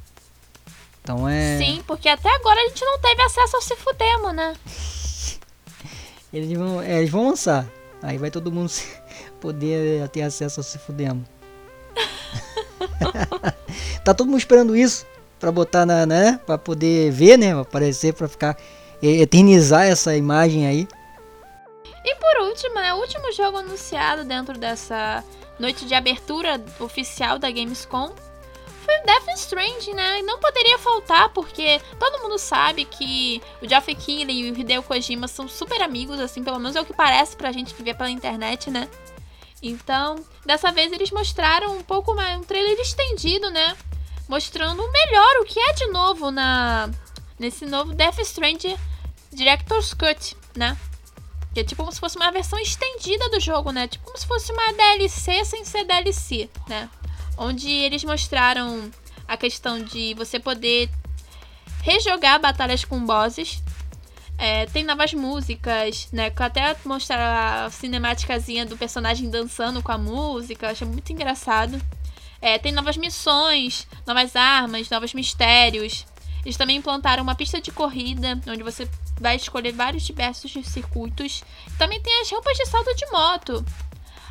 Então 1.03 1.29
é. 1.29 1.59
Sim, 1.59 1.83
porque 1.87 2.09
até 2.09 2.29
agora 2.35 2.61
a 2.61 2.69
gente 2.69 2.85
não 2.85 2.99
teve 2.99 3.23
acesso 3.23 3.57
ao 3.57 3.63
Cifudemo, 3.63 4.33
né? 4.33 4.55
eles, 6.33 6.59
vão, 6.59 6.83
é, 6.83 6.99
eles 6.99 7.11
vão 7.11 7.29
lançar. 7.29 7.67
Aí 8.03 8.19
vai 8.19 8.31
todo 8.31 8.51
mundo 8.51 8.73
poder 9.41 10.09
ter 10.09 10.23
acesso 10.23 10.61
ao 10.61 10.65
Cifudemo. 10.65 11.25
tá 14.05 14.15
todo 14.15 14.27
mundo 14.27 14.39
esperando 14.39 14.75
isso 14.75 15.07
para 15.39 15.53
botar 15.53 15.85
na, 15.85 16.07
né? 16.07 16.41
Para 16.47 16.57
poder 16.57 17.11
ver, 17.11 17.37
né? 17.37 17.59
Aparecer 17.59 18.15
para 18.15 18.29
ficar 18.29 18.57
eternizar 19.03 19.85
essa 19.85 20.17
imagem 20.17 20.67
aí. 20.67 20.89
E 22.05 22.15
por 22.17 22.43
último, 22.49 22.75
né, 22.75 22.93
o 22.95 22.99
último 22.99 23.33
jogo 23.33 23.59
anunciado 23.59 24.25
dentro 24.25 24.59
dessa 24.59 25.25
noite 25.59 25.85
de 25.85 25.95
abertura 25.95 26.63
oficial 26.81 27.39
da 27.39 27.51
Gamescom 27.51 28.13
foi 28.85 28.99
o 28.99 29.07
Death 29.07 29.29
Stranding, 29.37 29.95
né? 29.95 30.23
Não 30.23 30.39
poderia 30.39 30.79
faltar, 30.79 31.29
porque 31.29 31.81
todo 31.99 32.21
mundo 32.21 32.37
sabe 32.39 32.85
que 32.85 33.41
o 33.61 33.69
Geoff 33.69 33.95
Keighley 33.95 34.41
e 34.41 34.51
o 34.51 34.59
Hideo 34.59 34.83
Kojima 34.83 35.29
são 35.29 35.49
super 35.49 35.81
amigos, 35.81 36.19
assim, 36.19 36.43
pelo 36.43 36.59
menos 36.59 36.75
é 36.75 36.81
o 36.81 36.85
que 36.85 36.93
parece 36.93 37.37
pra 37.37 37.53
gente 37.53 37.75
que 37.75 37.83
vê 37.83 37.95
pela 37.95 38.11
internet, 38.11 38.71
né? 38.71 38.89
Então, 39.63 40.17
dessa 40.45 40.73
vez 40.73 40.93
eles 40.93 41.13
mostraram 41.13 41.77
um 41.77 41.83
pouco 41.83 42.13
mais, 42.15 42.37
um 42.37 42.43
trailer 42.43 42.79
estendido, 42.81 43.49
né? 43.51 43.77
Mostrando 44.29 44.83
melhor 44.91 45.37
o 45.41 45.45
que 45.45 45.61
é 45.61 45.73
de 45.75 45.87
novo 45.87 46.31
na 46.31 46.91
nesse 47.39 47.67
novo 47.67 47.93
Death 47.95 48.19
Stranding 48.21 48.77
Director's 49.33 49.95
Cut, 49.95 50.37
né? 50.57 50.77
Que 51.55 51.61
é 51.61 51.65
tipo 51.65 51.83
como 51.83 51.93
se 51.93 52.01
fosse 52.01 52.17
uma 52.17 52.31
versão 52.31 52.59
estendida 52.59 53.29
do 53.31 53.41
jogo, 53.41 53.71
né? 53.71 53.87
Tipo 53.87 54.05
como 54.05 54.17
se 54.17 54.27
fosse 54.27 54.53
uma 54.53 54.73
DLC 54.73 55.45
sem 55.45 55.65
ser 55.65 55.85
DLC, 55.85 56.49
né? 56.69 56.89
Onde 57.37 57.71
eles 57.71 58.05
mostraram 58.05 58.91
a 59.29 59.37
questão 59.37 59.83
de 59.83 60.15
você 60.15 60.39
poder 60.39 60.91
rejogar 61.83 62.41
batalhas 62.41 62.85
com 62.85 63.05
bosses. 63.05 63.63
É, 64.39 64.67
tem 64.67 64.83
novas 64.83 65.13
músicas, 65.13 66.09
né? 66.11 66.33
Até 66.35 66.77
mostrar 66.85 67.67
a 67.67 67.71
cinemáticazinha 67.71 68.65
do 68.65 68.77
personagem 68.77 69.31
dançando 69.31 69.83
com 69.83 69.93
a 69.93 69.99
música. 69.99 70.71
Achei 70.71 70.87
muito 70.87 71.13
engraçado. 71.13 71.81
É, 72.41 72.59
tem 72.59 72.73
novas 72.73 72.97
missões, 72.97 73.87
novas 74.07 74.35
armas, 74.35 74.91
novos 74.91 75.15
mistérios. 75.15 76.05
Eles 76.45 76.57
também 76.57 76.77
implantaram 76.77 77.23
uma 77.23 77.37
pista 77.37 77.61
de 77.61 77.71
corrida, 77.71 78.41
onde 78.49 78.65
você 78.65 78.89
vai 79.23 79.37
escolher 79.37 79.73
vários 79.73 80.03
diversos 80.03 80.53
circuitos. 80.67 81.43
Também 81.79 82.01
tem 82.03 82.21
as 82.21 82.31
roupas 82.31 82.57
de 82.59 82.67
salto 82.67 82.95
de 82.95 83.07
moto. 83.11 83.65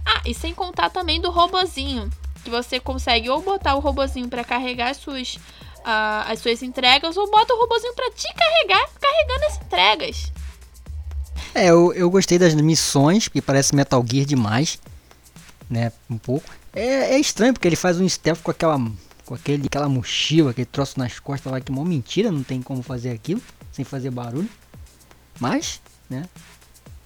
Ah, 0.05 0.21
e 0.25 0.33
sem 0.33 0.53
contar 0.53 0.89
também 0.89 1.21
do 1.21 1.31
robozinho, 1.31 2.09
que 2.43 2.49
você 2.49 2.79
consegue 2.79 3.29
ou 3.29 3.41
botar 3.41 3.75
o 3.75 3.79
robozinho 3.79 4.27
para 4.27 4.43
carregar 4.43 4.89
as 4.89 4.97
suas, 4.97 5.35
uh, 5.35 6.27
as 6.27 6.39
suas 6.39 6.61
entregas, 6.61 7.15
ou 7.17 7.29
bota 7.29 7.53
o 7.53 7.59
robozinho 7.59 7.93
para 7.93 8.11
te 8.11 8.27
carregar, 8.33 8.89
carregando 8.99 9.45
as 9.45 9.61
entregas. 9.61 10.31
É, 11.53 11.67
eu, 11.67 11.93
eu 11.93 12.09
gostei 12.09 12.37
das 12.37 12.53
missões, 12.53 13.27
porque 13.27 13.41
parece 13.41 13.75
Metal 13.75 14.03
Gear 14.09 14.25
demais, 14.25 14.79
né, 15.69 15.91
um 16.09 16.17
pouco. 16.17 16.49
É, 16.73 17.13
é 17.13 17.19
estranho, 17.19 17.53
porque 17.53 17.67
ele 17.67 17.75
faz 17.75 17.99
um 17.99 18.07
stealth 18.07 18.41
com 18.41 18.51
aquela 18.51 18.79
com 19.31 19.35
aquele, 19.35 19.67
aquela 19.67 19.87
mochila, 19.87 20.51
aquele 20.51 20.65
troço 20.65 20.99
nas 20.99 21.17
costas 21.17 21.49
lá, 21.49 21.61
que 21.61 21.71
é 21.71 21.73
uma 21.73 21.85
mentira, 21.85 22.29
não 22.29 22.43
tem 22.43 22.61
como 22.61 22.83
fazer 22.83 23.11
aquilo, 23.11 23.41
sem 23.71 23.85
fazer 23.85 24.11
barulho. 24.11 24.49
Mas, 25.41 25.81
né, 26.09 26.29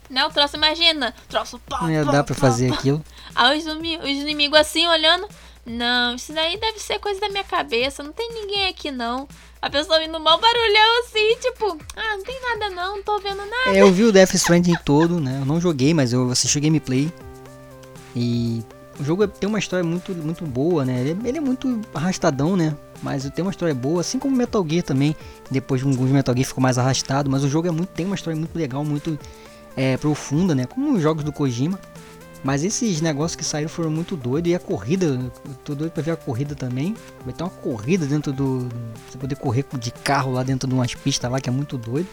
né? 0.09 0.25
O 0.25 0.29
troço, 0.29 0.55
imagina. 0.55 1.13
Troço 1.27 1.59
pá, 1.59 1.81
Não 1.81 1.91
ia 1.91 2.05
dar 2.05 2.23
pra 2.23 2.35
fazer 2.35 2.71
aquilo. 2.71 3.03
Aí 3.33 3.57
os, 3.57 3.65
os 3.65 4.09
inimigos 4.09 4.59
assim 4.59 4.85
olhando. 4.87 5.27
Não, 5.65 6.13
isso 6.13 6.31
daí 6.31 6.59
deve 6.59 6.79
ser 6.79 6.99
coisa 6.99 7.19
da 7.19 7.29
minha 7.29 7.43
cabeça. 7.43 8.03
Não 8.03 8.11
tem 8.11 8.31
ninguém 8.31 8.67
aqui 8.67 8.91
não. 8.91 9.27
A 9.59 9.69
pessoa 9.69 10.03
indo 10.03 10.19
mal 10.19 10.39
barulhão 10.39 10.99
assim, 11.03 11.35
tipo, 11.41 11.77
ah, 11.95 12.17
não 12.17 12.23
tem 12.23 12.39
nada 12.39 12.69
não, 12.69 12.97
não 12.97 13.03
tô 13.03 13.17
vendo 13.19 13.37
nada. 13.37 13.75
É, 13.75 13.81
eu 13.81 13.91
vi 13.91 14.03
o 14.03 14.11
Death 14.11 14.35
Stranding 14.35 14.75
todo, 14.85 15.19
né? 15.19 15.39
Eu 15.41 15.45
não 15.45 15.59
joguei, 15.59 15.91
mas 15.91 16.13
eu 16.13 16.29
assisti 16.29 16.59
o 16.59 16.61
gameplay. 16.61 17.11
E 18.15 18.63
o 18.99 19.03
jogo 19.03 19.27
tem 19.27 19.49
uma 19.49 19.57
história 19.57 19.83
muito, 19.83 20.13
muito 20.13 20.45
boa, 20.45 20.85
né? 20.85 21.01
Ele, 21.01 21.17
é, 21.23 21.27
ele 21.29 21.37
é 21.39 21.41
muito 21.41 21.81
arrastadão, 21.95 22.55
né? 22.55 22.75
Mas 23.01 23.27
tem 23.31 23.43
uma 23.43 23.51
história 23.51 23.73
boa, 23.73 24.01
assim 24.01 24.19
como 24.19 24.35
Metal 24.35 24.63
Gear 24.69 24.83
também. 24.83 25.15
Depois 25.49 25.81
de 25.81 25.87
alguns 25.87 26.09
Metal 26.09 26.35
Gear 26.35 26.47
ficou 26.47 26.61
mais 26.61 26.77
arrastado, 26.77 27.29
mas 27.29 27.43
o 27.43 27.47
jogo 27.47 27.67
é 27.67 27.71
muito, 27.71 27.89
tem 27.89 28.05
uma 28.05 28.15
história 28.15 28.37
muito 28.37 28.55
legal, 28.57 28.83
muito 28.83 29.17
é, 29.75 29.97
profunda, 29.97 30.55
né? 30.55 30.65
Como 30.65 30.93
os 30.93 31.01
jogos 31.01 31.23
do 31.23 31.31
Kojima. 31.31 31.79
Mas 32.43 32.63
esses 32.63 33.01
negócios 33.01 33.35
que 33.35 33.43
saíram 33.43 33.67
foram 33.67 33.89
muito 33.89 34.15
doidos. 34.15 34.51
E 34.51 34.55
a 34.55 34.59
corrida, 34.59 35.19
tô 35.63 35.73
doido 35.73 35.91
pra 35.91 36.03
ver 36.03 36.11
a 36.11 36.15
corrida 36.15 36.53
também. 36.53 36.95
Vai 37.23 37.33
ter 37.33 37.43
uma 37.43 37.49
corrida 37.49 38.05
dentro 38.05 38.31
do. 38.31 38.69
Você 39.09 39.17
poder 39.17 39.35
correr 39.35 39.65
de 39.79 39.91
carro 39.91 40.31
lá 40.31 40.43
dentro 40.43 40.69
de 40.69 40.75
umas 40.75 40.93
pistas 40.93 41.31
lá 41.31 41.41
que 41.41 41.49
é 41.49 41.51
muito 41.51 41.75
doido. 41.75 42.07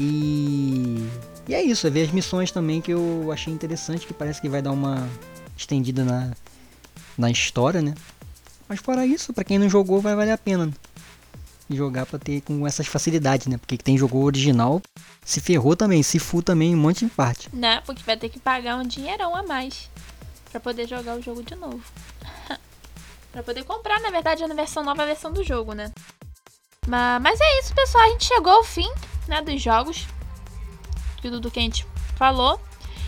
E. 0.00 1.06
E 1.48 1.54
é 1.54 1.62
isso, 1.62 1.86
é 1.86 1.90
ver 1.90 2.02
as 2.02 2.10
missões 2.10 2.50
também 2.50 2.80
que 2.80 2.90
eu 2.92 3.30
achei 3.32 3.54
interessante, 3.54 4.04
que 4.04 4.12
parece 4.12 4.40
que 4.40 4.48
vai 4.48 4.60
dar 4.60 4.72
uma 4.72 5.08
estendida 5.56 6.04
na, 6.04 6.32
na 7.16 7.30
história, 7.30 7.80
né? 7.80 7.94
Mas 8.68 8.80
fora 8.80 9.06
isso, 9.06 9.32
para 9.32 9.44
quem 9.44 9.56
não 9.56 9.68
jogou 9.68 10.00
vai 10.00 10.16
valer 10.16 10.32
a 10.32 10.38
pena 10.38 10.72
jogar 11.74 12.06
para 12.06 12.18
ter 12.18 12.40
com 12.42 12.66
essas 12.66 12.86
facilidades, 12.86 13.46
né? 13.46 13.58
Porque 13.58 13.76
quem 13.76 13.98
jogou 13.98 14.22
original 14.24 14.80
se 15.24 15.40
ferrou 15.40 15.74
também, 15.74 16.02
se 16.02 16.18
fu 16.18 16.42
também 16.42 16.74
um 16.74 16.78
monte 16.78 17.04
de 17.04 17.10
parte. 17.10 17.48
Né? 17.52 17.80
Porque 17.84 18.02
vai 18.04 18.16
ter 18.16 18.28
que 18.28 18.38
pagar 18.38 18.76
um 18.76 18.86
dinheirão 18.86 19.34
a 19.34 19.42
mais 19.42 19.90
para 20.50 20.60
poder 20.60 20.88
jogar 20.88 21.16
o 21.16 21.22
jogo 21.22 21.42
de 21.42 21.54
novo. 21.54 21.82
para 23.32 23.42
poder 23.42 23.64
comprar, 23.64 24.00
na 24.00 24.10
verdade, 24.10 24.46
na 24.46 24.54
versão 24.54 24.84
nova 24.84 25.02
a 25.02 25.06
versão 25.06 25.32
do 25.32 25.42
jogo, 25.42 25.72
né? 25.72 25.92
Mas, 26.86 27.22
mas 27.22 27.40
é 27.40 27.58
isso, 27.60 27.74
pessoal. 27.74 28.04
A 28.04 28.08
gente 28.10 28.24
chegou 28.24 28.52
ao 28.52 28.64
fim, 28.64 28.88
né, 29.26 29.42
dos 29.42 29.60
jogos. 29.60 30.06
Tudo 31.20 31.40
do 31.40 31.50
que 31.50 31.58
a 31.58 31.62
gente 31.62 31.86
falou. 32.16 32.60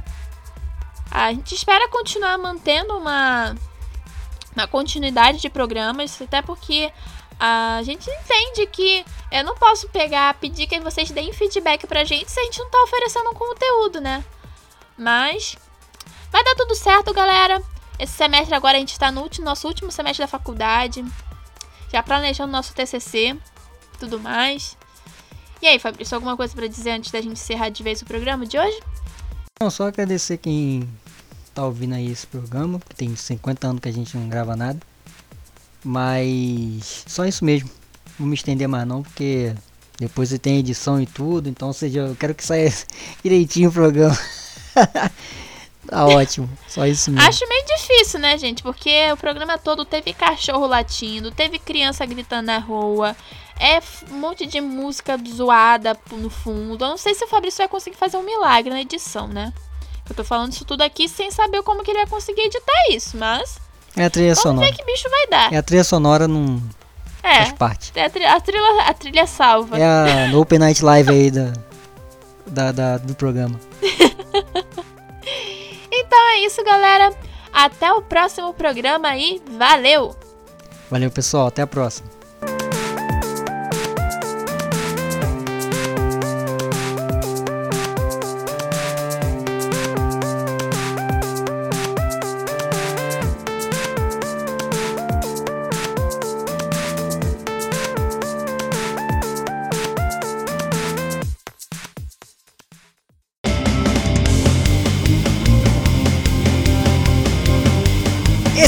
A 1.10 1.32
gente 1.32 1.54
espera 1.54 1.88
continuar 1.88 2.36
mantendo 2.38 2.96
uma, 2.96 3.54
uma 4.54 4.66
continuidade 4.66 5.40
de 5.40 5.48
programas, 5.48 6.20
até 6.20 6.42
porque 6.42 6.92
a 7.38 7.80
gente 7.82 8.08
entende 8.10 8.66
que 8.66 9.04
eu 9.30 9.44
não 9.44 9.54
posso 9.54 9.88
pegar, 9.88 10.34
pedir 10.34 10.66
que 10.66 10.80
vocês 10.80 11.10
deem 11.10 11.32
feedback 11.32 11.86
pra 11.86 12.04
gente 12.04 12.30
se 12.30 12.40
a 12.40 12.44
gente 12.44 12.58
não 12.58 12.70
tá 12.70 12.82
oferecendo 12.82 13.30
um 13.30 13.34
conteúdo, 13.34 14.00
né? 14.00 14.24
Mas 14.96 15.56
vai 16.30 16.42
dar 16.42 16.54
tudo 16.54 16.74
certo, 16.74 17.12
galera. 17.12 17.62
Esse 17.98 18.12
semestre 18.12 18.54
agora 18.54 18.76
a 18.76 18.80
gente 18.80 18.98
tá 18.98 19.10
no 19.10 19.22
último, 19.22 19.44
nosso 19.44 19.66
último 19.66 19.90
semestre 19.90 20.24
da 20.24 20.28
faculdade, 20.28 21.04
já 21.90 22.02
planejando 22.02 22.52
nosso 22.52 22.74
TCC, 22.74 23.36
tudo 23.98 24.20
mais. 24.20 24.76
E 25.60 25.66
aí, 25.66 25.78
Fabrício, 25.78 26.14
alguma 26.14 26.36
coisa 26.36 26.54
para 26.54 26.66
dizer 26.66 26.90
antes 26.90 27.10
da 27.10 27.20
gente 27.20 27.32
encerrar 27.32 27.70
de 27.70 27.82
vez 27.82 28.02
o 28.02 28.04
programa 28.04 28.44
de 28.46 28.58
hoje? 28.58 28.78
Não, 29.60 29.70
só 29.70 29.88
agradecer 29.88 30.36
quem 30.36 30.88
tá 31.54 31.64
ouvindo 31.64 31.94
aí 31.94 32.10
esse 32.10 32.26
programa, 32.26 32.78
que 32.78 32.94
tem 32.94 33.16
50 33.16 33.66
anos 33.66 33.80
que 33.80 33.88
a 33.88 33.92
gente 33.92 34.16
não 34.16 34.28
grava 34.28 34.54
nada. 34.54 34.78
Mas 35.82 37.04
só 37.06 37.24
isso 37.24 37.44
mesmo. 37.44 37.70
Não 38.10 38.18
vou 38.18 38.28
me 38.28 38.34
estender 38.34 38.68
mais 38.68 38.86
não, 38.86 39.02
porque 39.02 39.54
depois 39.98 40.36
tem 40.38 40.58
edição 40.58 41.00
e 41.00 41.06
tudo, 41.06 41.48
então 41.48 41.72
seja, 41.72 42.00
eu 42.00 42.16
quero 42.16 42.34
que 42.34 42.44
saia 42.44 42.70
direitinho 43.24 43.70
o 43.70 43.72
programa. 43.72 44.18
tá 45.86 46.06
ótimo, 46.06 46.50
só 46.68 46.86
isso 46.86 47.10
mesmo. 47.10 47.26
Acho 47.26 47.48
meio 47.48 47.64
difícil, 47.64 48.20
né, 48.20 48.36
gente? 48.36 48.62
Porque 48.62 49.10
o 49.12 49.16
programa 49.16 49.56
todo 49.56 49.84
teve 49.86 50.12
cachorro 50.12 50.66
latindo, 50.66 51.30
teve 51.30 51.58
criança 51.58 52.04
gritando 52.04 52.46
na 52.46 52.58
rua, 52.58 53.16
é 53.58 53.80
um 54.10 54.18
monte 54.18 54.46
de 54.46 54.60
música 54.60 55.18
zoada 55.28 55.96
no 56.12 56.30
fundo. 56.30 56.84
Eu 56.84 56.90
não 56.90 56.96
sei 56.96 57.14
se 57.14 57.24
o 57.24 57.28
Fabrício 57.28 57.58
vai 57.58 57.68
conseguir 57.68 57.96
fazer 57.96 58.16
um 58.16 58.22
milagre 58.22 58.70
na 58.70 58.80
edição, 58.80 59.26
né? 59.26 59.52
Eu 60.08 60.14
tô 60.14 60.22
falando 60.22 60.52
isso 60.52 60.64
tudo 60.64 60.82
aqui 60.82 61.08
sem 61.08 61.30
saber 61.30 61.62
como 61.62 61.82
que 61.82 61.90
ele 61.90 61.98
vai 62.00 62.06
conseguir 62.08 62.42
editar 62.42 62.90
isso, 62.90 63.16
mas. 63.16 63.58
É 63.96 64.04
a 64.04 64.10
trilha 64.10 64.34
Vamos 64.34 64.42
sonora. 64.42 64.66
ver 64.66 64.76
que 64.76 64.84
bicho 64.84 65.08
vai 65.10 65.26
dar. 65.26 65.52
É 65.52 65.56
a 65.56 65.62
trilha 65.62 65.84
sonora 65.84 66.28
não. 66.28 66.62
É. 67.22 67.36
Faz 67.38 67.52
parte. 67.52 67.92
É 67.94 68.04
a 68.04 68.10
trilha, 68.10 68.32
a 68.34 68.40
trilha, 68.40 68.82
a 68.82 68.94
trilha 68.94 69.26
salva. 69.26 69.78
É 69.78 69.84
a 69.84 70.28
no 70.30 70.40
Open 70.40 70.58
Night 70.58 70.84
Live 70.84 71.10
aí 71.10 71.30
da, 71.30 71.52
da, 72.46 72.72
da 72.72 72.98
do 72.98 73.14
programa. 73.14 73.58
então 75.90 76.28
é 76.30 76.38
isso, 76.40 76.62
galera. 76.62 77.12
Até 77.52 77.90
o 77.92 78.02
próximo 78.02 78.52
programa 78.52 79.16
e 79.16 79.42
valeu! 79.56 80.14
Valeu, 80.90 81.10
pessoal. 81.10 81.46
Até 81.46 81.62
a 81.62 81.66
próxima. 81.66 82.15